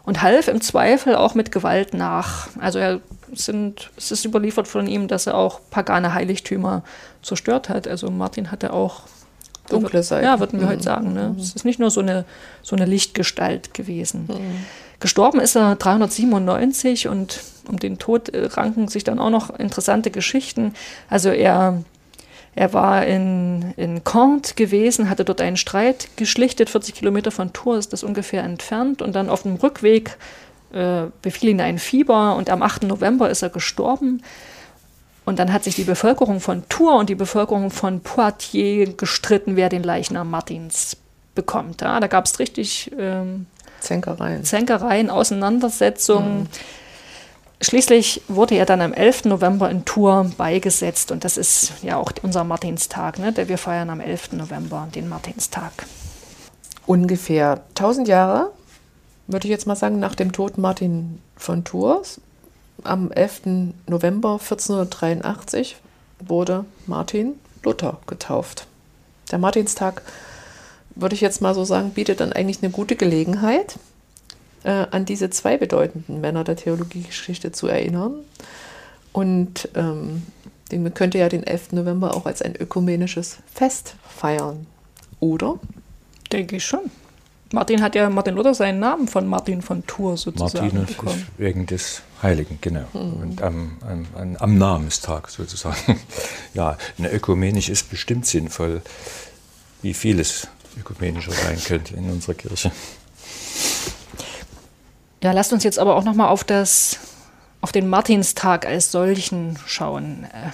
und 0.05 0.23
half 0.23 0.49
im 0.49 0.61
Zweifel 0.61 1.17
auch 1.17 1.35
mit 1.35 1.53
Gewalt 1.53 1.93
nach. 1.93 2.49
Also 2.59 2.79
er 2.79 3.01
sind, 3.35 3.91
es 3.97 4.11
ist 4.11 4.25
überliefert 4.25 4.67
von 4.67 4.87
ihm, 4.87 5.07
dass 5.07 5.27
er 5.27 5.37
auch 5.37 5.61
pagane 5.71 6.15
Heiligtümer 6.15 6.83
zerstört 7.23 7.69
hat. 7.69 7.87
Also 7.87 8.11
Martin 8.11 8.51
hatte 8.51 8.73
auch 8.73 9.03
dunkle 9.69 10.03
Seiten. 10.03 10.25
Ja, 10.25 10.41
würden 10.41 10.61
wir 10.61 10.67
mhm. 10.67 10.71
heute 10.71 10.83
sagen. 10.83 11.13
Ne? 11.13 11.37
Es 11.39 11.55
ist 11.55 11.65
nicht 11.65 11.79
nur 11.79 11.91
so 11.91 12.01
eine, 12.01 12.25
so 12.63 12.75
eine 12.75 12.87
Lichtgestalt 12.87 13.75
gewesen. 13.75 14.29
Mhm. 14.29 14.65
Gestorben 15.01 15.41
ist 15.41 15.57
er 15.57 15.77
397 15.77 17.09
und 17.09 17.41
um 17.69 17.79
den 17.79 17.99
Tod 17.99 18.31
äh, 18.31 18.47
ranken 18.47 18.89
sich 18.89 19.05
dann 19.05 19.19
auch 19.19 19.31
noch 19.31 19.51
interessante 19.51 20.11
Geschichten. 20.11 20.75
Also 21.09 21.29
er, 21.29 21.85
er 22.55 22.73
war 22.73 23.07
in, 23.07 23.75
in 23.77 24.03
Comte 24.03 24.55
gewesen, 24.55 25.09
hatte 25.09 25.25
dort 25.25 25.41
einen 25.41 25.57
Streit 25.57 26.09
geschlichtet, 26.17 26.71
40 26.71 26.95
Kilometer 26.95 27.31
von 27.31 27.53
Tours 27.53 27.79
ist 27.79 27.93
das 27.93 28.03
ungefähr 28.03 28.43
entfernt 28.43 29.03
und 29.03 29.15
dann 29.15 29.29
auf 29.29 29.43
dem 29.43 29.57
Rückweg 29.57 30.17
äh, 30.73 31.05
befiel 31.23 31.51
ihn 31.51 31.61
ein 31.61 31.79
Fieber 31.79 32.35
und 32.37 32.51
am 32.51 32.63
8. 32.63 32.83
November 32.85 33.31
ist 33.31 33.43
er 33.43 33.51
gestorben. 33.51 34.23
Und 35.25 35.39
dann 35.39 35.53
hat 35.53 35.63
sich 35.63 35.75
die 35.75 35.85
Bevölkerung 35.85 36.41
von 36.41 36.67
Tours 36.71 37.01
und 37.01 37.11
die 37.11 37.15
Bevölkerung 37.15 37.71
von 37.71 38.01
Poitiers 38.01 38.97
gestritten, 38.97 39.57
wer 39.57 39.69
den 39.69 39.83
Leichnam 39.83 40.31
Martins 40.31 40.97
bekommt. 41.35 41.83
Ja, 41.83 42.01
da 42.01 42.07
gab 42.07 42.25
es 42.25 42.39
richtig 42.39 42.91
ähm, 42.99 43.47
Zänkereien. 43.81 44.45
Zänkereien, 44.45 45.11
Auseinandersetzungen. 45.11 46.41
Mhm. 46.41 46.49
Schließlich 47.61 48.23
wurde 48.29 48.55
er 48.55 48.67
dann 48.67 48.81
am 48.81 48.93
11. 48.93 49.25
November 49.25 49.69
in 49.69 49.85
Tours 49.85 50.35
beigesetzt 50.35 51.11
und 51.11 51.25
das 51.25 51.37
ist 51.37 51.73
ja 51.83 51.97
auch 51.97 52.13
unser 52.23 52.45
Martinstag, 52.45 53.19
ne? 53.19 53.33
der 53.33 53.49
wir 53.49 53.59
feiern 53.59 53.91
am 53.91 54.01
11. 54.01 54.33
November, 54.33 54.87
den 54.95 55.09
Martinstag. 55.09 55.73
Ungefähr 56.87 57.63
1000 57.71 58.07
Jahre, 58.07 58.53
würde 59.27 59.49
ich 59.49 59.51
jetzt 59.51 59.67
mal 59.67 59.75
sagen, 59.75 59.99
nach 59.99 60.15
dem 60.15 60.31
Tod 60.31 60.57
Martin 60.57 61.21
von 61.37 61.65
Tours, 61.65 62.21
am 62.85 63.11
11. 63.11 63.75
November 63.89 64.35
1483 64.35 65.77
wurde 66.21 66.65
Martin 66.87 67.35
Luther 67.65 67.99
getauft. 68.07 68.69
Der 69.33 69.39
Martinstag 69.39 70.03
würde 70.99 71.15
ich 71.15 71.21
jetzt 71.21 71.41
mal 71.41 71.55
so 71.55 71.65
sagen, 71.65 71.91
bietet 71.91 72.21
dann 72.21 72.33
eigentlich 72.33 72.63
eine 72.63 72.71
gute 72.71 72.97
Gelegenheit, 72.97 73.79
äh, 74.65 74.87
an 74.91 75.05
diese 75.05 75.31
zwei 75.31 75.57
bedeutenden 75.57 76.21
Männer 76.21 76.45
der 76.45 76.57
Theologiegeschichte 76.57 77.53
zu 77.53 77.69
erinnern. 77.69 78.15
Und 79.13 79.69
ähm, 79.75 80.23
man 80.71 80.93
könnte 80.95 81.19
ja 81.19 81.29
den 81.29 81.45
11. 81.45 81.73
November 81.73 82.15
auch 82.15 82.27
als 82.27 82.43
ein 82.43 82.55
ökumenisches 82.57 83.39
Fest 83.53 83.95
feiern, 84.09 84.67
oder? 85.21 85.59
Denke 86.33 86.57
ich 86.57 86.65
schon. 86.65 86.91
Martin 87.53 87.81
hat 87.81 87.95
ja 87.95 88.11
Martin 88.11 88.35
Luther 88.35 88.53
seinen 88.53 88.79
Namen 88.79 89.09
von 89.09 89.27
Martin 89.27 89.63
von 89.63 89.87
Tours 89.87 90.23
sozusagen 90.23 90.77
Martin 90.77 90.85
bekommen. 90.85 91.27
wegen 91.39 91.65
des 91.65 92.03
Heiligen, 92.23 92.59
genau. 92.61 92.85
Mhm. 92.93 93.13
Und 93.23 93.43
am, 93.43 93.77
am, 93.81 94.37
am, 94.37 94.59
Namenstag 94.59 95.31
sozusagen. 95.31 95.99
ja, 96.55 96.77
eine 96.99 97.11
ökumenisch 97.11 97.71
ist 97.71 97.89
bestimmt 97.89 98.27
sinnvoll, 98.27 98.83
wie 99.81 99.95
vieles 99.95 100.49
ökumenischer 100.79 101.33
sein 101.33 101.59
könnte 101.63 101.95
in 101.95 102.11
unserer 102.11 102.35
Kirche. 102.35 102.71
Ja, 105.23 105.33
lasst 105.33 105.53
uns 105.53 105.65
jetzt 105.65 105.79
aber 105.79 105.97
auch 105.97 106.05
noch 106.05 106.15
mal 106.15 106.29
auf 106.29 106.45
das 106.45 106.99
auf 107.61 107.73
den 107.73 107.89
Martinstag 107.89 108.67
als 108.67 108.93
solchen 108.93 109.59
schauen. 109.67 110.25
Äh, 110.25 110.51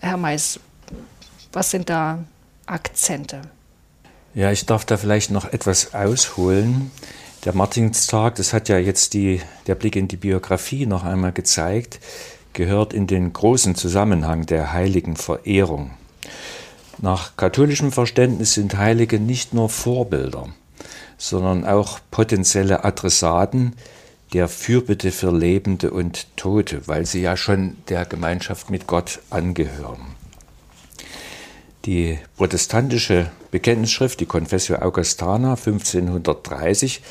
Herr 0.00 0.16
Mais, 0.16 0.58
was 1.52 1.70
sind 1.70 1.90
da 1.90 2.24
Akzente? 2.66 3.42
Ja, 4.34 4.50
ich 4.52 4.66
darf 4.66 4.84
da 4.84 4.96
vielleicht 4.96 5.30
noch 5.30 5.52
etwas 5.52 5.94
ausholen. 5.94 6.90
Der 7.44 7.54
Martinstag, 7.54 8.34
das 8.36 8.52
hat 8.52 8.68
ja 8.68 8.78
jetzt 8.78 9.14
die, 9.14 9.40
der 9.66 9.74
Blick 9.74 9.96
in 9.96 10.08
die 10.08 10.16
Biografie 10.16 10.86
noch 10.86 11.04
einmal 11.04 11.32
gezeigt, 11.32 12.00
gehört 12.52 12.92
in 12.92 13.06
den 13.06 13.32
großen 13.32 13.74
Zusammenhang 13.74 14.46
der 14.46 14.72
heiligen 14.72 15.16
Verehrung. 15.16 15.92
Nach 16.98 17.36
katholischem 17.36 17.92
Verständnis 17.92 18.54
sind 18.54 18.78
Heilige 18.78 19.20
nicht 19.20 19.52
nur 19.52 19.68
Vorbilder, 19.68 20.48
sondern 21.18 21.64
auch 21.64 22.00
potenzielle 22.10 22.84
Adressaten 22.84 23.74
der 24.32 24.48
Fürbitte 24.48 25.12
für 25.12 25.30
Lebende 25.30 25.90
und 25.90 26.26
Tote, 26.36 26.88
weil 26.88 27.06
sie 27.06 27.20
ja 27.20 27.36
schon 27.36 27.76
der 27.88 28.06
Gemeinschaft 28.06 28.70
mit 28.70 28.86
Gott 28.86 29.20
angehören. 29.30 30.16
Die 31.84 32.18
protestantische 32.36 33.30
Bekenntnisschrift, 33.52 34.18
die 34.18 34.26
Confessio 34.26 34.76
Augustana 34.76 35.50
1530, 35.52 37.02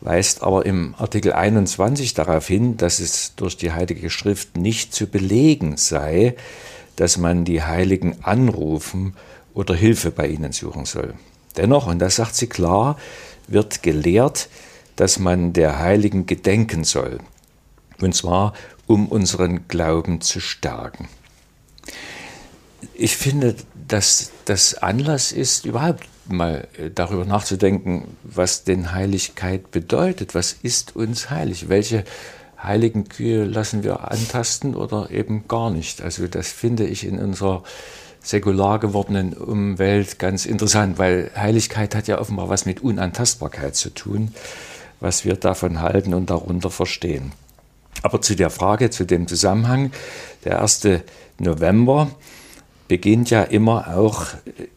weist 0.00 0.42
aber 0.42 0.64
im 0.64 0.94
Artikel 0.98 1.32
21 1.32 2.14
darauf 2.14 2.46
hin, 2.46 2.76
dass 2.76 3.00
es 3.00 3.34
durch 3.34 3.56
die 3.56 3.72
Heilige 3.72 4.08
Schrift 4.08 4.56
nicht 4.56 4.94
zu 4.94 5.06
belegen 5.06 5.76
sei, 5.76 6.34
dass 6.96 7.18
man 7.18 7.44
die 7.44 7.62
Heiligen 7.62 8.24
anrufen 8.24 9.14
oder 9.54 9.74
Hilfe 9.74 10.10
bei 10.10 10.26
ihnen 10.28 10.52
suchen 10.52 10.84
soll. 10.84 11.14
Dennoch, 11.56 11.86
und 11.86 11.98
das 11.98 12.16
sagt 12.16 12.34
sie 12.34 12.48
klar, 12.48 12.96
wird 13.48 13.82
gelehrt, 13.82 14.48
dass 14.96 15.18
man 15.18 15.52
der 15.52 15.78
Heiligen 15.78 16.26
gedenken 16.26 16.84
soll, 16.84 17.18
und 18.00 18.14
zwar 18.14 18.54
um 18.86 19.08
unseren 19.08 19.68
Glauben 19.68 20.20
zu 20.20 20.40
stärken. 20.40 21.08
Ich 22.94 23.16
finde, 23.16 23.56
dass 23.88 24.30
das 24.44 24.74
Anlass 24.74 25.32
ist, 25.32 25.64
überhaupt 25.64 26.08
mal 26.28 26.66
äh, 26.78 26.90
darüber 26.90 27.24
nachzudenken, 27.24 28.16
was 28.22 28.64
denn 28.64 28.92
Heiligkeit 28.92 29.70
bedeutet. 29.70 30.34
Was 30.34 30.52
ist 30.52 30.96
uns 30.96 31.30
heilig? 31.30 31.68
Welche 31.68 32.04
heiligen 32.62 33.08
Kühe 33.08 33.44
lassen 33.44 33.84
wir 33.84 34.10
antasten 34.10 34.74
oder 34.74 35.10
eben 35.10 35.48
gar 35.48 35.70
nicht. 35.70 36.02
Also 36.02 36.26
das 36.26 36.50
finde 36.50 36.86
ich 36.86 37.06
in 37.06 37.18
unserer 37.18 37.62
säkular 38.20 38.78
gewordenen 38.80 39.34
Umwelt 39.34 40.18
ganz 40.18 40.46
interessant, 40.46 40.98
weil 40.98 41.30
Heiligkeit 41.36 41.94
hat 41.94 42.08
ja 42.08 42.18
offenbar 42.18 42.48
was 42.48 42.66
mit 42.66 42.80
Unantastbarkeit 42.80 43.76
zu 43.76 43.90
tun, 43.90 44.34
was 45.00 45.24
wir 45.24 45.36
davon 45.36 45.80
halten 45.80 46.14
und 46.14 46.30
darunter 46.30 46.70
verstehen. 46.70 47.32
Aber 48.02 48.20
zu 48.20 48.34
der 48.34 48.50
Frage, 48.50 48.90
zu 48.90 49.04
dem 49.04 49.26
Zusammenhang, 49.28 49.92
der 50.44 50.60
1. 50.60 50.88
November, 51.38 52.10
beginnt 52.88 53.30
ja 53.30 53.42
immer 53.42 53.96
auch, 53.96 54.26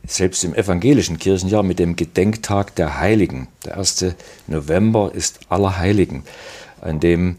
selbst 0.06 0.44
im 0.44 0.56
evangelischen 0.56 1.20
Kirchenjahr, 1.20 1.64
mit 1.64 1.80
dem 1.80 1.96
Gedenktag 1.96 2.76
der 2.76 3.00
Heiligen. 3.00 3.48
Der 3.66 3.78
1. 3.78 4.06
November 4.48 5.12
ist 5.14 5.40
Allerheiligen, 5.50 6.24
an 6.82 7.00
dem 7.00 7.38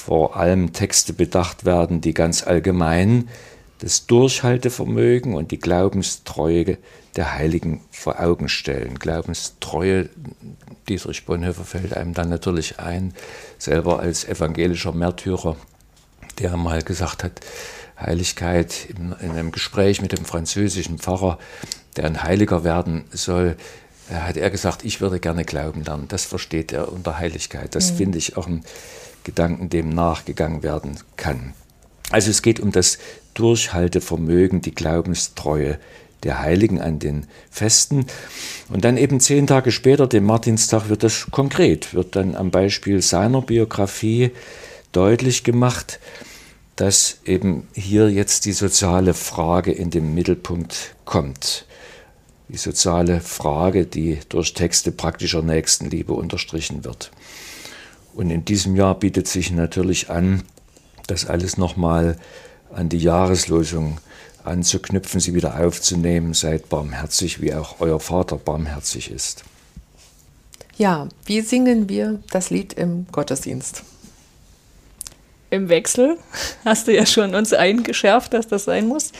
vor 0.00 0.36
allem 0.36 0.72
Texte 0.72 1.12
bedacht 1.12 1.64
werden, 1.64 2.00
die 2.00 2.14
ganz 2.14 2.46
allgemein 2.46 3.28
das 3.80 4.06
Durchhaltevermögen 4.06 5.34
und 5.34 5.50
die 5.50 5.58
Glaubenstreue 5.58 6.78
der 7.16 7.34
Heiligen 7.34 7.82
vor 7.90 8.20
Augen 8.20 8.48
stellen. 8.48 8.98
Glaubenstreue, 8.98 10.08
Dietrich 10.88 11.26
Bonhoeffer 11.26 11.64
fällt 11.64 11.96
einem 11.96 12.14
dann 12.14 12.28
natürlich 12.28 12.78
ein, 12.78 13.14
selber 13.58 14.00
als 14.00 14.24
evangelischer 14.24 14.92
Märtyrer, 14.92 15.56
der 16.38 16.56
mal 16.56 16.82
gesagt 16.82 17.22
hat, 17.22 17.40
Heiligkeit 17.98 18.86
in, 18.88 19.14
in 19.20 19.32
einem 19.32 19.52
Gespräch 19.52 20.00
mit 20.00 20.12
dem 20.12 20.24
französischen 20.24 20.98
Pfarrer, 20.98 21.38
der 21.96 22.06
ein 22.06 22.22
Heiliger 22.22 22.64
werden 22.64 23.04
soll, 23.12 23.56
hat 24.10 24.38
er 24.38 24.50
gesagt, 24.50 24.84
ich 24.84 25.00
würde 25.00 25.20
gerne 25.20 25.44
glauben 25.44 25.84
lernen. 25.84 26.08
Das 26.08 26.24
versteht 26.24 26.72
er 26.72 26.90
unter 26.90 27.18
Heiligkeit. 27.18 27.74
Das 27.74 27.92
mhm. 27.92 27.96
finde 27.96 28.18
ich 28.18 28.36
auch 28.36 28.46
ein 28.46 28.64
Gedanken, 29.24 29.68
dem 29.68 29.90
nachgegangen 29.90 30.62
werden 30.62 30.98
kann. 31.16 31.54
Also 32.10 32.30
es 32.30 32.42
geht 32.42 32.60
um 32.60 32.72
das 32.72 32.98
Durchhaltevermögen, 33.34 34.60
die 34.60 34.74
Glaubenstreue 34.74 35.78
der 36.22 36.40
Heiligen 36.40 36.80
an 36.80 36.98
den 36.98 37.26
Festen. 37.50 38.06
Und 38.68 38.84
dann 38.84 38.96
eben 38.96 39.20
zehn 39.20 39.46
Tage 39.46 39.72
später, 39.72 40.06
dem 40.06 40.24
Martinstag, 40.24 40.88
wird 40.88 41.02
das 41.02 41.28
konkret, 41.30 41.94
wird 41.94 42.16
dann 42.16 42.34
am 42.34 42.50
Beispiel 42.50 43.00
seiner 43.00 43.42
Biografie 43.42 44.32
deutlich 44.92 45.44
gemacht, 45.44 45.98
dass 46.76 47.18
eben 47.24 47.68
hier 47.74 48.10
jetzt 48.10 48.44
die 48.44 48.52
soziale 48.52 49.14
Frage 49.14 49.72
in 49.72 49.90
den 49.90 50.14
Mittelpunkt 50.14 50.94
kommt. 51.04 51.66
Die 52.48 52.56
soziale 52.56 53.20
Frage, 53.20 53.86
die 53.86 54.18
durch 54.28 54.54
Texte 54.54 54.90
praktischer 54.90 55.42
Nächstenliebe 55.42 56.12
unterstrichen 56.12 56.84
wird. 56.84 57.12
Und 58.14 58.30
in 58.30 58.44
diesem 58.44 58.76
Jahr 58.76 58.94
bietet 58.94 59.28
sich 59.28 59.50
natürlich 59.50 60.10
an, 60.10 60.42
das 61.06 61.26
alles 61.26 61.56
nochmal 61.56 62.16
an 62.72 62.88
die 62.88 62.98
Jahreslosung 62.98 63.98
anzuknüpfen, 64.44 65.20
sie 65.20 65.34
wieder 65.34 65.60
aufzunehmen. 65.60 66.34
Seid 66.34 66.68
barmherzig, 66.68 67.40
wie 67.40 67.54
auch 67.54 67.76
euer 67.80 68.00
Vater 68.00 68.36
barmherzig 68.36 69.10
ist. 69.10 69.44
Ja, 70.76 71.08
wie 71.26 71.40
singen 71.42 71.88
wir 71.88 72.20
das 72.30 72.50
Lied 72.50 72.72
im 72.72 73.06
Gottesdienst? 73.12 73.82
Im 75.50 75.68
Wechsel 75.68 76.16
hast 76.64 76.88
du 76.88 76.94
ja 76.94 77.04
schon 77.06 77.34
uns 77.34 77.52
eingeschärft, 77.52 78.32
dass 78.32 78.48
das 78.48 78.64
sein 78.64 78.88
muss. 78.88 79.12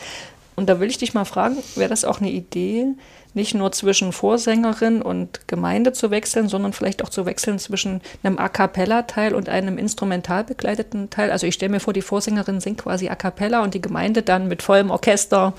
Und 0.55 0.67
da 0.67 0.79
will 0.79 0.89
ich 0.89 0.97
dich 0.97 1.13
mal 1.13 1.25
fragen, 1.25 1.57
wäre 1.75 1.89
das 1.89 2.03
auch 2.03 2.19
eine 2.19 2.31
Idee, 2.31 2.87
nicht 3.33 3.53
nur 3.53 3.71
zwischen 3.71 4.11
Vorsängerin 4.11 5.01
und 5.01 5.47
Gemeinde 5.47 5.93
zu 5.93 6.11
wechseln, 6.11 6.49
sondern 6.49 6.73
vielleicht 6.73 7.03
auch 7.03 7.09
zu 7.09 7.25
wechseln 7.25 7.59
zwischen 7.59 8.01
einem 8.23 8.37
A 8.37 8.49
cappella-Teil 8.49 9.33
und 9.33 9.47
einem 9.47 9.77
instrumental 9.77 10.43
begleiteten 10.43 11.09
Teil. 11.09 11.31
Also 11.31 11.47
ich 11.47 11.55
stelle 11.55 11.71
mir 11.71 11.79
vor, 11.79 11.93
die 11.93 12.01
Vorsängerin 12.01 12.59
singt 12.59 12.79
quasi 12.79 13.07
A 13.07 13.15
cappella 13.15 13.63
und 13.63 13.73
die 13.73 13.81
Gemeinde 13.81 14.21
dann 14.21 14.47
mit 14.47 14.61
vollem 14.61 14.91
Orchester 14.91 15.53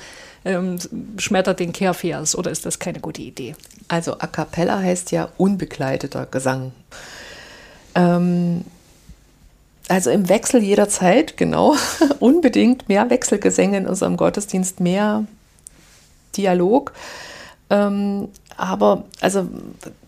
ähm, 0.45 0.79
schmettert 1.17 1.61
den 1.61 1.73
Kehrvers. 1.73 2.37
Oder 2.37 2.51
ist 2.51 2.67
das 2.67 2.79
keine 2.79 3.01
gute 3.01 3.23
Idee? 3.23 3.55
Also 3.89 4.19
A 4.19 4.27
cappella 4.27 4.79
heißt 4.79 5.11
ja 5.13 5.31
unbegleiteter 5.39 6.27
Gesang. 6.27 6.73
Ähm, 7.95 8.65
also 9.89 10.11
im 10.11 10.29
Wechsel 10.29 10.63
jederzeit, 10.63 11.37
genau, 11.37 11.75
unbedingt 12.21 12.89
mehr 12.89 13.09
Wechselgesänge 13.11 13.79
in 13.79 13.87
unserem 13.87 14.17
Gottesdienst, 14.17 14.81
mehr 14.81 15.25
Dialog. 16.37 16.93
Ähm, 17.73 18.29
aber 18.59 19.05
also 19.23 19.49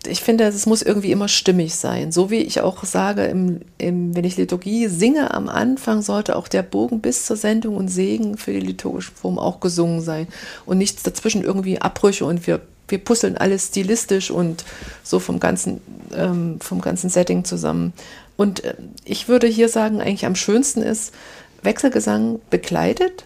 ich 0.06 0.20
finde, 0.20 0.44
es 0.44 0.66
muss 0.66 0.82
irgendwie 0.82 1.10
immer 1.10 1.28
stimmig 1.28 1.74
sein. 1.74 2.12
So 2.12 2.30
wie 2.30 2.42
ich 2.42 2.60
auch 2.60 2.84
sage, 2.84 3.24
im, 3.24 3.62
im, 3.78 4.14
wenn 4.14 4.24
ich 4.24 4.36
Liturgie 4.36 4.86
singe 4.88 5.32
am 5.32 5.48
Anfang, 5.48 6.02
sollte 6.02 6.36
auch 6.36 6.46
der 6.46 6.62
Bogen 6.62 7.00
bis 7.00 7.24
zur 7.24 7.36
Sendung 7.36 7.76
und 7.76 7.88
Segen 7.88 8.36
für 8.36 8.52
die 8.52 8.60
liturgische 8.60 9.12
Form 9.12 9.38
auch 9.38 9.60
gesungen 9.60 10.02
sein. 10.02 10.28
Und 10.66 10.76
nichts 10.76 11.02
dazwischen 11.02 11.42
irgendwie 11.42 11.80
Abbrüche 11.80 12.26
und 12.26 12.46
wir, 12.46 12.60
wir 12.86 12.98
puzzeln 12.98 13.38
alles 13.38 13.68
stilistisch 13.68 14.30
und 14.30 14.66
so 15.02 15.18
vom 15.18 15.40
ganzen, 15.40 15.80
ähm, 16.14 16.60
vom 16.60 16.82
ganzen 16.82 17.08
Setting 17.08 17.44
zusammen. 17.44 17.94
Und 18.36 18.62
äh, 18.62 18.74
ich 19.06 19.26
würde 19.26 19.46
hier 19.46 19.70
sagen, 19.70 20.02
eigentlich 20.02 20.26
am 20.26 20.36
schönsten 20.36 20.82
ist 20.82 21.14
Wechselgesang 21.62 22.40
begleitet 22.50 23.24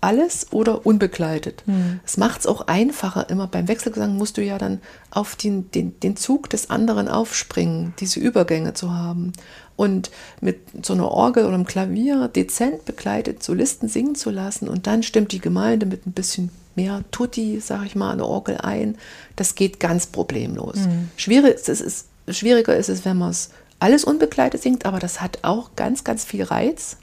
alles 0.00 0.46
oder 0.50 0.86
unbegleitet. 0.86 1.62
Mhm. 1.66 2.00
Es 2.04 2.16
macht 2.16 2.40
es 2.40 2.46
auch 2.46 2.62
einfacher. 2.62 3.28
Immer 3.28 3.46
beim 3.46 3.68
Wechselgesang 3.68 4.16
musst 4.16 4.36
du 4.36 4.42
ja 4.42 4.58
dann 4.58 4.80
auf 5.10 5.36
den, 5.36 5.70
den, 5.70 5.98
den 6.00 6.16
Zug 6.16 6.48
des 6.50 6.70
anderen 6.70 7.08
aufspringen, 7.08 7.94
diese 8.00 8.20
Übergänge 8.20 8.74
zu 8.74 8.92
haben. 8.92 9.32
Und 9.76 10.10
mit 10.40 10.58
so 10.84 10.92
einer 10.92 11.10
Orgel 11.10 11.44
oder 11.44 11.54
einem 11.54 11.66
Klavier 11.66 12.28
dezent 12.28 12.84
begleitet 12.84 13.42
Solisten 13.42 13.88
singen 13.88 14.14
zu 14.14 14.30
lassen 14.30 14.68
und 14.68 14.86
dann 14.86 15.02
stimmt 15.02 15.32
die 15.32 15.40
Gemeinde 15.40 15.86
mit 15.86 16.06
ein 16.06 16.12
bisschen 16.12 16.50
mehr 16.76 17.02
Tutti, 17.10 17.60
sag 17.60 17.86
ich 17.86 17.96
mal, 17.96 18.10
an 18.10 18.18
der 18.18 18.26
Orgel 18.26 18.58
ein. 18.58 18.96
Das 19.36 19.54
geht 19.54 19.80
ganz 19.80 20.06
problemlos. 20.06 20.76
Mhm. 20.76 21.08
Schwierig, 21.16 21.56
es 21.66 21.80
ist, 21.80 22.06
schwieriger 22.28 22.76
ist 22.76 22.88
es, 22.88 23.04
wenn 23.04 23.16
man 23.16 23.30
es 23.30 23.50
alles 23.78 24.04
unbegleitet 24.04 24.62
singt, 24.62 24.84
aber 24.84 24.98
das 24.98 25.20
hat 25.20 25.38
auch 25.42 25.70
ganz, 25.76 26.04
ganz 26.04 26.24
viel 26.24 26.44
Reiz. 26.44 26.98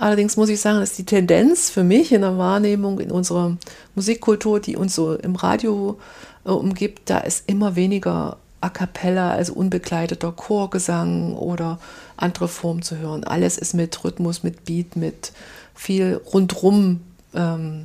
Allerdings 0.00 0.38
muss 0.38 0.48
ich 0.48 0.62
sagen, 0.62 0.80
dass 0.80 0.94
die 0.94 1.04
Tendenz 1.04 1.68
für 1.68 1.84
mich 1.84 2.10
in 2.10 2.22
der 2.22 2.38
Wahrnehmung 2.38 3.00
in 3.00 3.10
unserer 3.10 3.58
Musikkultur, 3.94 4.58
die 4.58 4.74
uns 4.74 4.94
so 4.94 5.12
im 5.14 5.36
Radio 5.36 5.98
äh, 6.46 6.48
umgibt, 6.48 7.10
da 7.10 7.18
ist 7.18 7.44
immer 7.46 7.76
weniger 7.76 8.38
A 8.62 8.70
cappella, 8.70 9.32
also 9.32 9.52
unbegleiteter 9.52 10.32
Chorgesang 10.32 11.34
oder 11.34 11.78
andere 12.16 12.48
Formen 12.48 12.80
zu 12.80 12.96
hören. 12.96 13.24
Alles 13.24 13.58
ist 13.58 13.74
mit 13.74 14.02
Rhythmus, 14.02 14.42
mit 14.42 14.64
Beat, 14.64 14.96
mit 14.96 15.32
viel 15.74 16.18
rundrum 16.32 17.02
ähm, 17.34 17.84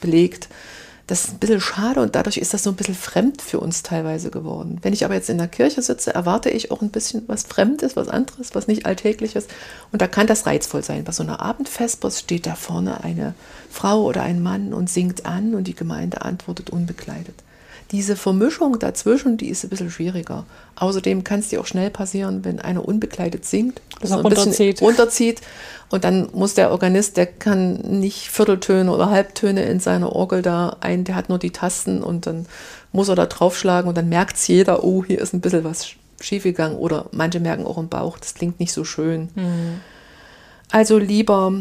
belegt 0.00 0.48
das 1.06 1.24
ist 1.24 1.32
ein 1.32 1.38
bisschen 1.38 1.60
schade 1.60 2.00
und 2.00 2.14
dadurch 2.14 2.38
ist 2.38 2.54
das 2.54 2.62
so 2.62 2.70
ein 2.70 2.76
bisschen 2.76 2.94
fremd 2.94 3.42
für 3.42 3.60
uns 3.60 3.82
teilweise 3.82 4.30
geworden. 4.30 4.78
Wenn 4.80 4.94
ich 4.94 5.04
aber 5.04 5.14
jetzt 5.14 5.28
in 5.28 5.36
der 5.36 5.48
Kirche 5.48 5.82
sitze, 5.82 6.14
erwarte 6.14 6.48
ich 6.48 6.70
auch 6.70 6.80
ein 6.80 6.90
bisschen 6.90 7.24
was 7.26 7.42
Fremdes, 7.42 7.94
was 7.94 8.08
anderes, 8.08 8.54
was 8.54 8.68
nicht 8.68 8.86
Alltägliches. 8.86 9.46
Und 9.92 10.00
da 10.00 10.06
kann 10.06 10.26
das 10.26 10.46
reizvoll 10.46 10.82
sein. 10.82 11.04
Bei 11.04 11.12
so 11.12 11.22
einer 11.22 11.40
Abendfestpost 11.40 12.20
steht 12.20 12.46
da 12.46 12.54
vorne 12.54 13.04
eine 13.04 13.34
Frau 13.70 14.02
oder 14.02 14.22
ein 14.22 14.42
Mann 14.42 14.72
und 14.72 14.88
singt 14.88 15.26
an 15.26 15.54
und 15.54 15.64
die 15.64 15.74
Gemeinde 15.74 16.22
antwortet 16.22 16.70
unbekleidet. 16.70 17.34
Diese 17.94 18.16
Vermischung 18.16 18.80
dazwischen, 18.80 19.36
die 19.36 19.48
ist 19.50 19.62
ein 19.62 19.70
bisschen 19.70 19.88
schwieriger. 19.88 20.46
Außerdem 20.74 21.22
kann 21.22 21.38
es 21.38 21.50
dir 21.50 21.60
auch 21.60 21.66
schnell 21.66 21.90
passieren, 21.90 22.44
wenn 22.44 22.58
einer 22.58 22.84
unbekleidet 22.84 23.44
singt, 23.44 23.80
dass 24.00 24.10
er 24.10 24.16
ein 24.16 24.22
runterzieht. 24.24 24.74
bisschen 24.74 24.86
runterzieht 24.88 25.40
und 25.90 26.02
dann 26.02 26.28
muss 26.32 26.54
der 26.54 26.72
Organist, 26.72 27.16
der 27.16 27.26
kann 27.26 27.74
nicht 28.00 28.30
Vierteltöne 28.30 28.90
oder 28.90 29.10
Halbtöne 29.10 29.62
in 29.62 29.78
seiner 29.78 30.10
Orgel 30.10 30.42
da 30.42 30.76
ein, 30.80 31.04
der 31.04 31.14
hat 31.14 31.28
nur 31.28 31.38
die 31.38 31.52
Tasten 31.52 32.02
und 32.02 32.26
dann 32.26 32.46
muss 32.90 33.08
er 33.08 33.14
da 33.14 33.26
draufschlagen 33.26 33.88
und 33.88 33.96
dann 33.96 34.08
merkt 34.08 34.38
es 34.38 34.48
jeder, 34.48 34.82
oh, 34.82 35.04
hier 35.04 35.20
ist 35.20 35.32
ein 35.32 35.40
bisschen 35.40 35.62
was 35.62 35.90
schiefgegangen 36.20 36.76
oder 36.76 37.06
manche 37.12 37.38
merken 37.38 37.64
auch 37.64 37.78
im 37.78 37.88
Bauch, 37.88 38.18
das 38.18 38.34
klingt 38.34 38.58
nicht 38.58 38.72
so 38.72 38.82
schön. 38.82 39.28
Mhm. 39.36 39.80
Also 40.72 40.98
lieber 40.98 41.52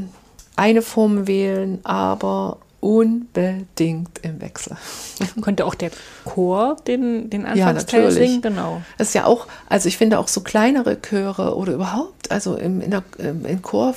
eine 0.56 0.82
Form 0.82 1.28
wählen, 1.28 1.80
aber 1.84 2.58
unbedingt 2.84 4.20
im 4.24 4.42
Wechsel. 4.42 4.76
Könnte 5.42 5.66
auch 5.66 5.74
der 5.74 5.90
Chor 6.26 6.76
den, 6.86 7.30
den 7.30 7.46
Anfangsteil 7.46 8.04
ja, 8.04 8.12
singen? 8.12 8.42
Genau. 8.42 8.82
Das 8.98 9.08
ist 9.08 9.14
ja 9.14 9.26
auch, 9.26 9.48
also 9.70 9.88
ich 9.88 9.98
finde 9.98 10.20
auch 10.20 10.28
so 10.28 10.42
kleinere 10.42 11.02
Chöre 11.02 11.56
oder 11.56 11.74
überhaupt, 11.74 12.30
also 12.30 12.58
im, 12.58 12.82
in 12.82 12.92
der, 12.92 13.04
im 13.18 13.62
Chor 13.62 13.96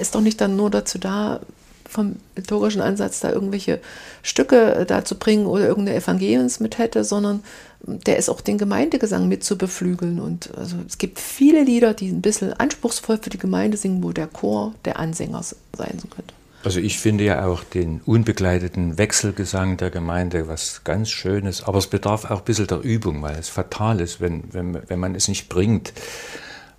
ist 0.00 0.14
doch 0.14 0.20
nicht 0.20 0.40
dann 0.40 0.54
nur 0.54 0.70
dazu 0.70 0.98
da, 0.98 1.40
vom 1.88 2.16
liturgischen 2.36 2.80
Ansatz 2.80 3.18
da 3.20 3.32
irgendwelche 3.32 3.80
Stücke 4.22 4.74
äh, 4.74 4.86
da 4.86 5.04
zu 5.04 5.16
bringen 5.16 5.46
oder 5.46 5.66
irgendeine 5.66 5.98
Evangeliums 5.98 6.60
mit 6.60 6.78
hätte, 6.78 7.02
sondern 7.02 7.42
der 7.80 8.18
ist 8.18 8.28
auch 8.28 8.40
den 8.40 8.58
Gemeindegesang 8.58 9.26
mit 9.26 9.42
zu 9.42 9.58
beflügeln. 9.58 10.20
Und 10.20 10.56
also 10.56 10.76
es 10.86 10.98
gibt 10.98 11.18
viele 11.18 11.64
Lieder, 11.64 11.94
die 11.94 12.10
ein 12.10 12.22
bisschen 12.22 12.52
anspruchsvoll 12.52 13.18
für 13.20 13.30
die 13.30 13.38
Gemeinde 13.38 13.78
singen, 13.78 14.04
wo 14.04 14.12
der 14.12 14.26
Chor 14.26 14.74
der 14.84 14.98
Ansänger 14.98 15.42
sein 15.42 15.98
könnte. 16.10 16.34
Also 16.64 16.80
ich 16.80 16.98
finde 16.98 17.24
ja 17.24 17.46
auch 17.46 17.62
den 17.62 18.00
unbegleiteten 18.04 18.98
Wechselgesang 18.98 19.76
der 19.76 19.90
Gemeinde 19.90 20.48
was 20.48 20.82
ganz 20.82 21.08
Schönes, 21.08 21.62
aber 21.62 21.78
es 21.78 21.86
bedarf 21.86 22.24
auch 22.24 22.40
ein 22.40 22.44
bisschen 22.44 22.66
der 22.66 22.80
Übung, 22.80 23.22
weil 23.22 23.36
es 23.36 23.48
fatal 23.48 24.00
ist, 24.00 24.20
wenn, 24.20 24.42
wenn, 24.52 24.78
wenn 24.88 24.98
man 24.98 25.14
es 25.14 25.28
nicht 25.28 25.48
bringt. 25.48 25.92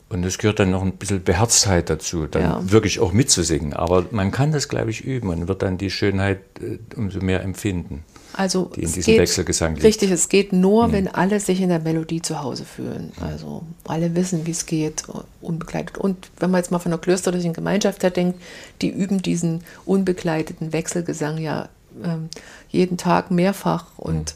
Und 0.10 0.26
es 0.26 0.40
gehört 0.40 0.60
dann 0.60 0.72
noch 0.72 0.82
ein 0.82 0.94
bisschen 0.94 1.24
Beherztheit 1.24 1.90
dazu, 1.90 2.26
dann 2.26 2.42
ja. 2.42 2.72
wirklich 2.72 3.00
auch 3.00 3.14
mitzusingen. 3.14 3.74
Aber 3.74 4.06
man 4.12 4.32
kann 4.32 4.52
das, 4.52 4.68
glaube 4.68 4.90
ich, 4.90 5.06
üben 5.06 5.30
und 5.30 5.48
wird 5.48 5.62
dann 5.62 5.78
die 5.78 5.92
Schönheit 5.92 6.40
äh, 6.60 6.80
umso 6.96 7.20
mehr 7.20 7.44
empfinden. 7.44 8.04
Also 8.40 8.72
die 8.74 8.84
in 8.84 8.94
diesem 8.94 9.04
geht, 9.04 9.20
Wechselgesang 9.20 9.74
liegt. 9.74 9.84
Richtig, 9.86 10.12
es 10.12 10.30
geht 10.30 10.54
nur, 10.54 10.88
mhm. 10.88 10.92
wenn 10.94 11.08
alle 11.10 11.42
sich 11.42 11.60
in 11.60 11.68
der 11.68 11.80
Melodie 11.80 12.22
zu 12.22 12.42
Hause 12.42 12.64
fühlen. 12.64 13.12
Also 13.20 13.64
alle 13.86 14.16
wissen, 14.16 14.46
wie 14.46 14.52
es 14.52 14.66
geht, 14.66 15.04
unbegleitet. 15.42 15.98
Und 15.98 16.32
wenn 16.40 16.50
man 16.50 16.60
jetzt 16.60 16.72
mal 16.72 16.80
von 16.80 16.92
der 16.92 17.00
klösterlichen 17.02 17.52
Gemeinschaft 17.52 18.02
her 18.02 18.12
denkt, 18.12 18.40
die 18.82 18.88
üben 18.90 19.22
diesen 19.22 19.66
unbegleiteten 19.86 20.72
Wechselgesang 20.72 21.38
ja 21.38 21.68
ähm, 22.02 22.30
jeden 22.70 22.96
Tag 22.98 23.30
mehrfach. 23.30 23.88
Und 23.98 24.36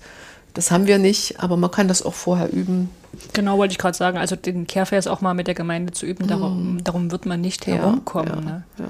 das 0.53 0.69
haben 0.69 0.85
wir 0.85 0.97
nicht, 0.97 1.39
aber 1.39 1.55
man 1.55 1.71
kann 1.71 1.87
das 1.87 2.03
auch 2.03 2.13
vorher 2.13 2.51
üben. 2.51 2.89
Genau, 3.31 3.57
wollte 3.57 3.71
ich 3.71 3.77
gerade 3.77 3.97
sagen. 3.97 4.17
Also 4.17 4.35
den 4.35 4.67
Kehrvers 4.67 5.07
auch 5.07 5.21
mal 5.21 5.33
mit 5.33 5.47
der 5.47 5.55
Gemeinde 5.55 5.93
zu 5.93 6.05
üben, 6.05 6.27
darum, 6.27 6.83
darum 6.83 7.09
wird 7.09 7.25
man 7.25 7.39
nicht 7.39 7.65
Ja, 7.67 7.75
herumkommen. 7.75 8.33
ja, 8.33 8.41
Ne? 8.41 8.63
ja. 8.79 8.85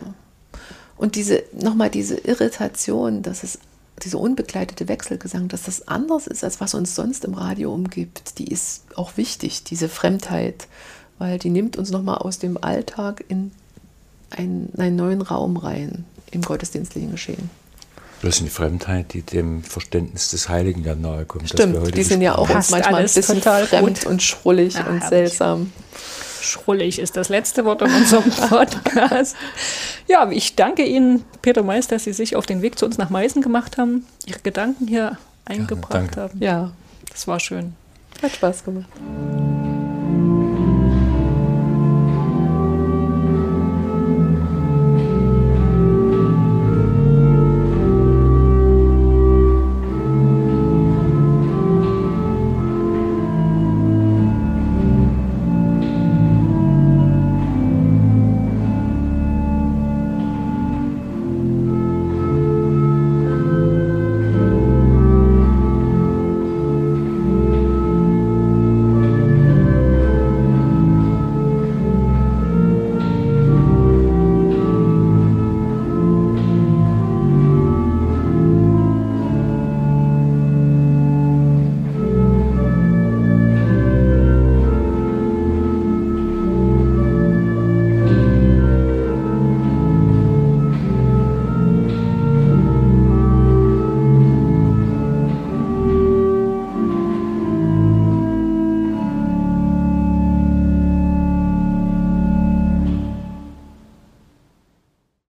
Und 0.98 1.16
diese, 1.16 1.44
nochmal 1.54 1.90
diese 1.92 2.16
Irritation, 2.16 3.22
dass 3.22 3.44
es, 3.44 3.60
diese 4.04 4.18
unbegleitete 4.18 4.88
Wechselgesang, 4.88 5.48
dass 5.48 5.64
das 5.64 5.88
anders 5.88 6.28
ist, 6.28 6.44
als 6.44 6.62
was 6.62 6.74
uns 6.74 6.96
sonst 6.96 7.26
im 7.26 7.34
Radio 7.34 7.74
umgibt, 7.74 8.38
die 8.40 8.48
ist 8.48 8.84
auch 8.96 9.18
wichtig, 9.18 9.64
diese 9.64 9.90
Fremdheit, 9.90 10.68
weil 11.18 11.40
die 11.40 11.50
nimmt 11.50 11.78
uns 11.78 11.92
nochmal 11.92 12.18
aus 12.18 12.40
dem 12.40 12.62
Alltag 12.62 13.24
in 13.28 13.52
einen, 14.30 14.72
einen 14.78 14.96
neuen 14.96 15.22
Raum 15.22 15.58
rein 15.58 16.06
im 16.32 16.42
gottesdienstlichen 16.42 17.12
Geschehen. 17.12 17.50
Das 18.24 18.36
ist 18.36 18.42
eine 18.42 18.50
Fremdheit, 18.50 19.14
die 19.14 19.22
dem 19.22 19.64
Verständnis 19.64 20.32
des 20.32 20.48
Heiligen 20.50 20.84
ja 20.84 20.96
nahe 20.96 21.26
kommt. 21.26 21.50
Stimmt, 21.50 21.78
heute 21.78 21.92
die 21.92 22.04
sind 22.04 22.22
ja 22.22 22.36
auch 22.36 22.50
uns 22.50 22.70
manchmal 22.72 23.02
ein 23.02 23.04
bisschen 23.14 23.38
total 23.40 23.68
fremd 23.68 24.00
gut. 24.02 24.06
und 24.10 24.24
schrullig 24.24 24.76
Ja, 24.76 24.82
und 24.86 25.02
herrlich. 25.02 25.10
seltsam. 25.10 25.72
Schrullig 26.42 27.00
ist 27.00 27.16
das 27.16 27.30
letzte 27.30 27.64
Wort 27.66 27.82
in 27.82 27.94
unserem 27.94 28.30
Podcast. 28.50 29.36
Ja, 30.08 30.30
ich 30.32 30.56
danke 30.56 30.84
Ihnen, 30.86 31.24
Peter 31.42 31.64
Mais, 31.64 31.88
dass 31.88 32.04
Sie 32.06 32.14
sich 32.14 32.36
auf 32.36 32.46
den 32.46 32.62
Weg 32.62 32.78
zu 32.80 32.86
uns 32.86 32.98
nach 32.98 33.10
Meißen 33.10 33.42
gemacht 33.42 33.78
haben, 33.78 34.06
Ihre 34.26 34.40
Gedanken 34.40 34.88
hier 34.88 35.18
eingebracht 35.46 35.94
danke. 35.94 36.22
haben. 36.22 36.40
Ja, 36.42 36.72
Das 37.12 37.28
war 37.28 37.40
schön. 37.40 37.76
hat 38.22 38.32
Spaß 38.32 38.64
gemacht. 38.66 38.88